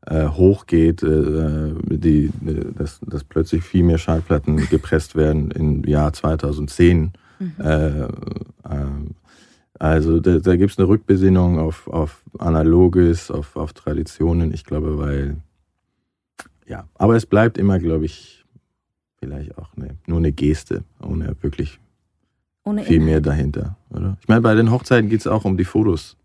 äh, 0.07 0.29
hochgeht, 0.29 1.03
äh, 1.03 1.73
die, 1.85 2.31
dass, 2.77 3.01
dass 3.01 3.25
plötzlich 3.25 3.65
viel 3.65 3.83
mehr 3.83 3.99
Schallplatten 3.99 4.69
gepresst 4.69 5.17
werden 5.17 5.51
im 5.51 5.85
Jahr 5.85 6.13
2010. 6.13 7.13
Mhm. 7.39 7.53
Äh, 7.59 8.03
äh, 8.03 8.09
also 9.79 10.21
da, 10.21 10.39
da 10.39 10.57
gibt 10.57 10.73
es 10.73 10.79
eine 10.79 10.89
Rückbesinnung 10.89 11.59
auf, 11.59 11.89
auf 11.89 12.23
Analoges, 12.39 13.31
auf, 13.31 13.57
auf 13.57 13.73
Traditionen. 13.73 14.53
Ich 14.53 14.65
glaube, 14.65 14.99
weil 14.99 15.37
ja, 16.67 16.89
aber 16.95 17.17
es 17.17 17.27
bleibt 17.27 17.59
immer, 17.59 17.79
glaube 17.79 18.05
ich, 18.05 18.45
vielleicht 19.19 19.57
auch 19.59 19.69
eine, 19.77 19.97
nur 20.07 20.19
eine 20.19 20.33
Geste, 20.33 20.85
ohne 21.03 21.37
wirklich 21.41 21.81
ohne 22.65 22.83
viel 22.83 23.01
mehr 23.01 23.21
dahinter, 23.21 23.77
oder? 23.91 24.17
Ich 24.21 24.29
meine, 24.29 24.41
bei 24.41 24.55
den 24.55 24.71
Hochzeiten 24.71 25.09
geht 25.09 25.21
es 25.21 25.27
auch 25.27 25.45
um 25.45 25.57
die 25.57 25.65
Fotos, 25.65 26.17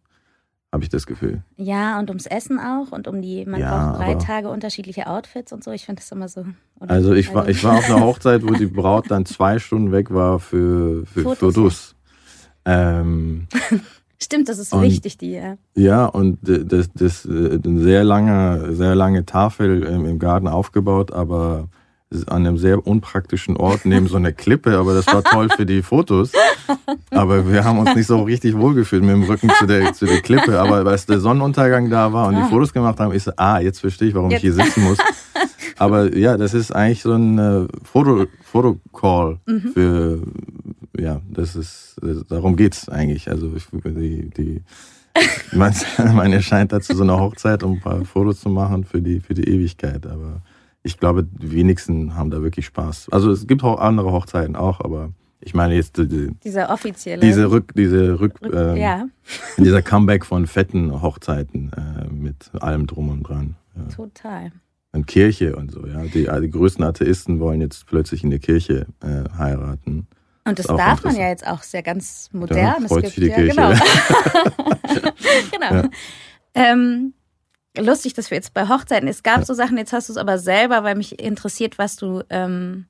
habe 0.71 0.83
ich 0.83 0.89
das 0.89 1.05
Gefühl. 1.05 1.43
Ja, 1.57 1.99
und 1.99 2.09
ums 2.09 2.25
Essen 2.25 2.59
auch 2.59 2.91
und 2.91 3.07
um 3.07 3.21
die, 3.21 3.45
man 3.45 3.59
ja, 3.59 3.91
braucht 3.91 3.99
drei 3.99 4.15
Tage 4.15 4.49
unterschiedliche 4.49 5.07
Outfits 5.07 5.53
und 5.53 5.63
so. 5.63 5.71
Ich 5.71 5.85
finde 5.85 6.01
das 6.01 6.11
immer 6.11 6.27
so. 6.27 6.45
Also 6.79 7.13
ich 7.13 7.33
war, 7.33 7.47
ich 7.47 7.63
war 7.63 7.77
auf 7.77 7.89
einer 7.89 8.01
Hochzeit, 8.01 8.43
wo 8.43 8.53
die 8.53 8.65
Braut 8.65 9.11
dann 9.11 9.25
zwei 9.25 9.59
Stunden 9.59 9.91
weg 9.91 10.11
war 10.11 10.39
für, 10.39 11.05
für 11.05 11.21
Fotos. 11.21 11.55
Fotos. 11.55 11.95
Ähm, 12.63 13.47
Stimmt, 14.21 14.49
das 14.49 14.59
ist 14.59 14.71
und, 14.73 14.83
wichtig, 14.83 15.17
die, 15.17 15.31
ja. 15.31 15.57
Ja, 15.75 16.05
und 16.05 16.37
das, 16.41 16.89
das, 16.93 17.25
äh, 17.25 17.59
eine 17.63 17.79
sehr 17.81 18.03
lange, 18.03 18.73
sehr 18.73 18.95
lange 18.95 19.25
Tafel 19.25 19.83
im, 19.83 20.05
im 20.05 20.19
Garten 20.19 20.47
aufgebaut, 20.47 21.11
aber 21.11 21.69
an 22.27 22.45
einem 22.45 22.57
sehr 22.57 22.85
unpraktischen 22.85 23.55
Ort 23.55 23.85
neben 23.85 24.07
so 24.07 24.17
einer 24.17 24.33
Klippe, 24.33 24.77
aber 24.77 24.93
das 24.93 25.07
war 25.07 25.23
toll 25.23 25.49
für 25.49 25.65
die 25.65 25.81
Fotos. 25.81 26.31
Aber 27.09 27.49
wir 27.49 27.63
haben 27.63 27.79
uns 27.79 27.95
nicht 27.95 28.07
so 28.07 28.21
richtig 28.23 28.57
wohlgefühlt 28.57 29.01
mit 29.03 29.11
dem 29.11 29.23
Rücken 29.23 29.49
zu 29.57 29.65
der, 29.65 29.93
zu 29.93 30.05
der 30.05 30.21
Klippe. 30.21 30.59
Aber 30.59 30.85
als 30.85 31.05
der 31.05 31.19
Sonnenuntergang 31.19 31.89
da 31.89 32.11
war 32.11 32.27
und 32.27 32.35
die 32.35 32.41
ah. 32.41 32.47
Fotos 32.47 32.73
gemacht 32.73 32.99
haben, 32.99 33.13
ich 33.13 33.23
so, 33.23 33.31
ah, 33.37 33.59
jetzt 33.59 33.79
verstehe 33.79 34.09
ich, 34.09 34.15
warum 34.15 34.31
jetzt. 34.31 34.43
ich 34.43 34.53
hier 34.53 34.53
sitzen 34.53 34.83
muss. 34.83 34.97
Aber 35.77 36.15
ja, 36.15 36.37
das 36.37 36.53
ist 36.53 36.71
eigentlich 36.75 37.01
so 37.01 37.13
ein 37.13 37.39
äh, 37.39 37.67
Foto, 37.83 38.25
Fotocall 38.43 39.39
mhm. 39.45 39.71
für, 39.73 40.19
ja, 41.01 41.21
das 41.29 41.55
ist, 41.55 41.95
darum 42.29 42.55
geht's 42.55 42.87
eigentlich. 42.89 43.29
Also 43.29 43.51
ich, 43.55 43.65
die, 43.71 44.29
die, 44.29 44.61
man, 45.55 45.73
man 45.97 46.31
erscheint 46.31 46.71
da 46.71 46.79
zu 46.79 46.95
so 46.95 47.03
einer 47.03 47.19
Hochzeit, 47.19 47.63
um 47.63 47.73
ein 47.73 47.81
paar 47.81 48.05
Fotos 48.05 48.41
zu 48.41 48.49
machen 48.49 48.83
für 48.83 49.01
die, 49.01 49.19
für 49.19 49.33
die 49.33 49.47
Ewigkeit. 49.47 50.05
Aber 50.05 50.41
ich 50.83 50.97
glaube, 50.97 51.23
die 51.23 51.51
wenigsten 51.51 52.15
haben 52.15 52.31
da 52.31 52.41
wirklich 52.41 52.65
Spaß. 52.67 53.09
Also 53.11 53.31
es 53.31 53.47
gibt 53.47 53.63
auch 53.63 53.79
andere 53.79 54.11
Hochzeiten 54.11 54.55
auch, 54.55 54.79
aber 54.79 55.11
ich 55.39 55.53
meine 55.53 55.73
jetzt 55.73 55.97
die, 55.97 56.29
dieser 56.43 56.69
offizielle 56.69 57.19
diese 57.19 57.49
Rück 57.49 57.73
diese 57.75 58.19
Rück, 58.19 58.39
Rück 58.43 58.53
äh, 58.53 58.79
ja. 58.79 59.07
dieser 59.57 59.81
Comeback 59.81 60.23
von 60.23 60.45
fetten 60.45 61.01
Hochzeiten 61.01 61.71
äh, 61.73 62.13
mit 62.13 62.51
allem 62.59 62.85
drum 62.85 63.09
und 63.09 63.23
dran. 63.23 63.55
Ja. 63.75 63.95
Total. 63.95 64.51
Und 64.93 65.07
Kirche 65.07 65.55
und 65.55 65.71
so, 65.71 65.87
ja. 65.87 66.03
Die, 66.03 66.27
die 66.41 66.51
größten 66.51 66.83
Atheisten 66.83 67.39
wollen 67.39 67.61
jetzt 67.61 67.87
plötzlich 67.87 68.23
in 68.23 68.29
der 68.29 68.39
Kirche 68.39 68.87
äh, 69.01 69.29
heiraten. 69.37 70.07
Und 70.43 70.57
das 70.59 70.67
auch 70.69 70.77
darf 70.77 71.03
man 71.03 71.15
ja 71.15 71.27
jetzt 71.29 71.45
auch 71.45 71.61
sehr 71.63 71.83
ganz 71.83 72.29
modern. 72.33 72.83
Es 72.83 72.89
freut 72.91 73.03
gibt 73.03 73.15
sich 73.15 73.23
die 73.25 73.29
ja, 73.29 73.35
Kirche. 73.35 73.55
genau. 73.55 73.69
genau. 75.51 75.73
Ja. 75.75 75.83
Ähm, 76.55 77.13
lustig, 77.77 78.13
dass 78.15 78.31
wir 78.31 78.35
jetzt 78.37 78.53
bei 78.53 78.67
Hochzeiten. 78.67 79.07
Es 79.07 79.21
gab 79.23 79.39
Ja. 79.39 79.45
so 79.45 79.53
Sachen, 79.53 79.77
jetzt 79.77 79.93
hast 79.93 80.09
du 80.09 80.13
es 80.13 80.17
aber 80.17 80.37
selber, 80.39 80.83
weil 80.83 80.95
mich 80.95 81.19
interessiert, 81.19 81.77
was 81.77 81.95
du. 81.95 82.23
Ähm, 82.29 82.87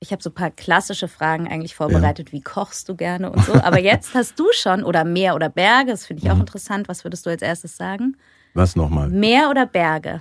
ich 0.00 0.12
habe 0.12 0.22
so 0.22 0.30
ein 0.30 0.34
paar 0.34 0.50
klassische 0.52 1.08
Fragen 1.08 1.48
eigentlich 1.48 1.74
vorbereitet. 1.74 2.30
Wie 2.32 2.40
kochst 2.40 2.88
du 2.88 2.94
gerne 2.94 3.30
und 3.32 3.44
so. 3.44 3.54
Aber 3.54 3.80
jetzt 3.80 4.14
hast 4.14 4.38
du 4.38 4.46
schon, 4.52 4.84
oder 4.84 5.02
Meer 5.04 5.34
oder 5.34 5.48
Berge, 5.48 5.90
das 5.90 6.06
finde 6.06 6.22
ich 6.22 6.30
auch 6.30 6.36
Mhm. 6.36 6.42
interessant. 6.42 6.88
Was 6.88 7.04
würdest 7.04 7.26
du 7.26 7.30
als 7.30 7.42
erstes 7.42 7.76
sagen? 7.76 8.16
Was 8.54 8.76
nochmal? 8.76 9.08
Meer 9.08 9.50
oder 9.50 9.66
Berge? 9.66 10.20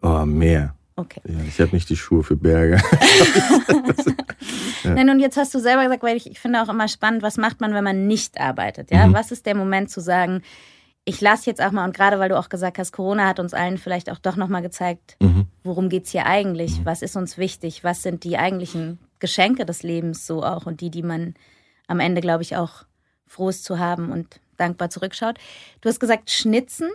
Oh, 0.00 0.24
Meer. 0.24 0.74
Okay. 0.96 1.20
Ja, 1.26 1.40
ich 1.46 1.60
habe 1.60 1.72
nicht 1.72 1.90
die 1.90 1.96
Schuhe 1.96 2.22
für 2.22 2.36
Berge. 2.36 2.80
Ja. 4.84 4.94
Nein, 4.94 5.10
und 5.10 5.20
jetzt 5.20 5.36
hast 5.36 5.54
du 5.54 5.58
selber 5.58 5.82
gesagt, 5.84 6.02
weil 6.02 6.16
ich, 6.16 6.30
ich 6.30 6.38
finde 6.40 6.62
auch 6.62 6.68
immer 6.68 6.88
spannend, 6.88 7.22
was 7.22 7.36
macht 7.36 7.60
man, 7.60 7.74
wenn 7.74 7.84
man 7.84 8.06
nicht 8.06 8.40
arbeitet? 8.40 8.90
Ja, 8.90 9.06
Mhm. 9.06 9.14
was 9.14 9.30
ist 9.32 9.46
der 9.46 9.54
Moment 9.56 9.90
zu 9.90 10.00
sagen, 10.00 10.42
ich 11.04 11.20
lasse 11.20 11.48
jetzt 11.48 11.62
auch 11.62 11.72
mal, 11.72 11.84
und 11.84 11.96
gerade 11.96 12.18
weil 12.18 12.28
du 12.28 12.38
auch 12.38 12.48
gesagt 12.50 12.78
hast, 12.78 12.92
Corona 12.92 13.26
hat 13.26 13.40
uns 13.40 13.54
allen 13.54 13.78
vielleicht 13.78 14.10
auch 14.10 14.18
doch 14.18 14.36
nochmal 14.36 14.62
gezeigt, 14.62 15.16
Mhm. 15.20 15.46
worum 15.64 15.88
geht 15.88 16.04
es 16.04 16.10
hier 16.12 16.26
eigentlich? 16.26 16.80
Was 16.84 17.02
ist 17.02 17.16
uns 17.16 17.38
wichtig? 17.38 17.82
Was 17.84 18.02
sind 18.02 18.22
die 18.24 18.36
eigentlichen 18.38 18.98
Geschenke 19.18 19.64
des 19.64 19.82
Lebens 19.82 20.26
so 20.26 20.42
auch 20.42 20.66
und 20.66 20.80
die, 20.80 20.90
die 20.90 21.02
man 21.02 21.34
am 21.88 22.00
Ende, 22.00 22.20
glaube 22.20 22.42
ich, 22.42 22.56
auch 22.56 22.84
froh 23.26 23.48
ist 23.48 23.64
zu 23.64 23.78
haben 23.78 24.10
und 24.12 24.40
dankbar 24.56 24.90
zurückschaut? 24.90 25.38
Du 25.80 25.88
hast 25.88 26.00
gesagt, 26.00 26.30
schnitzen. 26.30 26.88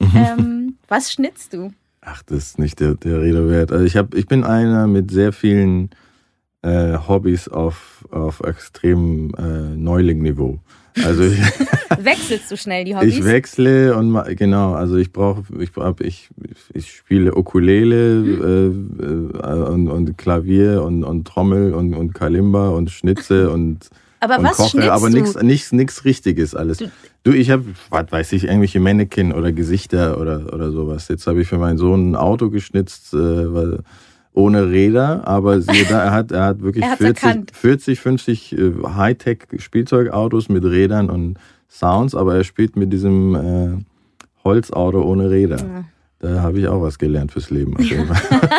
Mhm. 0.00 0.10
ähm, 0.14 0.78
was 0.88 1.12
schnitzt 1.12 1.52
du? 1.52 1.72
Ach, 2.02 2.22
das 2.22 2.38
ist 2.38 2.58
nicht 2.58 2.80
der, 2.80 2.94
der 2.94 3.20
Rede 3.20 3.50
wert. 3.50 3.72
Also 3.72 3.84
ich, 3.84 3.96
hab, 3.96 4.14
ich 4.14 4.26
bin 4.26 4.44
einer 4.44 4.86
mit 4.86 5.10
sehr 5.10 5.32
vielen 5.34 5.90
äh, 6.62 6.96
Hobbys 7.08 7.48
auf, 7.48 8.06
auf 8.10 8.40
extremem 8.40 9.32
äh, 9.38 9.76
Neuling-Niveau. 9.76 10.58
Also 11.04 11.22
ich, 11.22 11.38
Wechselst 12.04 12.50
du 12.50 12.56
schnell 12.56 12.84
die 12.84 12.96
Hobbys? 12.96 13.18
ich 13.18 13.24
wechsle 13.24 13.96
und 13.96 14.12
genau, 14.36 14.72
also 14.74 14.96
ich 14.96 15.12
brauche, 15.12 15.42
ich, 15.60 15.70
ich, 16.00 16.28
ich 16.74 16.92
spiele 16.92 17.34
Ukulele 17.36 18.20
äh, 18.20 19.46
äh, 19.46 19.70
und, 19.70 19.88
und 19.88 20.18
Klavier 20.18 20.82
und, 20.82 21.04
und 21.04 21.26
Trommel 21.26 21.74
und, 21.74 21.94
und 21.94 22.12
Kalimba 22.14 22.70
und 22.70 22.90
Schnitze 22.90 23.50
und 23.52 23.88
aber 24.22 24.38
und 24.38 24.44
was 24.44 24.56
koche, 24.58 24.92
aber 24.92 25.08
nichts 25.08 25.40
nichts 25.40 25.72
nichts 25.72 26.04
richtiges 26.04 26.54
alles. 26.54 26.78
Du- 26.78 26.90
Du, 27.22 27.32
ich 27.32 27.50
habe, 27.50 27.64
was 27.90 28.10
weiß 28.10 28.32
ich, 28.32 28.44
irgendwelche 28.44 28.80
Mannequin 28.80 29.32
oder 29.34 29.52
Gesichter 29.52 30.18
oder 30.18 30.54
oder 30.54 30.70
sowas. 30.72 31.06
Jetzt 31.08 31.26
habe 31.26 31.42
ich 31.42 31.48
für 31.48 31.58
meinen 31.58 31.76
Sohn 31.76 32.12
ein 32.12 32.16
Auto 32.16 32.48
geschnitzt, 32.48 33.12
äh, 33.12 33.18
weil, 33.54 33.80
ohne 34.32 34.70
Räder, 34.70 35.26
aber 35.26 35.60
siehe 35.60 35.84
da, 35.84 36.04
er 36.04 36.12
hat 36.12 36.30
er 36.32 36.44
hat 36.44 36.62
wirklich 36.62 36.84
Er 36.84 36.90
hat's 36.90 36.98
40, 37.00 37.22
erkannt. 37.22 37.50
40 37.54 38.00
50 38.00 38.52
äh, 38.58 38.72
Hightech 38.96 39.38
Spielzeugautos 39.58 40.48
mit 40.48 40.64
Rädern 40.64 41.10
und 41.10 41.38
Sounds, 41.68 42.14
aber 42.14 42.36
er 42.36 42.44
spielt 42.44 42.76
mit 42.76 42.92
diesem 42.92 43.34
äh, 43.34 43.84
Holzauto 44.44 45.02
ohne 45.02 45.30
Räder. 45.30 45.58
Ja. 45.58 45.84
Da 46.22 46.40
habe 46.42 46.58
ich 46.60 46.68
auch 46.68 46.82
was 46.82 46.98
gelernt 46.98 47.32
fürs 47.32 47.48
Leben. 47.50 47.74
Auf 47.76 47.84
jeden 47.84 48.06
Fall. 48.14 48.40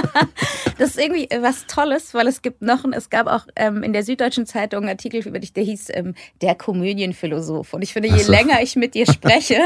Das 0.77 0.91
ist 0.91 0.99
irgendwie 0.99 1.29
äh, 1.29 1.43
was 1.43 1.67
Tolles, 1.67 2.15
weil 2.15 2.25
es 2.25 2.41
gibt 2.41 2.63
noch, 2.63 2.83
ein- 2.83 2.93
es 2.93 3.11
gab 3.11 3.27
auch 3.27 3.45
ähm, 3.55 3.83
in 3.83 3.93
der 3.93 4.01
Süddeutschen 4.01 4.47
Zeitung 4.47 4.79
einen 4.81 4.89
Artikel 4.89 5.21
über 5.27 5.37
dich, 5.37 5.53
der 5.53 5.63
hieß 5.63 5.89
ähm, 5.93 6.15
Der 6.41 6.55
Komödienphilosoph. 6.55 7.73
Und 7.75 7.83
ich 7.83 7.93
finde, 7.93 8.09
je 8.09 8.17
so. 8.17 8.31
länger 8.31 8.63
ich 8.63 8.75
mit 8.75 8.95
dir 8.95 9.05
spreche, 9.05 9.57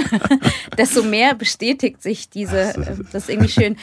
desto 0.78 1.04
mehr 1.04 1.34
bestätigt 1.36 2.02
sich 2.04 2.30
diese, 2.30 2.74
so. 2.74 2.82
ähm, 2.82 3.08
das 3.14 3.24
ist 3.24 3.30
irgendwie 3.30 3.48
schön. 3.50 3.78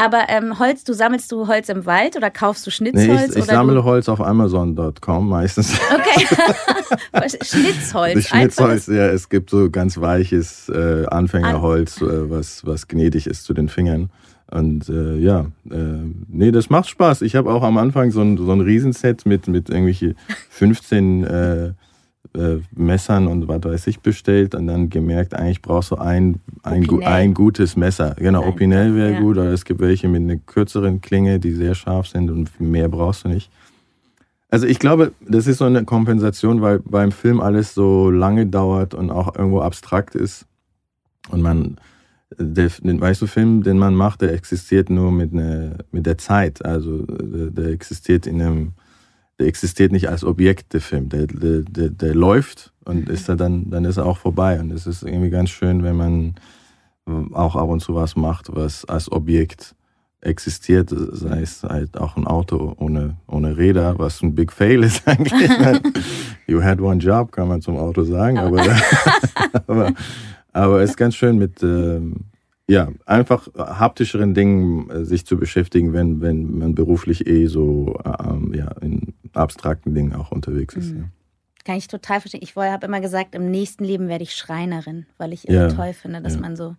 Aber 0.00 0.26
ähm, 0.28 0.60
Holz, 0.60 0.84
du 0.84 0.92
sammelst 0.92 1.32
du 1.32 1.48
Holz 1.48 1.68
im 1.68 1.84
Wald 1.84 2.16
oder 2.16 2.30
kaufst 2.30 2.64
du 2.64 2.70
nee, 2.70 2.90
Schnitzholz? 2.90 3.30
ich, 3.30 3.36
ich 3.36 3.42
oder 3.42 3.52
sammle 3.52 3.84
Holz 3.84 4.08
auf 4.08 4.20
Amazon.com 4.20 5.28
meistens. 5.28 5.72
Okay. 5.92 6.26
Schnitzholz. 7.42 8.14
Das 8.14 8.28
Schnitzholz, 8.28 8.86
ja, 8.86 9.06
es 9.08 9.28
gibt 9.28 9.50
so 9.50 9.68
ganz 9.70 10.00
weiches 10.00 10.68
äh, 10.68 11.04
Anfängerholz, 11.06 12.00
äh, 12.00 12.30
was, 12.30 12.64
was 12.64 12.86
gnädig 12.86 13.26
ist 13.26 13.42
zu 13.42 13.54
den 13.54 13.68
Fingern. 13.68 14.10
Und 14.50 14.88
äh, 14.88 15.16
ja, 15.16 15.46
äh, 15.68 15.74
nee, 16.28 16.52
das 16.52 16.70
macht 16.70 16.88
Spaß. 16.88 17.22
Ich 17.22 17.34
habe 17.34 17.50
auch 17.52 17.64
am 17.64 17.76
Anfang 17.76 18.12
so 18.12 18.20
ein, 18.22 18.36
so 18.36 18.52
ein 18.52 18.60
Riesenset 18.60 19.26
mit, 19.26 19.48
mit 19.48 19.68
irgendwelche 19.68 20.14
15 20.50 21.24
äh, 21.24 21.72
äh, 22.34 22.56
Messern 22.74 23.26
und 23.26 23.48
was 23.48 23.62
weiß 23.64 23.86
ich 23.86 24.00
bestellt 24.00 24.54
und 24.54 24.66
dann 24.66 24.90
gemerkt, 24.90 25.34
eigentlich 25.34 25.62
brauchst 25.62 25.90
du 25.90 25.96
ein, 25.96 26.40
ein, 26.62 26.84
gu- 26.84 27.00
ein 27.00 27.32
gutes 27.34 27.76
Messer. 27.76 28.14
Genau, 28.18 28.40
Einfach, 28.40 28.52
Opinel 28.54 28.94
wäre 28.94 29.12
ja. 29.14 29.20
gut, 29.20 29.38
aber 29.38 29.48
es 29.48 29.64
gibt 29.64 29.80
welche 29.80 30.08
mit 30.08 30.22
einer 30.22 30.36
kürzeren 30.36 31.00
Klinge, 31.00 31.38
die 31.40 31.52
sehr 31.52 31.74
scharf 31.74 32.08
sind 32.08 32.30
und 32.30 32.60
mehr 32.60 32.88
brauchst 32.88 33.24
du 33.24 33.28
nicht. 33.28 33.50
Also 34.50 34.66
ich 34.66 34.78
glaube, 34.78 35.12
das 35.26 35.46
ist 35.46 35.58
so 35.58 35.64
eine 35.66 35.84
Kompensation, 35.84 36.62
weil 36.62 36.78
beim 36.80 37.12
Film 37.12 37.40
alles 37.40 37.74
so 37.74 38.10
lange 38.10 38.46
dauert 38.46 38.94
und 38.94 39.10
auch 39.10 39.34
irgendwo 39.36 39.60
abstrakt 39.60 40.14
ist. 40.14 40.46
Und 41.30 41.42
man, 41.42 41.76
der, 42.38 42.70
den, 42.82 42.98
weißt 42.98 43.20
du, 43.20 43.26
Film, 43.26 43.62
den 43.62 43.76
man 43.78 43.94
macht, 43.94 44.22
der 44.22 44.32
existiert 44.32 44.88
nur 44.88 45.12
mit, 45.12 45.34
ne, 45.34 45.76
mit 45.92 46.06
der 46.06 46.16
Zeit. 46.16 46.64
Also 46.64 47.02
der, 47.04 47.50
der 47.50 47.66
existiert 47.72 48.26
in 48.26 48.40
einem, 48.40 48.72
der 49.38 49.46
existiert 49.46 49.92
nicht 49.92 50.08
als 50.08 50.24
Objekt, 50.24 50.72
der 50.72 50.80
Film. 50.80 51.08
Der, 51.08 51.26
der, 51.26 51.62
der, 51.62 51.90
der 51.90 52.14
läuft 52.14 52.72
und 52.84 53.08
ist 53.08 53.28
er 53.28 53.36
dann, 53.36 53.70
dann 53.70 53.84
ist 53.84 53.96
er 53.96 54.06
auch 54.06 54.18
vorbei. 54.18 54.58
Und 54.60 54.72
es 54.72 54.86
ist 54.86 55.02
irgendwie 55.02 55.30
ganz 55.30 55.50
schön, 55.50 55.82
wenn 55.82 55.96
man 55.96 56.34
auch 57.32 57.56
ab 57.56 57.68
und 57.68 57.80
zu 57.80 57.94
was 57.94 58.16
macht, 58.16 58.54
was 58.54 58.84
als 58.84 59.10
Objekt 59.10 59.74
existiert, 60.20 60.90
sei 60.90 61.42
es 61.42 61.62
halt 61.62 61.96
auch 61.96 62.16
ein 62.16 62.26
Auto 62.26 62.74
ohne, 62.78 63.16
ohne 63.28 63.56
Räder, 63.56 63.98
was 63.98 64.20
ein 64.22 64.34
Big 64.34 64.52
Fail 64.52 64.82
ist 64.82 65.02
eigentlich. 65.06 65.50
you 66.46 66.62
had 66.62 66.80
one 66.80 66.98
job, 66.98 67.32
kann 67.32 67.48
man 67.48 67.62
zum 67.62 67.76
Auto 67.76 68.04
sagen, 68.04 68.38
aber, 68.38 68.62
aber, 69.66 69.92
aber 70.52 70.82
es 70.82 70.90
ist 70.90 70.96
ganz 70.96 71.14
schön 71.14 71.38
mit, 71.38 71.62
ähm, 71.62 72.24
ja, 72.68 72.88
einfach 73.06 73.48
haptischeren 73.56 74.34
Dingen 74.34 74.90
äh, 74.90 75.04
sich 75.04 75.24
zu 75.24 75.38
beschäftigen, 75.38 75.92
wenn, 75.92 76.20
wenn 76.20 76.58
man 76.58 76.74
beruflich 76.74 77.26
eh 77.26 77.46
so 77.46 77.98
ähm, 78.04 78.52
ja, 78.54 78.72
in 78.80 79.07
abstrakten 79.38 79.94
Dingen 79.94 80.14
auch 80.14 80.30
unterwegs 80.32 80.74
ist. 80.74 80.94
Mhm. 80.94 81.10
Kann 81.64 81.76
ich 81.76 81.88
total 81.88 82.20
verstehen. 82.20 82.40
Ich 82.42 82.56
habe 82.56 82.86
immer 82.86 83.00
gesagt, 83.00 83.34
im 83.34 83.50
nächsten 83.50 83.84
Leben 83.84 84.08
werde 84.08 84.24
ich 84.24 84.34
Schreinerin, 84.34 85.06
weil 85.18 85.32
ich 85.32 85.44
Ja, 85.44 85.68
toll 85.68 85.92
finde, 85.92 86.22
dass 86.22 86.34
ja. 86.34 86.40
man 86.40 86.56
so. 86.56 86.76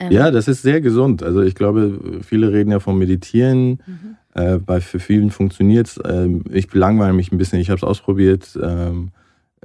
ähm, 0.00 0.10
Ja, 0.10 0.30
das 0.30 0.48
ist 0.48 0.62
sehr 0.62 0.80
gesund. 0.80 1.22
Also 1.22 1.42
ich 1.42 1.54
glaube, 1.54 2.20
viele 2.22 2.52
reden 2.52 2.70
ja 2.72 2.80
vom 2.80 2.98
Meditieren. 2.98 3.82
Mhm. 3.86 4.16
Äh, 4.34 4.58
bei 4.58 4.80
für 4.80 4.98
vielen 4.98 5.30
funktioniert 5.30 5.86
es. 5.86 6.00
Ähm, 6.04 6.44
ich 6.50 6.72
langweile 6.74 7.12
mich 7.12 7.30
ein 7.30 7.38
bisschen. 7.38 7.60
Ich 7.60 7.70
habe 7.70 7.76
es 7.76 7.84
ausprobiert. 7.84 8.58
Ähm, 8.60 9.12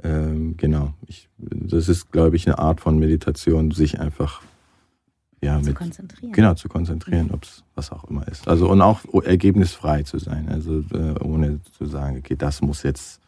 ähm, 0.04 0.56
genau. 0.56 0.94
Ich, 1.06 1.28
das 1.38 1.88
ist, 1.88 2.12
glaube 2.12 2.36
ich, 2.36 2.46
eine 2.46 2.58
Art 2.58 2.80
von 2.80 2.98
Meditation, 2.98 3.72
sich 3.72 4.00
einfach 4.00 4.42
ja 5.42 5.60
zu 5.60 5.66
mit 5.66 5.76
konzentrieren. 5.76 6.32
genau 6.32 6.54
zu 6.54 6.68
konzentrieren, 6.68 7.30
ob 7.30 7.44
es 7.44 7.64
was 7.74 7.90
auch 7.92 8.04
immer 8.04 8.26
ist. 8.28 8.48
Also 8.48 8.70
und 8.70 8.82
auch 8.82 9.00
ergebnisfrei 9.24 10.02
zu 10.02 10.18
sein. 10.18 10.48
Also 10.48 10.80
äh, 10.92 11.18
ohne 11.22 11.60
zu 11.62 11.86
sagen, 11.86 12.18
okay, 12.18 12.36
das 12.36 12.60
muss 12.60 12.82
jetzt 12.82 13.20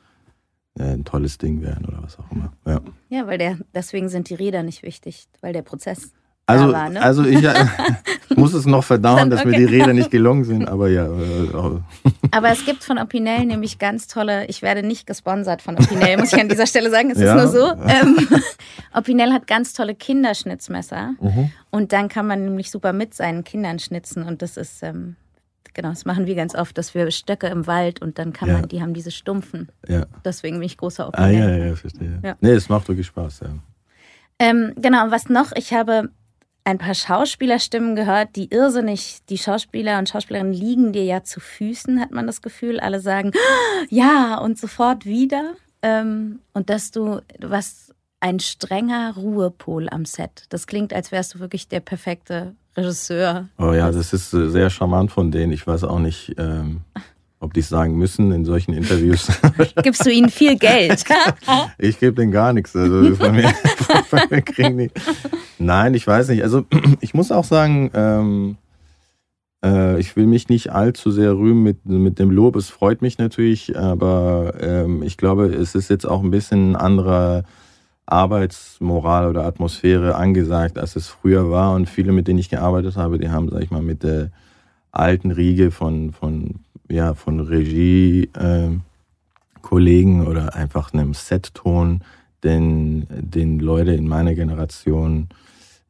äh, 0.78 0.94
ein 0.94 1.04
tolles 1.04 1.38
Ding 1.38 1.62
werden 1.62 1.86
oder 1.86 2.02
was 2.02 2.18
auch 2.18 2.30
immer. 2.30 2.52
Ja. 2.66 2.80
Ja, 3.08 3.26
weil 3.26 3.38
der, 3.38 3.58
deswegen 3.74 4.08
sind 4.08 4.30
die 4.30 4.34
Räder 4.34 4.62
nicht 4.62 4.82
wichtig, 4.82 5.28
weil 5.40 5.52
der 5.52 5.62
Prozess. 5.62 6.12
Also, 6.46 6.72
war, 6.72 6.90
ne? 6.90 7.00
also 7.00 7.24
ich, 7.24 7.42
äh, 7.44 7.54
muss 8.36 8.52
es 8.52 8.66
noch 8.66 8.82
verdauen, 8.84 9.30
dass 9.30 9.44
mir 9.44 9.52
Okay. 9.52 9.66
die 9.66 9.76
Räder 9.76 9.92
nicht 9.92 10.10
gelungen 10.10 10.44
sind, 10.44 10.66
aber 10.68 10.88
ja. 10.88 11.06
Äh, 11.06 11.48
Aber 12.32 12.50
es 12.50 12.64
gibt 12.64 12.82
von 12.82 12.98
Opinel 12.98 13.44
nämlich 13.46 13.78
ganz 13.78 14.06
tolle, 14.08 14.46
ich 14.46 14.60
werde 14.62 14.82
nicht 14.82 15.06
gesponsert 15.06 15.62
von 15.62 15.76
Opinel, 15.78 16.16
muss 16.16 16.32
ich 16.32 16.40
an 16.40 16.48
dieser 16.48 16.66
Stelle 16.66 16.90
sagen, 16.90 17.10
es 17.10 17.18
Ja. 17.20 17.36
ist 17.36 17.52
nur 17.52 17.76
so. 17.76 17.82
Ähm, 17.88 18.28
Opinel 18.94 19.32
hat 19.32 19.46
ganz 19.46 19.72
tolle 19.72 19.94
Kinderschnitzmesser 19.94 21.12
Mhm. 21.20 21.52
und 21.70 21.92
dann 21.92 22.08
kann 22.08 22.26
man 22.26 22.44
nämlich 22.44 22.70
super 22.70 22.92
mit 22.92 23.14
seinen 23.14 23.44
Kindern 23.44 23.78
schnitzen 23.78 24.22
und 24.24 24.42
das 24.42 24.56
ist, 24.56 24.82
ähm, 24.82 25.16
genau, 25.74 25.90
das 25.90 26.04
machen 26.04 26.26
wir 26.26 26.34
ganz 26.34 26.54
oft, 26.54 26.76
dass 26.76 26.94
wir 26.94 27.10
Stöcke 27.10 27.46
im 27.48 27.66
Wald 27.66 28.02
und 28.02 28.18
dann 28.18 28.32
kann 28.32 28.48
Ja. 28.48 28.54
man, 28.58 28.68
die 28.68 28.82
haben 28.82 28.94
diese 28.94 29.10
Stumpfen. 29.10 29.68
ja. 29.86 30.06
Deswegen 30.24 30.56
bin 30.58 30.66
ich 30.66 30.76
großer 30.76 31.10
Ah, 31.12 31.28
ja, 31.28 31.44
Opinel. 31.44 31.58
ja, 31.60 31.64
ja, 31.66 31.76
verstehe. 31.76 32.18
Ja. 32.22 32.34
Nee, 32.40 32.50
es 32.50 32.68
macht 32.68 32.88
wirklich 32.88 33.06
Spaß, 33.06 33.40
ja. 33.40 33.48
Ähm, 34.38 34.72
genau, 34.76 35.04
und 35.04 35.10
was 35.12 35.28
noch? 35.28 35.52
Ich 35.54 35.72
habe 35.72 36.10
ein 36.64 36.78
paar 36.78 36.94
Schauspielerstimmen 36.94 37.96
gehört, 37.96 38.36
die 38.36 38.52
irrsinnig, 38.52 39.18
die 39.28 39.38
Schauspieler 39.38 39.98
und 39.98 40.08
Schauspielerinnen 40.08 40.52
liegen 40.52 40.92
dir 40.92 41.04
ja 41.04 41.24
zu 41.24 41.40
Füßen, 41.40 42.00
hat 42.00 42.12
man 42.12 42.26
das 42.26 42.40
Gefühl. 42.42 42.78
Alle 42.80 43.00
sagen, 43.00 43.32
"Ah, 43.34 43.84
ja, 43.90 44.38
und 44.38 44.58
sofort 44.58 45.04
wieder. 45.04 45.54
Ähm, 45.82 46.38
und 46.52 46.70
dass 46.70 46.92
du, 46.92 47.20
du 47.40 47.50
warst 47.50 47.92
ein 48.20 48.38
strenger 48.38 49.14
Ruhepol 49.16 49.88
am 49.88 50.04
Set. 50.04 50.44
Das 50.50 50.68
klingt, 50.68 50.92
als 50.92 51.10
wärst 51.10 51.34
du 51.34 51.40
wirklich 51.40 51.66
der 51.66 51.80
perfekte 51.80 52.54
Regisseur. 52.76 53.48
Oh 53.58 53.72
ja, 53.72 53.90
das 53.90 54.12
ist 54.12 54.30
sehr 54.30 54.70
charmant 54.70 55.10
von 55.10 55.30
denen. 55.32 55.52
Ich 55.52 55.66
weiß 55.66 55.84
auch 55.84 55.98
nicht, 55.98 56.34
ähm, 56.38 56.82
ob 57.42 57.52
die 57.54 57.60
es 57.60 57.68
sagen 57.68 57.96
müssen 57.96 58.32
in 58.32 58.44
solchen 58.44 58.72
Interviews. 58.72 59.28
Gibst 59.82 60.06
du 60.06 60.10
ihnen 60.10 60.30
viel 60.30 60.56
Geld? 60.56 61.04
ich 61.78 61.98
gebe 61.98 62.14
denen 62.14 62.32
gar 62.32 62.52
nichts. 62.52 62.74
Also 62.76 63.14
von 63.16 63.34
mir, 63.34 63.48
von 64.08 64.20
mir 64.30 64.42
kriegen 64.42 64.78
die. 64.78 64.90
Nein, 65.58 65.94
ich 65.94 66.06
weiß 66.06 66.28
nicht. 66.28 66.42
Also 66.42 66.64
ich 67.00 67.14
muss 67.14 67.32
auch 67.32 67.44
sagen, 67.44 67.90
ähm, 67.94 68.56
Äh, 69.64 70.00
ich 70.00 70.16
will 70.16 70.26
mich 70.26 70.48
nicht 70.48 70.72
allzu 70.72 71.10
sehr 71.10 71.32
rühmen 71.36 71.62
mit, 71.62 71.86
mit 71.86 72.18
dem 72.18 72.30
Lob. 72.30 72.56
Es 72.56 72.68
freut 72.68 73.00
mich 73.00 73.18
natürlich, 73.18 73.78
aber 73.78 74.54
ähm, 74.60 75.02
ich 75.02 75.16
glaube, 75.16 75.46
es 75.46 75.74
ist 75.74 75.88
jetzt 75.88 76.04
auch 76.04 76.22
ein 76.22 76.30
bisschen 76.30 76.74
anderer 76.76 77.44
Arbeitsmoral 78.06 79.28
oder 79.28 79.44
Atmosphäre 79.44 80.16
angesagt, 80.16 80.78
als 80.78 80.96
es 80.96 81.08
früher 81.08 81.50
war. 81.50 81.74
Und 81.74 81.88
viele, 81.88 82.12
mit 82.12 82.26
denen 82.26 82.40
ich 82.40 82.50
gearbeitet 82.50 82.96
habe, 82.96 83.18
die 83.18 83.30
haben, 83.30 83.48
sag 83.48 83.62
ich 83.62 83.70
mal, 83.70 83.82
mit 83.82 84.02
der 84.02 84.30
alten 84.90 85.30
Riege 85.30 85.70
von, 85.70 86.12
von, 86.12 86.56
ja, 86.92 87.14
von 87.14 87.40
Regie, 87.40 88.24
äh, 88.34 88.68
Kollegen 89.62 90.26
oder 90.26 90.54
einfach 90.54 90.92
einem 90.92 91.14
Set-Ton, 91.14 92.02
den, 92.44 93.06
den 93.10 93.60
Leute 93.60 93.92
in 93.92 94.06
meiner 94.06 94.34
Generation 94.34 95.28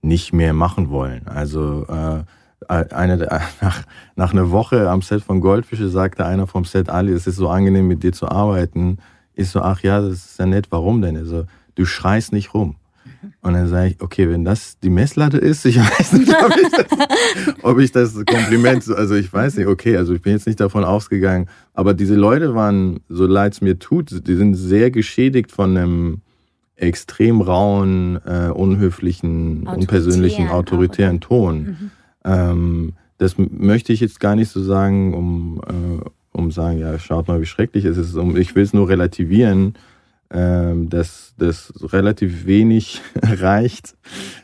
nicht 0.03 0.33
mehr 0.33 0.53
machen 0.53 0.91
wollen. 0.91 1.27
Also 1.27 1.87
äh, 1.88 2.25
eine, 2.69 3.17
nach, 3.61 3.83
nach 4.17 4.33
einer 4.33 4.51
Woche 4.51 4.91
am 4.91 5.03
Set 5.03 5.23
von 5.23 5.41
Goldfische 5.41 5.88
sagte 5.88 6.27
einer 6.27 6.47
vom 6.47 6.65
Set, 6.65 6.88
Ali, 6.88 7.12
es 7.12 7.27
ist 7.27 7.37
so 7.37 7.49
angenehm 7.49 7.88
mit 7.88 8.03
dir 8.03 8.12
zu 8.12 8.29
arbeiten. 8.29 8.99
Ich 9.35 9.49
so, 9.49 9.61
ach 9.61 9.83
ja, 9.83 10.01
das 10.01 10.12
ist 10.12 10.38
ja 10.38 10.47
nett, 10.47 10.67
warum 10.71 11.03
denn? 11.03 11.17
Also, 11.17 11.47
du 11.75 11.85
schreist 11.85 12.33
nicht 12.33 12.55
rum. 12.55 12.77
Und 13.41 13.55
dann 13.55 13.69
sage 13.69 13.91
ich, 13.91 14.01
okay, 14.01 14.29
wenn 14.29 14.45
das 14.45 14.79
die 14.81 14.91
Messlatte 14.91 15.39
ist, 15.39 15.65
ich 15.65 15.79
weiß 15.79 16.13
nicht, 16.15 16.35
ob 16.35 16.57
ich 16.57 16.71
das, 16.71 17.63
ob 17.63 17.79
ich 17.79 17.93
das 17.93 18.15
Kompliment, 18.15 18.89
also 18.91 19.15
ich 19.15 19.33
weiß 19.33 19.57
nicht, 19.57 19.67
okay, 19.67 19.97
also 19.97 20.15
ich 20.15 20.23
bin 20.23 20.33
jetzt 20.33 20.47
nicht 20.47 20.61
davon 20.61 20.85
ausgegangen, 20.85 21.49
aber 21.75 21.95
diese 21.95 22.15
Leute 22.15 22.55
waren, 22.55 23.01
so 23.09 23.27
leid 23.27 23.55
es 23.55 23.61
mir 23.61 23.79
tut, 23.79 24.27
die 24.27 24.35
sind 24.35 24.55
sehr 24.55 24.91
geschädigt 24.91 25.53
von 25.53 25.77
einem 25.77 26.21
extrem 26.77 27.41
rauen, 27.41 28.19
äh, 28.27 28.49
unhöflichen, 28.49 29.67
Autoritär, 29.67 29.79
unpersönlichen, 29.79 30.49
autoritären 30.49 31.21
Ton. 31.21 31.59
Mhm. 31.59 31.91
Ähm, 32.25 32.93
das 33.19 33.37
möchte 33.39 33.93
ich 33.93 34.01
jetzt 34.01 34.19
gar 34.19 34.35
nicht 34.35 34.51
so 34.51 34.63
sagen, 34.63 35.15
um, 35.15 35.63
äh, 35.67 36.05
um 36.33 36.51
sagen, 36.51 36.79
ja, 36.79 36.99
schaut 36.99 37.29
mal, 37.29 37.41
wie 37.41 37.47
schrecklich 37.47 37.85
es 37.85 37.97
ist. 37.97 38.17
Ich 38.37 38.55
will 38.57 38.65
es 38.65 38.73
nur 38.73 38.89
relativieren, 38.89 39.75
ähm, 40.33 40.88
dass 40.88 41.35
das 41.37 41.73
relativ 41.92 42.47
wenig 42.47 43.03
reicht, 43.23 43.95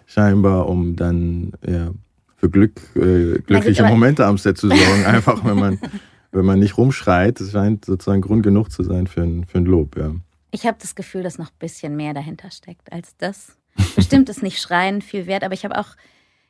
scheinbar, 0.06 0.68
um 0.68 0.96
dann 0.96 1.52
ja, 1.66 1.90
für 2.36 2.50
Glück, 2.50 2.80
äh, 2.94 3.40
glückliche 3.40 3.84
Momente 3.84 4.26
am 4.26 4.38
Set 4.38 4.58
zu 4.58 4.68
sorgen. 4.68 5.04
Einfach, 5.04 5.44
wenn 5.44 5.58
man, 5.58 5.78
wenn 6.32 6.44
man 6.44 6.58
nicht 6.58 6.76
rumschreit, 6.76 7.40
das 7.40 7.52
scheint 7.52 7.84
sozusagen 7.84 8.20
Grund 8.20 8.42
genug 8.42 8.70
zu 8.70 8.82
sein 8.82 9.06
für 9.06 9.22
ein, 9.22 9.44
für 9.46 9.58
ein 9.58 9.64
Lob. 9.64 9.96
Ja. 9.96 10.14
Ich 10.50 10.66
habe 10.66 10.78
das 10.80 10.94
Gefühl, 10.94 11.22
dass 11.22 11.38
noch 11.38 11.48
ein 11.48 11.58
bisschen 11.58 11.96
mehr 11.96 12.14
dahinter 12.14 12.50
steckt 12.50 12.92
als 12.92 13.16
das. 13.16 13.56
Bestimmt 13.96 14.28
ist 14.28 14.42
nicht 14.42 14.60
Schreien 14.60 15.02
viel 15.02 15.26
wert, 15.26 15.44
aber 15.44 15.54
ich 15.54 15.64
habe 15.64 15.78
auch 15.78 15.96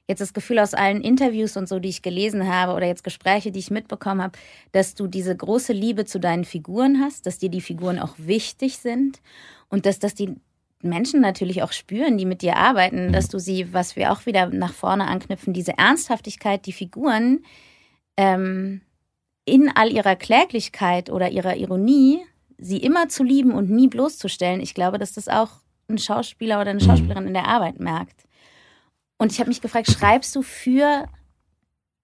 jetzt 0.09 0.21
das 0.21 0.33
Gefühl 0.33 0.59
aus 0.59 0.75
allen 0.75 1.03
Interviews 1.03 1.57
und 1.57 1.68
so, 1.68 1.79
die 1.79 1.90
ich 1.90 2.03
gelesen 2.03 2.53
habe 2.53 2.73
oder 2.73 2.87
jetzt 2.87 3.05
Gespräche, 3.05 3.53
die 3.53 3.59
ich 3.59 3.71
mitbekommen 3.71 4.23
habe, 4.23 4.38
dass 4.73 4.94
du 4.94 5.07
diese 5.07 5.37
große 5.37 5.73
Liebe 5.73 6.07
zu 6.07 6.18
deinen 6.18 6.44
Figuren 6.44 7.01
hast, 7.01 7.27
dass 7.27 7.38
dir 7.38 7.51
die 7.51 7.61
Figuren 7.61 7.99
auch 7.99 8.14
wichtig 8.16 8.79
sind 8.79 9.21
und 9.68 9.85
dass 9.85 9.99
das 9.99 10.14
die 10.14 10.35
Menschen 10.83 11.21
natürlich 11.21 11.62
auch 11.62 11.73
spüren, 11.73 12.16
die 12.16 12.25
mit 12.25 12.40
dir 12.40 12.57
arbeiten, 12.57 13.12
dass 13.12 13.29
du 13.29 13.38
sie, 13.38 13.73
was 13.73 13.97
wir 13.97 14.12
auch 14.12 14.27
wieder 14.27 14.47
nach 14.47 14.73
vorne 14.73 15.07
anknüpfen, 15.07 15.53
diese 15.53 15.77
Ernsthaftigkeit, 15.77 16.66
die 16.66 16.73
Figuren 16.73 17.40
ähm, 18.16 18.81
in 19.44 19.71
all 19.75 19.92
ihrer 19.92 20.16
Kläglichkeit 20.16 21.11
oder 21.11 21.31
ihrer 21.31 21.57
Ironie, 21.57 22.21
sie 22.59 22.79
immer 22.79 23.09
zu 23.09 23.25
lieben 23.25 23.53
und 23.53 23.71
nie 23.71 23.88
bloßzustellen. 23.88 24.61
Ich 24.61 24.75
glaube, 24.75 24.99
dass 24.99 25.12
das 25.12 25.29
auch 25.29 25.51
ein 25.88 25.99
Schauspieler 25.99 26.61
oder 26.61 26.71
eine 26.71 26.81
Schauspielerin 26.81 27.27
in 27.27 27.35
der 27.35 27.47
Arbeit 27.47 27.81
merkt. 27.81 28.28
Und 29.18 29.33
ich 29.33 29.40
habe 29.40 29.48
mich 29.48 29.61
gefragt, 29.61 29.90
schreibst 29.90 30.35
du 30.35 30.42
für 30.42 31.07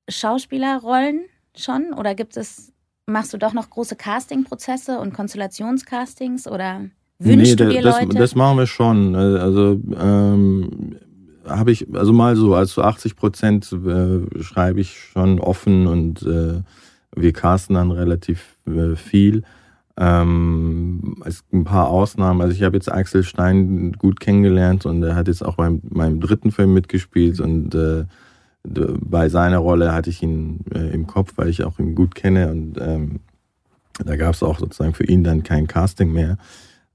Schauspielerrollen 0.08 1.24
schon 1.56 1.92
oder 1.94 2.14
gibt 2.14 2.36
es, 2.36 2.72
machst 3.06 3.32
du 3.32 3.38
doch 3.38 3.52
noch 3.52 3.70
große 3.70 3.96
Castingprozesse 3.96 4.98
und 4.98 5.14
Konstellationscastings 5.14 6.48
oder 6.48 6.82
wünschst 7.18 7.58
nee, 7.58 7.64
du 7.64 7.70
dir 7.70 7.82
das, 7.82 8.00
Leute? 8.00 8.18
Das 8.18 8.34
machen 8.34 8.58
wir 8.58 8.66
schon. 8.66 9.14
Also 9.14 9.80
ähm, 9.96 10.98
habe 11.46 11.70
ich, 11.70 11.86
also 11.94 12.12
mal 12.12 12.36
so, 12.36 12.54
als 12.54 12.72
so 12.72 12.82
80 12.82 13.16
Prozent 13.16 13.72
äh, 13.72 14.42
schreibe 14.42 14.80
ich 14.80 14.98
schon 14.98 15.38
offen 15.38 15.86
und 15.86 16.22
äh, 16.22 16.62
wir 17.14 17.32
casten 17.32 17.76
dann 17.76 17.92
relativ 17.92 18.56
äh, 18.66 18.96
viel. 18.96 19.44
Ähm, 19.96 21.22
ein 21.52 21.64
paar 21.64 21.88
Ausnahmen. 21.88 22.40
Also 22.40 22.54
ich 22.54 22.62
habe 22.62 22.76
jetzt 22.76 22.90
Axel 22.90 23.22
Stein 23.22 23.92
gut 23.92 24.18
kennengelernt 24.18 24.86
und 24.86 25.02
er 25.02 25.14
hat 25.14 25.28
jetzt 25.28 25.44
auch 25.44 25.56
beim 25.56 25.82
meinem 25.88 26.20
dritten 26.20 26.50
Film 26.50 26.74
mitgespielt 26.74 27.40
und 27.40 27.74
äh, 27.74 28.04
bei 28.64 29.28
seiner 29.28 29.58
Rolle 29.58 29.92
hatte 29.92 30.10
ich 30.10 30.22
ihn 30.22 30.64
äh, 30.74 30.92
im 30.92 31.06
Kopf, 31.06 31.34
weil 31.36 31.48
ich 31.48 31.64
auch 31.64 31.78
ihn 31.78 31.94
gut 31.94 32.14
kenne 32.14 32.50
und 32.50 32.78
ähm, 32.80 33.20
da 34.04 34.16
gab 34.16 34.34
es 34.34 34.42
auch 34.42 34.58
sozusagen 34.58 34.94
für 34.94 35.04
ihn 35.04 35.22
dann 35.22 35.42
kein 35.42 35.66
Casting 35.68 36.12
mehr. 36.12 36.38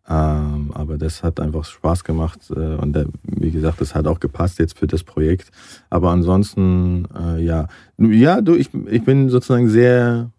Ähm, 0.10 0.72
aber 0.74 0.98
das 0.98 1.22
hat 1.22 1.40
einfach 1.40 1.66
Spaß 1.66 2.04
gemacht 2.04 2.40
äh, 2.50 2.76
und 2.76 2.94
der, 2.94 3.06
wie 3.24 3.52
gesagt, 3.52 3.80
das 3.80 3.94
hat 3.94 4.08
auch 4.08 4.20
gepasst 4.20 4.58
jetzt 4.58 4.78
für 4.78 4.88
das 4.88 5.04
Projekt. 5.04 5.52
Aber 5.92 6.10
ansonsten, 6.10 7.08
äh, 7.16 7.44
ja, 7.44 7.68
ja, 7.98 8.42
du, 8.42 8.56
ich, 8.56 8.72
ich 8.74 9.04
bin 9.04 9.30
sozusagen 9.30 9.70
sehr 9.70 10.32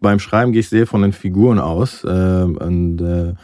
beim 0.00 0.18
Schreiben 0.18 0.52
gehe 0.52 0.60
ich 0.60 0.68
sehr 0.68 0.86
von 0.86 1.02
den 1.02 1.12
Figuren 1.12 1.58
aus. 1.58 2.04
Äh, 2.04 2.08
und 2.08 3.00
äh, 3.00 3.34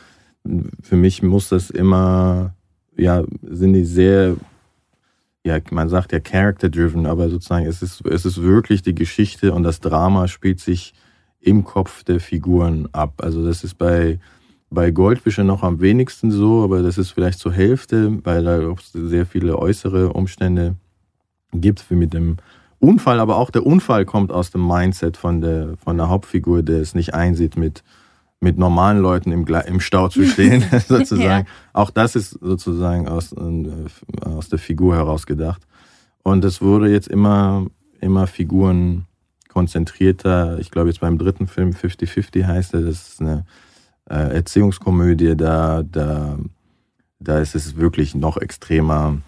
für 0.83 0.97
mich 0.97 1.23
muss 1.23 1.49
das 1.49 1.71
immer, 1.71 2.55
ja, 2.97 3.25
sind 3.43 3.73
die 3.73 3.85
sehr, 3.85 4.37
ja, 5.45 5.59
man 5.71 5.89
sagt 5.89 6.13
ja 6.13 6.21
character-driven, 6.21 7.07
aber 7.07 7.29
sozusagen 7.29 7.67
es 7.67 7.83
ist, 7.83 8.05
es 8.07 8.25
ist 8.25 8.43
wirklich 8.43 8.83
die 8.83 8.95
Geschichte 8.95 9.53
und 9.53 9.63
das 9.63 9.81
Drama 9.81 10.29
spielt 10.29 10.61
sich 10.61 10.95
im 11.41 11.65
Kopf 11.65 12.05
der 12.05 12.21
Figuren 12.21 12.89
ab. 12.93 13.15
Also 13.23 13.45
das 13.45 13.65
ist 13.65 13.75
bei, 13.75 14.19
bei 14.71 14.91
Goldfische 14.91 15.45
noch 15.45 15.63
am 15.63 15.81
wenigsten 15.81 16.31
so, 16.31 16.65
aber 16.65 16.83
das 16.83 16.99
ist 16.99 17.11
vielleicht 17.11 17.39
zur 17.39 17.53
Hälfte, 17.53 18.19
weil 18.25 18.45
da 18.45 18.75
sehr 18.93 19.27
viele 19.27 19.59
äußere 19.59 20.13
Umstände 20.13 20.77
gibt, 21.53 21.89
wie 21.91 21.95
mit 21.95 22.15
dem 22.15 22.37
Unfall, 22.87 23.21
aber 23.21 23.37
auch 23.37 23.51
der 23.51 23.67
Unfall 23.67 24.05
kommt 24.05 24.33
aus 24.33 24.51
dem 24.51 24.67
Mindset 24.67 25.17
von 25.17 25.41
der, 25.41 25.77
von 25.83 25.97
der 25.97 26.09
Hauptfigur, 26.09 26.63
der 26.63 26.81
es 26.81 26.95
nicht 26.95 27.15
einsieht, 27.15 27.57
mit, 27.57 27.83
mit 28.41 28.59
normalen 28.59 28.99
Leuten 28.99 29.33
im, 29.33 29.47
im 29.47 29.81
Stau 29.81 30.09
zu 30.09 30.25
stehen, 30.25 30.65
sozusagen. 30.89 31.47
Ja. 31.47 31.53
Auch 31.73 31.91
das 31.91 32.17
ist 32.17 32.31
sozusagen 32.31 33.09
aus, 33.09 33.33
äh, 33.33 34.25
aus 34.25 34.49
der 34.49 34.59
Figur 34.59 34.95
heraus 34.95 35.27
gedacht. 35.27 35.67
Und 36.23 36.45
es 36.45 36.63
wurde 36.63 36.91
jetzt 36.91 37.09
immer, 37.09 37.67
immer 38.01 38.27
Figuren 38.27 39.07
konzentrierter. 39.49 40.59
Ich 40.59 40.71
glaube, 40.71 40.89
jetzt 40.89 41.01
beim 41.01 41.19
dritten 41.19 41.47
Film 41.47 41.71
50-50 41.71 42.47
heißt 42.47 42.75
er, 42.75 42.83
das 42.83 43.09
ist 43.09 43.21
eine 43.21 43.47
äh, 44.09 44.35
Erziehungskomödie, 44.35 45.37
da, 45.37 45.83
da, 45.83 46.39
da 47.21 47.39
ist 47.39 47.55
es 47.55 47.77
wirklich 47.77 48.15
noch 48.15 48.37
extremer 48.37 49.19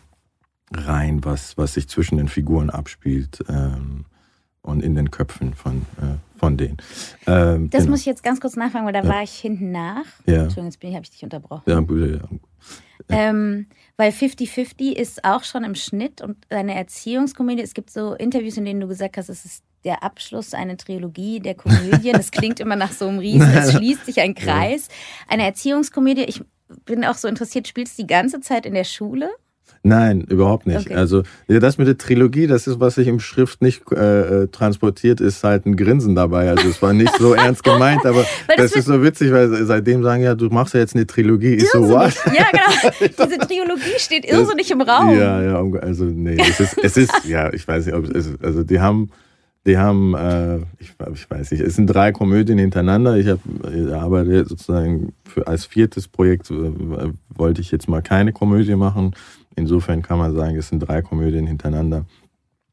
rein, 0.73 1.25
was, 1.25 1.57
was 1.57 1.75
sich 1.75 1.89
zwischen 1.89 2.19
den 2.19 2.29
Figuren 2.29 2.71
abspielt 2.71 3.45
ähm, 3.49 4.05
und 4.63 4.83
in 4.83 4.95
den 4.95 5.11
Köpfen 5.11 5.55
von, 5.55 5.87
äh, 5.99 6.39
von 6.39 6.57
denen. 6.57 6.77
Ähm, 7.27 7.71
das 7.71 7.83
genau. 7.83 7.93
muss 7.93 8.01
ich 8.01 8.07
jetzt 8.07 8.23
ganz 8.23 8.41
kurz 8.41 8.57
nachfragen, 8.57 8.87
weil 8.87 8.93
da 8.93 9.03
ja. 9.03 9.09
war 9.09 9.23
ich 9.23 9.33
hinten 9.33 9.73
nach. 9.73 10.05
Ja. 10.27 10.45
Entschuldigung, 10.45 10.67
jetzt 10.67 10.83
habe 10.95 11.03
ich 11.03 11.11
dich 11.11 11.23
unterbrochen. 11.23 11.63
Ja, 11.67 11.81
ja. 11.81 12.21
Ähm, 13.09 13.67
weil 13.97 14.11
50-50 14.11 14.93
ist 14.93 15.25
auch 15.25 15.45
schon 15.45 15.65
im 15.65 15.75
Schnitt 15.75 16.21
und 16.21 16.37
eine 16.51 16.75
Erziehungskomödie. 16.75 17.63
Es 17.63 17.75
gibt 17.75 17.91
so 17.91 18.15
Interviews, 18.15 18.57
in 18.57 18.65
denen 18.65 18.81
du 18.81 18.89
gesagt 18.89 19.17
hast, 19.17 19.29
es 19.29 19.45
ist 19.45 19.65
der 19.85 20.03
Abschluss 20.03 20.55
einer 20.55 20.77
Trilogie 20.77 21.41
der 21.41 21.55
Komödien. 21.55 22.15
Das 22.15 22.31
klingt 22.31 22.61
immer 22.61 22.77
nach 22.77 22.93
so 22.93 23.09
einem 23.09 23.19
Riesen, 23.19 23.51
es 23.55 23.73
schließt 23.73 24.07
sich 24.07 24.21
ein 24.21 24.35
Kreis. 24.35 24.89
Eine 25.29 25.45
Erziehungskomödie, 25.45 26.25
ich 26.25 26.43
bin 26.85 27.05
auch 27.05 27.15
so 27.15 27.29
interessiert, 27.29 27.67
spielst 27.69 27.99
du 27.99 28.03
die 28.03 28.09
ganze 28.09 28.41
Zeit 28.41 28.67
in 28.67 28.75
der 28.75 28.85
Schule? 28.85 29.31
Nein, 29.83 30.23
überhaupt 30.23 30.67
nicht. 30.67 30.87
Okay. 30.87 30.95
Also 30.95 31.23
ja, 31.47 31.61
das 31.61 31.79
mit 31.79 31.87
der 31.87 31.99
Trilogie, 31.99 32.47
das 32.47 32.67
ist, 32.67 32.81
was 32.81 32.97
sich 32.97 33.09
im 33.09 33.21
Schrift 33.21 33.63
nicht 33.63 33.83
äh, 33.93 34.43
äh, 34.43 34.49
transportiert, 34.49 35.21
ist 35.21 35.45
halt 35.45 35.67
ein 35.67 35.77
Grinsen 35.77 36.15
dabei. 36.15 36.51
Also 36.51 36.69
es 36.69 36.83
war 36.83 36.93
nicht 36.93 37.17
so 37.19 37.35
ernst 37.35 37.65
gemeint, 37.65 38.05
aber 38.05 38.25
das, 38.49 38.57
das 38.57 38.73
ist 38.73 38.87
so 38.87 39.03
witzig, 39.03 39.33
weil 39.33 39.65
seitdem 39.65 40.03
sagen 40.03 40.23
ja, 40.23 40.35
du 40.35 40.49
machst 40.49 40.75
ja 40.75 40.81
jetzt 40.81 40.95
eine 40.95 41.07
Trilogie. 41.07 41.55
Ist 41.55 41.73
so 41.73 41.89
what? 41.89 42.15
Ja, 42.27 42.47
genau. 42.51 42.91
Diese 43.01 43.39
Trilogie 43.39 43.99
steht 43.99 44.25
irrsinnig 44.25 44.71
im 44.71 44.81
Raum. 44.81 45.19
Ja, 45.19 45.43
ja, 45.43 45.81
also 45.81 46.05
nee, 46.05 46.37
es 46.39 46.61
ist, 46.61 46.79
es 46.83 46.97
ist 46.97 47.25
ja, 47.25 47.53
ich 47.53 47.67
weiß 47.67 47.87
nicht, 47.87 47.95
ob 47.95 48.05
es 48.05 48.27
ist, 48.27 48.45
also 48.45 48.63
die 48.65 48.81
haben 48.81 49.11
die 49.69 49.77
haben, 49.77 50.15
äh, 50.15 50.59
ich, 50.79 50.95
ich, 51.13 51.31
weiß 51.31 51.51
nicht, 51.51 51.61
es 51.61 51.77
sind 51.77 51.89
drei 51.89 52.11
Komödien 52.11 52.59
hintereinander. 52.59 53.17
Ich 53.17 53.27
habe 53.27 53.41
arbeite 53.95 54.47
sozusagen 54.47 55.13
für, 55.25 55.47
als 55.47 55.67
viertes 55.67 56.09
Projekt 56.09 56.51
äh, 56.51 56.73
wollte 57.29 57.61
ich 57.61 57.71
jetzt 57.71 57.89
mal 57.89 58.01
keine 58.01 58.33
Komödie 58.33 58.77
machen. 58.77 59.15
Insofern 59.59 60.03
kann 60.03 60.19
man 60.19 60.35
sagen, 60.35 60.57
es 60.57 60.69
sind 60.69 60.81
drei 60.81 61.03
Komödien 61.03 61.47
hintereinander. 61.47 62.07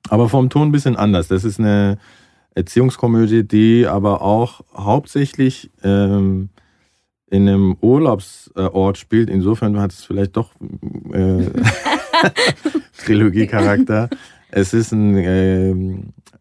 Aber 0.10 0.30
vom 0.30 0.50
Ton 0.50 0.70
ein 0.70 0.72
bisschen 0.72 0.96
anders. 0.96 1.28
Das 1.28 1.44
ist 1.44 1.60
eine 1.60 1.98
Erziehungskomödie, 2.54 3.44
die 3.44 3.88
aber 3.88 4.22
auch 4.22 4.62
hauptsächlich 4.74 5.72
ähm, 5.84 6.50
in 7.28 7.50
einem 7.50 7.76
Urlaubsort 7.82 8.98
spielt. 8.98 9.30
Insofern 9.30 9.80
hat 9.80 9.92
es 9.92 10.06
vielleicht 10.06 10.38
doch 10.38 10.52
äh, 11.12 11.50
Trilogie-Charakter. 13.06 14.10
Es 14.52 14.74
ist 14.74 14.94
ein, 14.94 15.18
äh, 15.18 15.76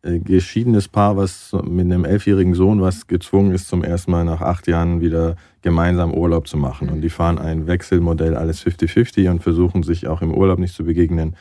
geschiedenes 0.04 0.88
Paar, 0.88 1.16
was 1.16 1.56
mit 1.64 1.86
einem 1.86 2.04
elfjährigen 2.04 2.54
Sohn, 2.54 2.80
was 2.80 3.06
gezwungen 3.06 3.52
ist, 3.52 3.68
zum 3.68 3.82
ersten 3.82 4.10
Mal 4.10 4.24
nach 4.24 4.42
acht 4.42 4.66
Jahren 4.66 5.00
wieder 5.00 5.36
gemeinsam 5.62 6.12
Urlaub 6.12 6.46
zu 6.46 6.58
machen. 6.58 6.90
Und 6.90 7.00
die 7.00 7.08
fahren 7.08 7.38
ein 7.38 7.66
Wechselmodell, 7.66 8.36
alles 8.36 8.64
50-50 8.64 9.30
und 9.30 9.42
versuchen 9.42 9.82
sich 9.82 10.06
auch 10.06 10.20
im 10.20 10.34
Urlaub 10.34 10.58
nicht 10.58 10.74
zu 10.74 10.84
begegnen, 10.84 11.36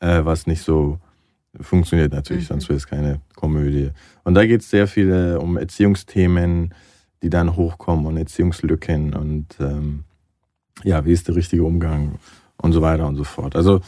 äh, 0.00 0.24
was 0.24 0.46
nicht 0.46 0.62
so 0.62 0.98
funktioniert 1.60 2.12
natürlich, 2.12 2.44
mhm. 2.44 2.54
sonst 2.54 2.68
wäre 2.68 2.76
es 2.76 2.86
keine 2.86 3.20
Komödie. 3.36 3.90
Und 4.24 4.34
da 4.34 4.44
geht 4.46 4.62
es 4.62 4.70
sehr 4.70 4.86
viel 4.86 5.10
äh, 5.10 5.36
um 5.36 5.56
Erziehungsthemen, 5.56 6.74
die 7.22 7.30
dann 7.30 7.56
hochkommen 7.56 8.06
und 8.06 8.16
Erziehungslücken 8.16 9.14
und 9.14 9.46
ähm, 9.60 10.04
ja, 10.84 11.04
wie 11.04 11.12
ist 11.12 11.28
der 11.28 11.34
richtige 11.34 11.64
Umgang 11.64 12.18
und 12.56 12.72
so 12.72 12.82
weiter 12.82 13.06
und 13.06 13.16
so 13.16 13.24
fort. 13.24 13.56
Also 13.56 13.80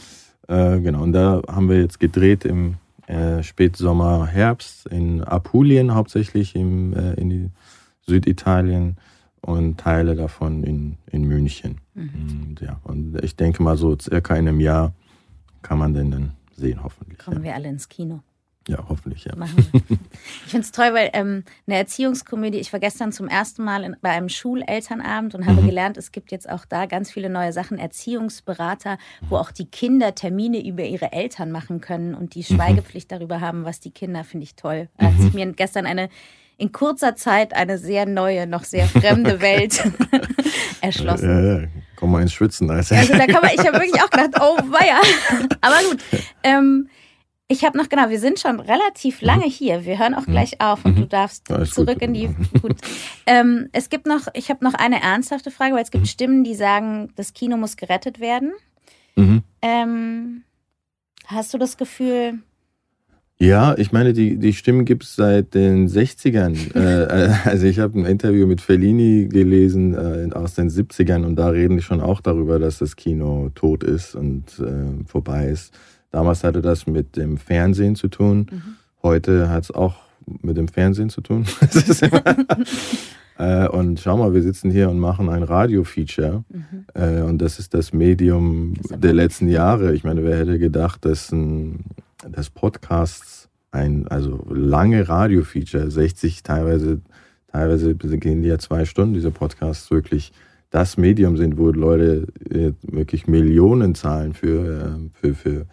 äh, 0.49 0.81
genau, 0.81 1.03
und 1.03 1.13
da 1.13 1.43
haben 1.49 1.69
wir 1.69 1.81
jetzt 1.81 2.01
gedreht 2.01 2.45
im 2.45 2.77
äh, 3.11 3.43
Spätsommer, 3.43 4.27
Herbst 4.27 4.87
in 4.87 5.25
Apulien 5.25 5.95
hauptsächlich 5.95 6.55
im, 6.55 6.95
äh, 6.95 7.15
in 7.15 7.53
Süditalien 8.07 8.97
und 9.41 9.79
Teile 9.81 10.15
davon 10.15 10.63
in, 10.63 10.97
in 11.11 11.25
München. 11.25 11.81
Mhm. 11.95 12.47
Und, 12.49 12.61
ja, 12.61 12.81
und 12.85 13.23
ich 13.25 13.35
denke 13.35 13.63
mal 13.63 13.77
so 13.77 13.97
circa 13.99 14.37
in 14.37 14.47
einem 14.47 14.61
Jahr 14.61 14.95
kann 15.63 15.79
man 15.79 15.93
den 15.93 16.11
dann 16.11 16.33
sehen, 16.55 16.83
hoffentlich. 16.83 17.19
Kommen 17.19 17.39
ja. 17.39 17.43
wir 17.43 17.55
alle 17.57 17.69
ins 17.69 17.89
Kino. 17.89 18.23
Ja, 18.69 18.85
hoffentlich, 18.89 19.25
ja. 19.25 19.33
Ich 20.47 20.51
finde 20.51 20.65
es 20.65 20.73
toll, 20.73 20.93
weil 20.93 21.11
ähm, 21.13 21.45
eine 21.67 21.77
Erziehungskomödie, 21.77 22.59
ich 22.59 22.73
war 22.73 22.81
gestern 22.81 23.11
zum 23.11 23.27
ersten 23.27 23.65
Mal 23.65 23.85
in, 23.85 23.97
bei 24.03 24.11
einem 24.11 24.29
Schulelternabend 24.29 25.35
und 25.35 25.47
habe 25.47 25.63
mhm. 25.63 25.67
gelernt, 25.67 25.97
es 25.97 26.13
gibt 26.13 26.31
jetzt 26.31 26.49
auch 26.49 26.65
da 26.67 26.87
ganz 26.87 27.11
viele 27.11 27.31
neue 27.31 27.53
Sachen, 27.53 27.79
Erziehungsberater, 27.79 28.99
wo 29.29 29.37
auch 29.37 29.51
die 29.51 29.67
Kinder 29.67 30.15
Termine 30.15 30.65
über 30.65 30.85
ihre 30.85 31.13
Eltern 31.13 31.51
machen 31.51 31.81
können 31.81 32.15
und 32.15 32.35
die 32.35 32.41
mhm. 32.41 32.57
Schweigepflicht 32.57 33.11
mhm. 33.11 33.15
darüber 33.17 33.41
haben, 33.41 33.65
was 33.65 33.81
die 33.81 33.93
Kinder, 33.93 34.25
finde 34.25 34.45
ich 34.45 34.57
toll. 34.57 34.89
Da 34.99 35.07
hat 35.07 35.21
sich 35.21 35.33
mir 35.33 35.51
gestern 35.53 35.87
eine 35.87 36.09
in 36.59 36.73
kurzer 36.73 37.17
Zeit 37.17 37.55
eine 37.55 37.79
sehr 37.79 38.05
neue, 38.05 38.47
noch 38.47 38.65
sehr 38.65 38.87
fremde 38.87 39.41
Welt 39.41 39.83
erschlossen. 40.83 41.31
Ja, 41.31 41.61
ja, 41.61 41.69
komm 41.97 42.13
mal 42.13 42.21
ins 42.21 42.35
Schwitzen. 42.35 42.71
Also, 42.71 42.95
also 42.95 43.15
da 43.15 43.27
kann 43.27 43.41
man, 43.43 43.53
ich 43.55 43.67
habe 43.67 43.79
wirklich 43.79 44.03
auch 44.03 44.11
gedacht, 44.11 44.35
oh 44.39 44.59
weia. 44.71 45.01
Aber 45.63 45.77
gut. 45.89 46.03
Ähm, 46.43 46.89
ich 47.51 47.65
habe 47.65 47.77
noch, 47.77 47.89
genau, 47.89 48.09
wir 48.11 48.21
sind 48.21 48.39
schon 48.39 48.61
relativ 48.61 49.21
mhm. 49.21 49.27
lange 49.27 49.47
mhm. 49.47 49.51
hier. 49.51 49.85
Wir 49.85 49.99
hören 49.99 50.15
auch 50.15 50.27
mhm. 50.27 50.33
gleich 50.33 50.61
auf 50.61 50.85
und 50.85 50.97
mhm. 50.97 51.01
du 51.01 51.07
darfst 51.09 51.51
ja, 51.51 51.65
zurück 51.65 51.99
gut. 51.99 52.03
in 52.03 52.15
die. 52.15 52.29
Gut. 52.63 52.77
Ähm, 53.27 53.69
es 53.73 53.91
gibt 53.91 54.07
noch, 54.07 54.29
ich 54.35 54.51
habe 54.51 54.65
noch 54.65 54.75
eine 54.75 55.03
ernsthafte 55.03 55.51
Frage, 55.51 55.75
weil 55.75 55.83
es 55.83 55.91
gibt 55.91 56.05
mhm. 56.05 56.09
Stimmen, 56.09 56.45
die 56.45 56.55
sagen, 56.55 57.11
das 57.17 57.35
Kino 57.35 57.57
muss 57.57 57.77
gerettet 57.77 58.21
werden. 58.21 58.53
Mhm. 59.17 59.43
Ähm, 59.63 60.43
hast 61.27 61.53
du 61.53 61.59
das 61.59 61.77
Gefühl? 61.77 62.39
Ja, 63.39 63.77
ich 63.79 63.91
meine, 63.91 64.13
die, 64.13 64.37
die 64.37 64.53
Stimmen 64.53 64.85
gibt 64.85 65.03
es 65.03 65.17
seit 65.17 65.55
den 65.55 65.89
60ern. 65.89 66.75
äh, 66.77 67.49
also 67.49 67.67
ich 67.67 67.81
habe 67.81 67.99
ein 67.99 68.05
Interview 68.05 68.47
mit 68.47 68.61
Fellini 68.61 69.29
gelesen 69.29 69.95
äh, 69.95 70.33
aus 70.35 70.55
den 70.55 70.71
70ern 70.71 71.25
und 71.25 71.35
da 71.35 71.49
reden 71.49 71.77
die 71.77 71.83
schon 71.83 72.01
auch 72.01 72.21
darüber, 72.21 72.61
dass 72.61 72.79
das 72.79 72.95
Kino 72.95 73.51
tot 73.57 73.83
ist 73.83 74.15
und 74.15 74.45
äh, 74.61 75.05
vorbei 75.05 75.49
ist. 75.49 75.75
Damals 76.11 76.45
hatte 76.45 76.61
das 76.61 76.87
mit 76.87 77.17
dem 77.17 77.39
Fernsehen 77.39 77.95
zu 77.95 78.09
tun. 78.09 78.47
Mhm. 78.51 78.63
Heute 79.03 79.49
hat 79.49 79.65
es 79.65 79.71
auch 79.71 79.97
mit 80.43 80.57
dem 80.57 80.69
Fernsehen 80.69 81.11
zu 81.11 81.21
tun. 81.21 81.47
äh, 83.39 83.69
und 83.69 84.01
schau 84.01 84.17
mal, 84.17 84.35
wir 84.35 84.43
sitzen 84.43 84.71
hier 84.71 84.91
und 84.91 84.99
machen 84.99 85.29
ein 85.29 85.43
Radio-Feature. 85.43 86.45
Mhm. 86.49 86.85
Äh, 86.95 87.23
und 87.23 87.39
das 87.39 87.59
ist 87.59 87.75
das 87.75 87.93
Medium 87.93 88.75
das 88.89 89.01
der 89.01 89.13
letzten 89.13 89.49
Jahre. 89.49 89.95
Ich 89.95 90.05
meine, 90.05 90.25
wer 90.25 90.39
hätte 90.39 90.59
gedacht, 90.59 91.05
dass, 91.05 91.31
ein, 91.33 91.85
dass 92.29 92.51
Podcasts 92.51 93.49
ein, 93.71 94.09
also 94.09 94.45
lange 94.51 95.09
Radio-Feature, 95.09 95.91
60 95.91 96.43
teilweise, 96.43 97.01
teilweise 97.53 97.95
gehen 97.95 98.43
die 98.43 98.49
ja 98.49 98.59
zwei 98.59 98.85
Stunden, 98.85 99.15
diese 99.15 99.31
Podcasts 99.31 99.91
wirklich 99.91 100.33
das 100.71 100.97
Medium 100.97 101.37
sind, 101.37 101.57
wo 101.59 101.71
Leute 101.71 102.27
äh, 102.49 102.73
wirklich 102.83 103.27
Millionen 103.27 103.95
zahlen 103.95 104.35
für, 104.35 104.99
äh, 104.99 105.11
für, 105.21 105.35
für 105.35 105.67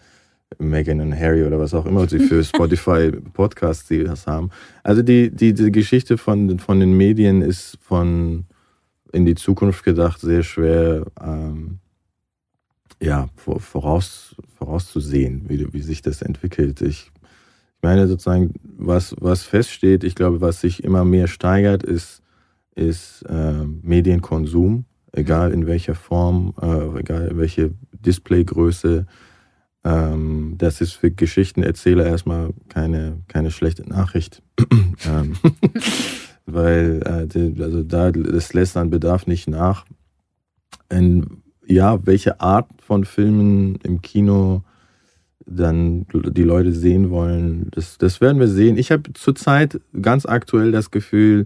Megan 0.59 1.01
und 1.01 1.17
Harry 1.17 1.43
oder 1.43 1.59
was 1.59 1.73
auch 1.73 1.85
immer 1.85 2.07
sie 2.07 2.19
für 2.19 2.43
Spotify 2.43 3.11
Podcasts 3.33 3.87
die 3.87 4.03
das 4.03 4.27
haben. 4.27 4.49
Also 4.83 5.01
die, 5.01 5.29
die, 5.29 5.53
die 5.53 5.71
Geschichte 5.71 6.17
von, 6.17 6.59
von 6.59 6.79
den 6.79 6.95
Medien 6.95 7.41
ist 7.41 7.77
von 7.81 8.45
in 9.11 9.25
die 9.25 9.35
Zukunft 9.35 9.83
gedacht 9.83 10.19
sehr 10.19 10.43
schwer 10.43 11.05
ähm, 11.21 11.79
ja, 13.01 13.29
voraus, 13.35 14.35
vorauszusehen, 14.57 15.47
wie, 15.47 15.71
wie 15.73 15.81
sich 15.81 16.01
das 16.01 16.21
entwickelt. 16.21 16.81
Ich, 16.81 17.11
ich 17.11 17.83
meine 17.83 18.07
sozusagen, 18.07 18.53
was, 18.63 19.15
was 19.19 19.43
feststeht, 19.43 20.03
ich 20.03 20.15
glaube, 20.15 20.41
was 20.41 20.61
sich 20.61 20.83
immer 20.83 21.05
mehr 21.05 21.27
steigert, 21.27 21.83
ist, 21.83 22.21
ist 22.75 23.23
äh, 23.29 23.65
Medienkonsum, 23.81 24.85
egal 25.11 25.51
in 25.51 25.67
welcher 25.67 25.95
Form, 25.95 26.53
äh, 26.61 26.99
egal 26.99 27.31
welche 27.33 27.71
Displaygröße, 27.91 29.05
ähm, 29.87 30.55
das 30.57 30.81
ist 30.81 30.93
für 30.93 31.11
Geschichtenerzähler 31.11 32.05
erstmal 32.05 32.49
keine, 32.67 33.21
keine 33.29 33.51
schlechte 33.51 33.87
Nachricht. 33.87 34.41
ähm, 35.07 35.37
weil 36.45 37.01
äh, 37.05 37.63
also 37.63 37.83
da, 37.83 38.11
das 38.11 38.53
lässt 38.53 38.75
an 38.75 38.89
Bedarf 38.89 39.27
nicht 39.27 39.47
nach. 39.47 39.85
Und, 40.91 41.41
ja, 41.65 42.05
welche 42.05 42.41
Art 42.41 42.67
von 42.81 43.05
Filmen 43.05 43.75
im 43.83 44.01
Kino 44.01 44.63
dann 45.45 46.05
die 46.11 46.43
Leute 46.43 46.73
sehen 46.73 47.09
wollen, 47.09 47.69
das, 47.71 47.97
das 47.97 48.19
werden 48.19 48.39
wir 48.39 48.49
sehen. 48.49 48.77
Ich 48.77 48.91
habe 48.91 49.13
zurzeit 49.13 49.79
ganz 50.01 50.25
aktuell 50.25 50.73
das 50.73 50.91
Gefühl, 50.91 51.45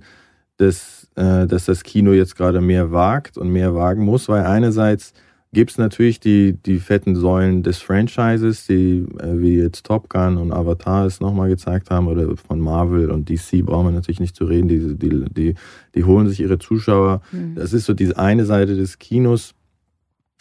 dass, 0.57 1.07
äh, 1.15 1.45
dass 1.45 1.65
das 1.65 1.83
Kino 1.83 2.11
jetzt 2.11 2.35
gerade 2.35 2.61
mehr 2.61 2.91
wagt 2.91 3.37
und 3.37 3.51
mehr 3.51 3.75
wagen 3.75 4.03
muss, 4.03 4.29
weil 4.29 4.45
einerseits 4.45 5.13
gibt 5.53 5.71
es 5.71 5.77
natürlich 5.77 6.19
die, 6.19 6.53
die 6.53 6.79
fetten 6.79 7.15
Säulen 7.15 7.61
des 7.61 7.79
Franchises, 7.79 8.67
die 8.67 9.05
äh, 9.19 9.39
wie 9.39 9.55
jetzt 9.55 9.85
Top 9.85 10.09
Gun 10.09 10.37
und 10.37 10.53
Avatar 10.53 11.05
es 11.05 11.19
nochmal 11.19 11.49
gezeigt 11.49 11.89
haben, 11.89 12.07
oder 12.07 12.37
von 12.37 12.59
Marvel 12.59 13.11
und 13.11 13.29
DC 13.29 13.65
brauchen 13.65 13.87
wir 13.87 13.91
natürlich 13.91 14.21
nicht 14.21 14.35
zu 14.35 14.45
reden, 14.45 14.69
die, 14.69 14.95
die, 14.95 15.25
die, 15.29 15.55
die 15.93 16.03
holen 16.03 16.29
sich 16.29 16.39
ihre 16.39 16.57
Zuschauer. 16.57 17.21
Mhm. 17.31 17.55
Das 17.55 17.73
ist 17.73 17.85
so 17.85 17.93
diese 17.93 18.17
eine 18.17 18.45
Seite 18.45 18.75
des 18.77 18.97
Kinos, 18.97 19.53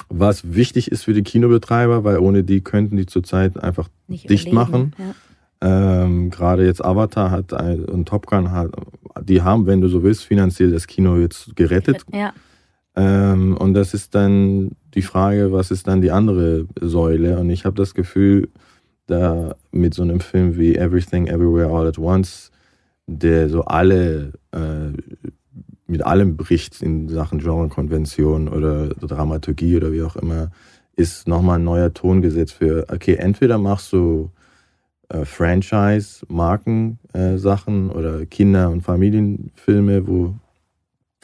was 0.09 0.55
wichtig 0.55 0.91
ist 0.91 1.05
für 1.05 1.13
die 1.13 1.23
Kinobetreiber, 1.23 2.05
weil 2.05 2.19
ohne 2.19 2.45
die 2.45 2.61
könnten 2.61 2.97
die 2.97 3.07
zurzeit 3.07 3.59
einfach 3.59 3.89
nicht 4.07 4.31
dicht 4.31 4.49
überleben. 4.49 4.71
machen. 4.73 4.93
Ja. 4.99 5.15
Ähm, 5.63 6.31
Gerade 6.31 6.65
jetzt 6.65 6.83
Avatar 6.83 7.31
hat 7.31 7.53
und 7.53 8.09
Top 8.09 8.27
Gun 8.27 8.51
hat, 8.51 8.71
die 9.23 9.43
haben, 9.43 9.67
wenn 9.67 9.81
du 9.81 9.89
so 9.89 10.03
willst, 10.03 10.25
finanziell 10.25 10.71
das 10.71 10.87
Kino 10.87 11.19
jetzt 11.19 11.55
gerettet. 11.57 12.05
Ja. 12.13 12.33
Ähm, 12.97 13.57
und 13.57 13.75
das 13.75 13.95
ist 13.95 14.15
dann 14.15 14.73
die 14.95 15.03
Frage, 15.03 15.53
was 15.53 15.71
ist 15.71 15.87
dann 15.87 16.01
die 16.01 16.11
andere 16.11 16.67
Säule? 16.81 17.39
Und 17.39 17.51
ich 17.51 17.65
habe 17.65 17.77
das 17.77 17.95
Gefühl, 17.95 18.49
da 19.07 19.55
mit 19.73 19.95
so 19.95 20.03
einem 20.03 20.21
Film 20.21 20.57
wie 20.57 20.77
Everything 20.77 21.27
Everywhere 21.27 21.71
All 21.71 21.87
at 21.87 21.99
Once, 21.99 22.51
der 23.07 23.49
so 23.49 23.65
alle 23.65 24.33
äh, 24.53 24.93
mit 25.87 26.05
allem 26.07 26.37
bricht 26.37 26.83
in 26.83 27.09
Sachen 27.09 27.39
Genrekonvention 27.41 28.49
oder 28.49 28.89
Dramaturgie 28.89 29.77
oder 29.77 29.93
wie 29.93 30.03
auch 30.03 30.17
immer, 30.17 30.51
ist 30.97 31.27
nochmal 31.27 31.59
ein 31.59 31.65
neuer 31.65 31.93
Ton 31.93 32.23
gesetzt 32.23 32.53
für, 32.55 32.87
okay, 32.93 33.15
entweder 33.15 33.59
machst 33.59 33.93
du 33.93 34.31
äh, 35.09 35.25
Franchise-Marken-Sachen 35.25 37.91
äh, 37.91 37.93
oder 37.93 38.27
Kinder- 38.27 38.71
und 38.71 38.83
Familienfilme, 38.83 40.07
wo 40.07 40.35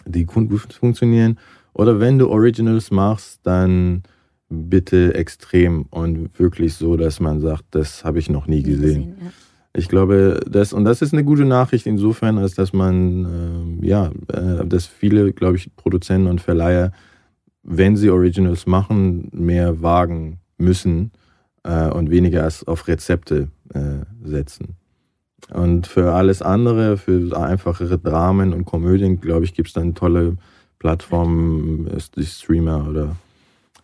die 0.07 0.25
gut 0.25 0.73
funktionieren, 0.73 1.39
oder 1.75 2.01
wenn 2.01 2.19
du 2.19 2.31
Originals 2.31 2.91
machst, 2.91 3.41
dann 3.43 4.03
bitte 4.49 5.15
extrem 5.15 5.83
und 5.91 6.39
wirklich 6.39 6.75
so, 6.75 6.97
dass 6.97 7.21
man 7.21 7.41
sagt, 7.41 7.65
das 7.73 8.05
habe 8.05 8.19
ich 8.19 8.31
noch 8.31 8.47
nie 8.47 8.63
gesehen. 8.63 9.11
gesehen 9.11 9.17
ja. 9.21 9.33
Ich 9.75 9.91
glaube, 9.91 10.41
das 10.49 10.73
und 10.73 10.85
das 10.85 11.03
ist 11.03 11.13
eine 11.13 11.23
gute 11.23 11.45
Nachricht 11.45 11.87
insofern, 11.87 12.39
als 12.39 12.55
dass 12.55 12.73
man 12.73 13.81
äh, 13.83 13.87
ja, 13.87 14.11
äh, 14.29 14.65
dass 14.65 14.87
viele, 14.87 15.33
glaube 15.35 15.57
ich, 15.57 15.75
Produzenten 15.77 16.29
und 16.29 16.41
Verleiher, 16.41 16.93
wenn 17.63 17.95
sie 17.95 18.09
Originals 18.09 18.67
machen, 18.67 19.29
mehr 19.33 19.83
wagen 19.83 20.39
müssen 20.57 21.13
äh, 21.63 21.91
und 21.91 22.11
weniger 22.11 22.45
als 22.45 22.67
auf 22.67 22.89
Rezepte 22.89 23.49
äh, 23.75 24.07
setzen. 24.25 24.77
Und 25.51 25.87
für 25.87 26.13
alles 26.13 26.43
andere, 26.43 26.97
für 26.97 27.37
einfachere 27.39 27.99
Dramen 27.99 28.53
und 28.53 28.65
Komödien, 28.65 29.21
glaube 29.21 29.45
ich, 29.45 29.55
gibt 29.55 29.69
es 29.69 29.75
dann 29.75 29.95
tolle 29.95 30.37
Plattformen, 30.79 31.87
ist 31.87 32.17
die 32.17 32.27
Streamer 32.27 32.89
oder 32.89 33.17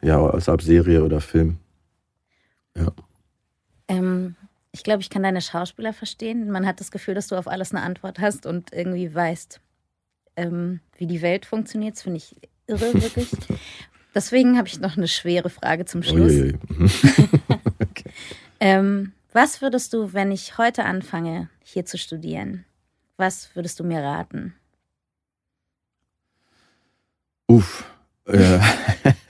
ja, 0.00 0.20
als 0.24 0.48
ab 0.48 0.62
Serie 0.62 1.04
oder 1.04 1.20
Film. 1.20 1.58
Ja. 2.76 2.92
Ähm, 3.88 4.34
ich 4.72 4.82
glaube, 4.82 5.02
ich 5.02 5.10
kann 5.10 5.22
deine 5.22 5.40
Schauspieler 5.40 5.92
verstehen. 5.92 6.50
Man 6.50 6.66
hat 6.66 6.80
das 6.80 6.90
Gefühl, 6.90 7.14
dass 7.14 7.28
du 7.28 7.36
auf 7.36 7.46
alles 7.46 7.72
eine 7.72 7.82
Antwort 7.82 8.18
hast 8.18 8.46
und 8.46 8.72
irgendwie 8.72 9.14
weißt, 9.14 9.60
ähm, 10.36 10.80
wie 10.96 11.06
die 11.06 11.22
Welt 11.22 11.46
funktioniert. 11.46 11.96
Das 11.96 12.02
finde 12.02 12.18
ich 12.18 12.36
irre, 12.66 12.94
wirklich. 12.94 13.30
Deswegen 14.14 14.58
habe 14.58 14.68
ich 14.68 14.80
noch 14.80 14.96
eine 14.96 15.08
schwere 15.08 15.50
Frage 15.50 15.84
zum 15.84 16.02
Schluss. 16.02 16.32
Mhm. 16.32 16.54
okay. 17.80 18.10
ähm, 18.60 19.12
Was 19.34 19.62
würdest 19.62 19.94
du, 19.94 20.12
wenn 20.12 20.30
ich 20.30 20.58
heute 20.58 20.84
anfange, 20.84 21.48
hier 21.62 21.86
zu 21.86 21.96
studieren, 21.96 22.66
was 23.16 23.48
würdest 23.54 23.80
du 23.80 23.84
mir 23.84 24.02
raten? 24.02 24.54
Uff. 27.46 27.84
Äh, 28.26 28.58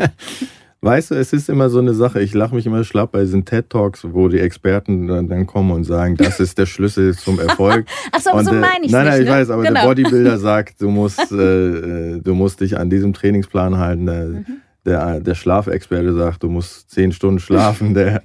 weißt 0.81 1.13
du, 1.13 1.15
es 1.15 1.33
ist 1.33 1.49
immer 1.49 1.71
so 1.71 1.79
eine 1.79 1.95
Sache, 1.95 2.21
ich 2.21 2.35
lache 2.35 2.53
mich 2.53 2.67
immer 2.67 2.83
schlapp 2.83 3.13
bei 3.13 3.21
diesen 3.21 3.45
TED-Talks, 3.45 4.09
wo 4.11 4.27
die 4.27 4.41
Experten 4.41 5.07
dann, 5.07 5.29
dann, 5.29 5.47
kommen 5.47 5.71
und 5.71 5.85
sagen, 5.85 6.17
das 6.17 6.41
ist 6.41 6.59
der 6.59 6.67
Schlüssel 6.67 7.17
zum 7.17 7.39
Erfolg. 7.39 7.87
Achso, 8.13 8.31
aber 8.31 8.43
so 8.43 8.53
meine 8.55 8.87
ich 8.87 8.91
Nein, 8.91 9.05
nein, 9.05 9.13
nicht, 9.13 9.23
ich 9.23 9.29
ne? 9.29 9.37
weiß, 9.37 9.51
aber 9.51 9.63
genau. 9.63 9.81
der 9.83 9.87
Bodybuilder 9.87 10.39
sagt, 10.39 10.83
du 10.83 10.91
musst, 10.91 11.31
äh, 11.31 12.19
du 12.19 12.35
musst 12.35 12.61
dich 12.61 12.77
an 12.77 12.91
diesem 12.91 13.13
Trainingsplan 13.13 13.79
halten. 13.79 14.07
Der, 14.07 14.25
mhm. 14.25 14.47
der, 14.85 15.21
der 15.21 15.35
Schlafexperte 15.37 16.13
sagt, 16.13 16.43
du 16.43 16.49
musst 16.49 16.91
zehn 16.91 17.13
Stunden 17.13 17.39
schlafen. 17.39 17.95
Der, 17.95 18.25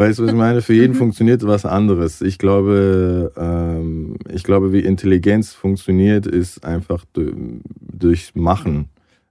weißt 0.00 0.18
du, 0.18 0.22
was 0.22 0.30
ich 0.30 0.36
meine? 0.36 0.62
Für 0.62 0.72
jeden 0.72 0.94
mhm. 0.94 0.98
funktioniert 0.98 1.46
was 1.46 1.66
anderes. 1.66 2.22
Ich 2.22 2.38
glaube, 2.38 3.32
ähm, 3.36 4.16
ich 4.32 4.44
glaube, 4.44 4.72
wie 4.72 4.80
Intelligenz 4.80 5.52
funktioniert, 5.52 6.26
ist 6.26 6.64
einfach 6.64 7.04
durch 7.12 8.34
Machen 8.34 8.88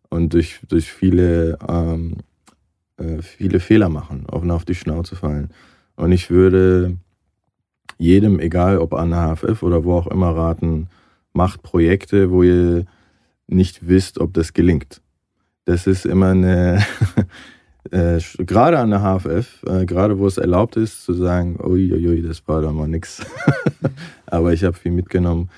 und 0.09 0.33
durch, 0.33 0.59
durch 0.67 0.91
viele, 0.91 1.57
ähm, 1.67 2.17
äh, 2.97 3.23
viele 3.23 3.59
Fehler 3.59 3.89
machen, 3.89 4.27
auch 4.27 4.45
auf 4.47 4.63
die 4.63 4.75
Schnauze 4.75 5.15
fallen. 5.15 5.49
Und 5.95 6.11
ich 6.11 6.29
würde 6.29 6.97
jedem, 7.97 8.39
egal 8.39 8.77
ob 8.77 8.93
an 8.93 9.09
der 9.09 9.35
HFF 9.35 9.63
oder 9.63 9.83
wo 9.83 9.93
auch 9.93 10.07
immer, 10.07 10.35
raten, 10.35 10.87
macht 11.33 11.63
Projekte, 11.63 12.29
wo 12.29 12.43
ihr 12.43 12.85
nicht 13.47 13.87
wisst, 13.87 14.19
ob 14.19 14.35
das 14.35 14.53
gelingt. 14.53 15.01
Das 15.65 15.87
ist 15.87 16.05
immer 16.05 16.29
eine, 16.29 16.85
äh, 17.91 18.19
gerade 18.39 18.79
an 18.79 18.91
der 18.91 19.01
HFF, 19.01 19.63
äh, 19.63 19.85
gerade 19.85 20.19
wo 20.19 20.27
es 20.27 20.37
erlaubt 20.37 20.77
ist, 20.77 21.03
zu 21.03 21.13
sagen, 21.13 21.59
uiuiui, 21.61 22.21
das 22.21 22.47
war 22.47 22.61
da 22.61 22.71
mal 22.71 22.87
nix. 22.87 23.25
Aber 24.25 24.53
ich 24.53 24.63
habe 24.63 24.77
viel 24.77 24.91
mitgenommen. 24.91 25.49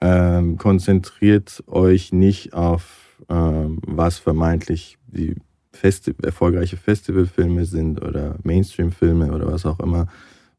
Ähm, 0.00 0.58
konzentriert 0.58 1.62
euch 1.66 2.12
nicht 2.12 2.52
auf 2.52 3.06
ähm, 3.28 3.78
was 3.86 4.18
vermeintlich 4.18 4.98
die 5.06 5.36
Festi 5.72 6.14
erfolgreiche 6.22 6.76
Festivalfilme 6.76 7.64
sind 7.64 8.02
oder 8.02 8.36
Mainstream-Filme 8.42 9.32
oder 9.32 9.46
was 9.50 9.66
auch 9.66 9.80
immer. 9.80 10.06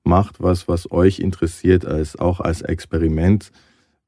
Macht 0.04 0.42
was, 0.42 0.68
was 0.68 0.92
euch 0.92 1.20
interessiert, 1.20 1.86
als, 1.86 2.18
auch 2.18 2.40
als 2.40 2.62
Experiment, 2.62 3.52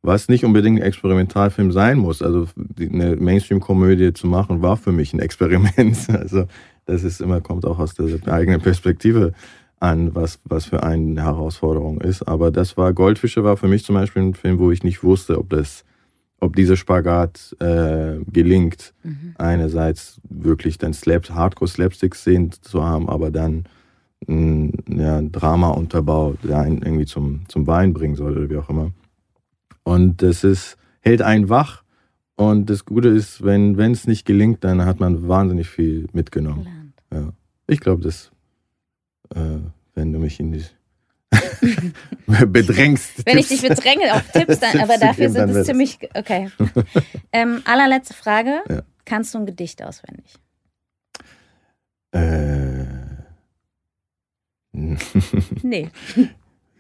was 0.02 0.30
nicht 0.30 0.46
unbedingt 0.46 0.80
ein 0.80 0.86
Experimentalfilm 0.86 1.72
sein 1.72 1.98
muss. 1.98 2.22
Also 2.22 2.48
eine 2.80 3.18
Mainstream-Komödie 3.18 4.14
zu 4.14 4.28
machen, 4.28 4.62
war 4.62 4.78
für 4.78 4.92
mich 4.92 5.14
ein 5.14 5.20
Experiment. 5.20 5.98
Also 6.10 6.46
das 6.90 7.04
ist 7.04 7.22
immer, 7.22 7.40
kommt 7.42 7.66
auch 7.66 7.80
aus 7.80 7.94
der 7.94 8.34
eigenen 8.34 8.62
Perspektive 8.62 9.34
an, 9.80 10.16
was, 10.16 10.40
was 10.44 10.66
für 10.66 10.84
eine 10.84 11.22
Herausforderung 11.22 12.02
ist. 12.02 12.24
Aber 12.24 12.52
das 12.52 12.78
war, 12.78 12.94
Goldfische 12.94 13.44
war 13.44 13.58
für 13.58 13.68
mich 13.68 13.86
zum 13.86 13.96
Beispiel 13.96 14.24
ein 14.24 14.34
Film, 14.34 14.60
wo 14.60 14.72
ich 14.72 14.84
nicht 14.84 15.04
wusste, 15.04 15.38
ob 15.38 15.50
das 15.50 15.86
ob 16.42 16.56
dieser 16.56 16.78
Spagat 16.78 17.54
äh, 17.60 18.20
gelingt, 18.32 18.94
mhm. 19.04 19.34
einerseits 19.38 20.22
wirklich 20.30 20.78
dann 20.78 20.94
Slap, 20.94 21.30
Hardcore-Slapstick-Szenen 21.30 22.54
zu 22.62 22.82
haben, 22.82 23.10
aber 23.10 23.30
dann 23.30 23.66
ein 24.28 24.72
ja, 24.88 25.22
Drama-Unterbau, 25.22 26.36
der 26.42 26.60
einen 26.60 26.82
irgendwie 26.82 27.06
zum, 27.06 27.42
zum 27.50 27.68
Wein 27.68 27.92
bringen 27.92 28.16
soll 28.16 28.38
oder 28.38 28.50
wie 28.50 28.56
auch 28.56 28.70
immer. 28.70 28.92
Und 29.84 30.22
das 30.22 30.46
ist, 30.46 30.78
hält 31.02 31.22
einen 31.22 31.50
wach. 31.50 31.84
Und 32.38 32.70
das 32.70 32.86
Gute 32.86 33.10
ist, 33.10 33.44
wenn 33.44 33.78
es 33.78 34.08
nicht 34.08 34.26
gelingt, 34.26 34.64
dann 34.64 34.86
hat 34.86 35.02
man 35.02 35.28
wahnsinnig 35.28 35.68
viel 35.68 36.08
mitgenommen. 36.14 36.79
Ja. 37.12 37.34
Ich 37.68 37.80
glaube, 37.80 38.02
dass, 38.02 38.32
äh, 39.36 39.60
wenn 39.96 40.14
du 40.14 40.20
mich 40.20 40.40
in 40.40 40.52
die 40.52 40.66
bedrängst. 42.48 43.26
Wenn 43.26 43.38
Tipps. 43.38 43.52
ich 43.52 43.62
dich 43.62 43.70
bedränge 43.70 44.14
auf 44.14 44.28
Tipps, 44.32 44.60
dann, 44.60 44.80
aber 44.80 44.98
dafür 44.98 45.30
sind 45.30 45.50
es 45.50 45.66
ziemlich. 45.66 46.00
Okay. 46.14 46.50
Ähm, 47.32 47.62
allerletzte 47.66 48.16
Frage. 48.16 48.62
Ja. 48.68 48.82
Kannst 49.06 49.34
du 49.34 49.38
ein 49.38 49.46
Gedicht 49.46 49.84
auswendig? 49.84 50.34
Äh. 52.12 52.86
nee. 55.62 55.90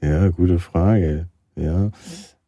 Ja, 0.01 0.29
gute 0.29 0.57
Frage. 0.57 1.27
Ja. 1.55 1.91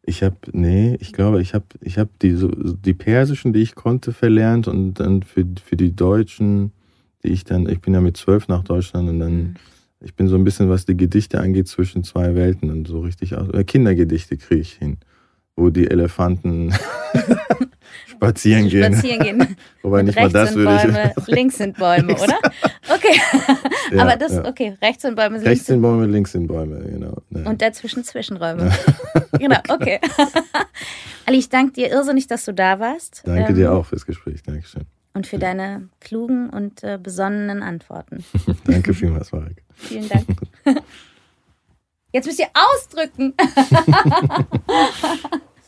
Ich 0.02 0.24
habe, 0.24 0.36
nee, 0.50 0.96
ich 1.00 1.12
glaube, 1.12 1.40
ich 1.40 1.54
habe 1.54 1.66
ich 1.80 1.98
hab 1.98 2.18
die, 2.18 2.36
die 2.84 2.94
persischen, 2.94 3.52
die 3.52 3.62
ich 3.62 3.76
konnte, 3.76 4.12
verlernt 4.12 4.66
und 4.66 4.94
dann 4.94 5.22
für, 5.22 5.46
für 5.64 5.76
die 5.76 5.94
Deutschen, 5.94 6.72
die 7.24 7.28
ich 7.28 7.44
dann, 7.44 7.68
ich 7.68 7.80
bin 7.80 7.94
ja 7.94 8.00
mit 8.00 8.16
zwölf 8.16 8.48
nach 8.48 8.64
Deutschland 8.64 9.08
und 9.08 9.20
dann 9.20 9.34
mhm 9.34 9.54
ich 10.04 10.14
bin 10.14 10.28
so 10.28 10.36
ein 10.36 10.44
bisschen, 10.44 10.68
was 10.68 10.84
die 10.84 10.96
Gedichte 10.96 11.40
angeht, 11.40 11.68
zwischen 11.68 12.04
zwei 12.04 12.34
Welten 12.34 12.70
und 12.70 12.88
so 12.88 13.00
richtig 13.00 13.36
aus. 13.36 13.48
Äh, 13.50 13.64
Kindergedichte 13.64 14.36
kriege 14.36 14.60
ich 14.60 14.72
hin, 14.72 14.98
wo 15.56 15.70
die 15.70 15.88
Elefanten 15.88 16.74
spazieren 18.06 18.68
gehen. 18.68 18.92
Spazieren 18.92 19.20
gehen. 19.20 19.56
Wobei 19.82 20.02
nicht 20.02 20.18
mal 20.18 20.28
das 20.28 20.54
würde 20.54 20.76
Bäume, 20.76 21.12
ich. 21.16 21.26
links 21.28 21.58
sind 21.58 21.76
Bäume, 21.76 22.14
oder? 22.14 22.38
Okay. 22.92 23.20
Ja, 23.92 24.02
Aber 24.02 24.16
das, 24.16 24.32
ja. 24.32 24.44
okay, 24.44 24.76
rechts 24.82 25.02
sind 25.02 25.14
Bäume, 25.14 25.40
rechts 25.42 25.66
sind 25.66 25.82
Bäume, 25.82 26.06
links 26.06 26.32
sind 26.32 26.46
Bäume, 26.46 26.82
genau. 26.84 27.22
Ja. 27.30 27.48
Und 27.48 27.62
dazwischen 27.62 28.04
Zwischenräume. 28.04 28.72
genau, 29.38 29.58
okay. 29.68 30.00
Ali, 31.26 31.38
ich 31.38 31.48
danke 31.48 31.74
dir 31.74 31.90
irrsinnig, 31.90 32.26
dass 32.26 32.44
du 32.44 32.52
da 32.52 32.80
warst. 32.80 33.22
Danke 33.24 33.50
ähm, 33.50 33.54
dir 33.54 33.72
auch 33.72 33.86
fürs 33.86 34.04
Gespräch. 34.04 34.42
Dankeschön 34.42 34.84
und 35.14 35.26
für 35.26 35.38
deine 35.38 35.88
klugen 36.00 36.50
und 36.50 36.82
äh, 36.82 36.98
besonnenen 37.02 37.62
Antworten. 37.62 38.24
Danke 38.64 38.94
vielmals, 38.94 39.32
Marek. 39.32 39.62
Vielen 39.74 40.08
Dank. 40.08 40.26
Jetzt 42.12 42.26
müsst 42.26 42.40
ihr 42.40 42.48
ausdrücken. 42.54 43.32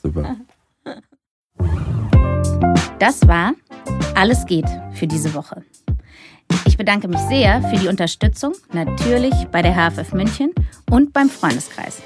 Super. 0.03 0.37
Das 2.99 3.27
war 3.27 3.55
Alles 4.15 4.45
geht 4.47 4.69
für 4.93 5.07
diese 5.07 5.33
Woche. 5.35 5.65
Ich 6.67 6.77
bedanke 6.77 7.09
mich 7.09 7.21
sehr 7.21 7.63
für 7.63 7.77
die 7.77 7.89
Unterstützung, 7.89 8.53
natürlich 8.73 9.35
bei 9.51 9.63
der 9.63 9.75
HFF 9.75 10.13
München 10.13 10.53
und 10.91 11.13
beim 11.13 11.29
Freundeskreis. 11.31 12.03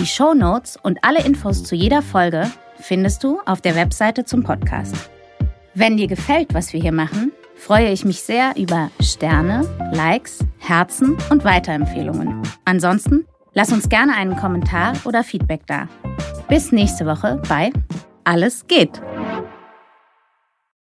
Die 0.00 0.06
Show 0.06 0.34
Notes 0.34 0.76
und 0.82 0.98
alle 1.02 1.24
Infos 1.24 1.62
zu 1.62 1.74
jeder 1.74 2.02
Folge 2.02 2.50
findest 2.78 3.22
du 3.22 3.40
auf 3.46 3.60
der 3.60 3.76
Webseite 3.76 4.24
zum 4.24 4.42
Podcast. 4.42 5.11
Wenn 5.74 5.96
dir 5.96 6.06
gefällt, 6.06 6.52
was 6.52 6.72
wir 6.74 6.80
hier 6.80 6.92
machen, 6.92 7.32
freue 7.56 7.90
ich 7.90 8.04
mich 8.04 8.20
sehr 8.20 8.54
über 8.58 8.90
Sterne, 9.00 9.66
Likes, 9.92 10.40
Herzen 10.58 11.16
und 11.30 11.44
Weiterempfehlungen. 11.44 12.42
Ansonsten 12.66 13.24
lass 13.54 13.72
uns 13.72 13.88
gerne 13.88 14.14
einen 14.14 14.36
Kommentar 14.36 14.92
oder 15.04 15.24
Feedback 15.24 15.62
da. 15.66 15.88
Bis 16.48 16.72
nächste 16.72 17.06
Woche 17.06 17.40
bei 17.48 17.72
Alles 18.24 18.66
geht. 18.66 19.00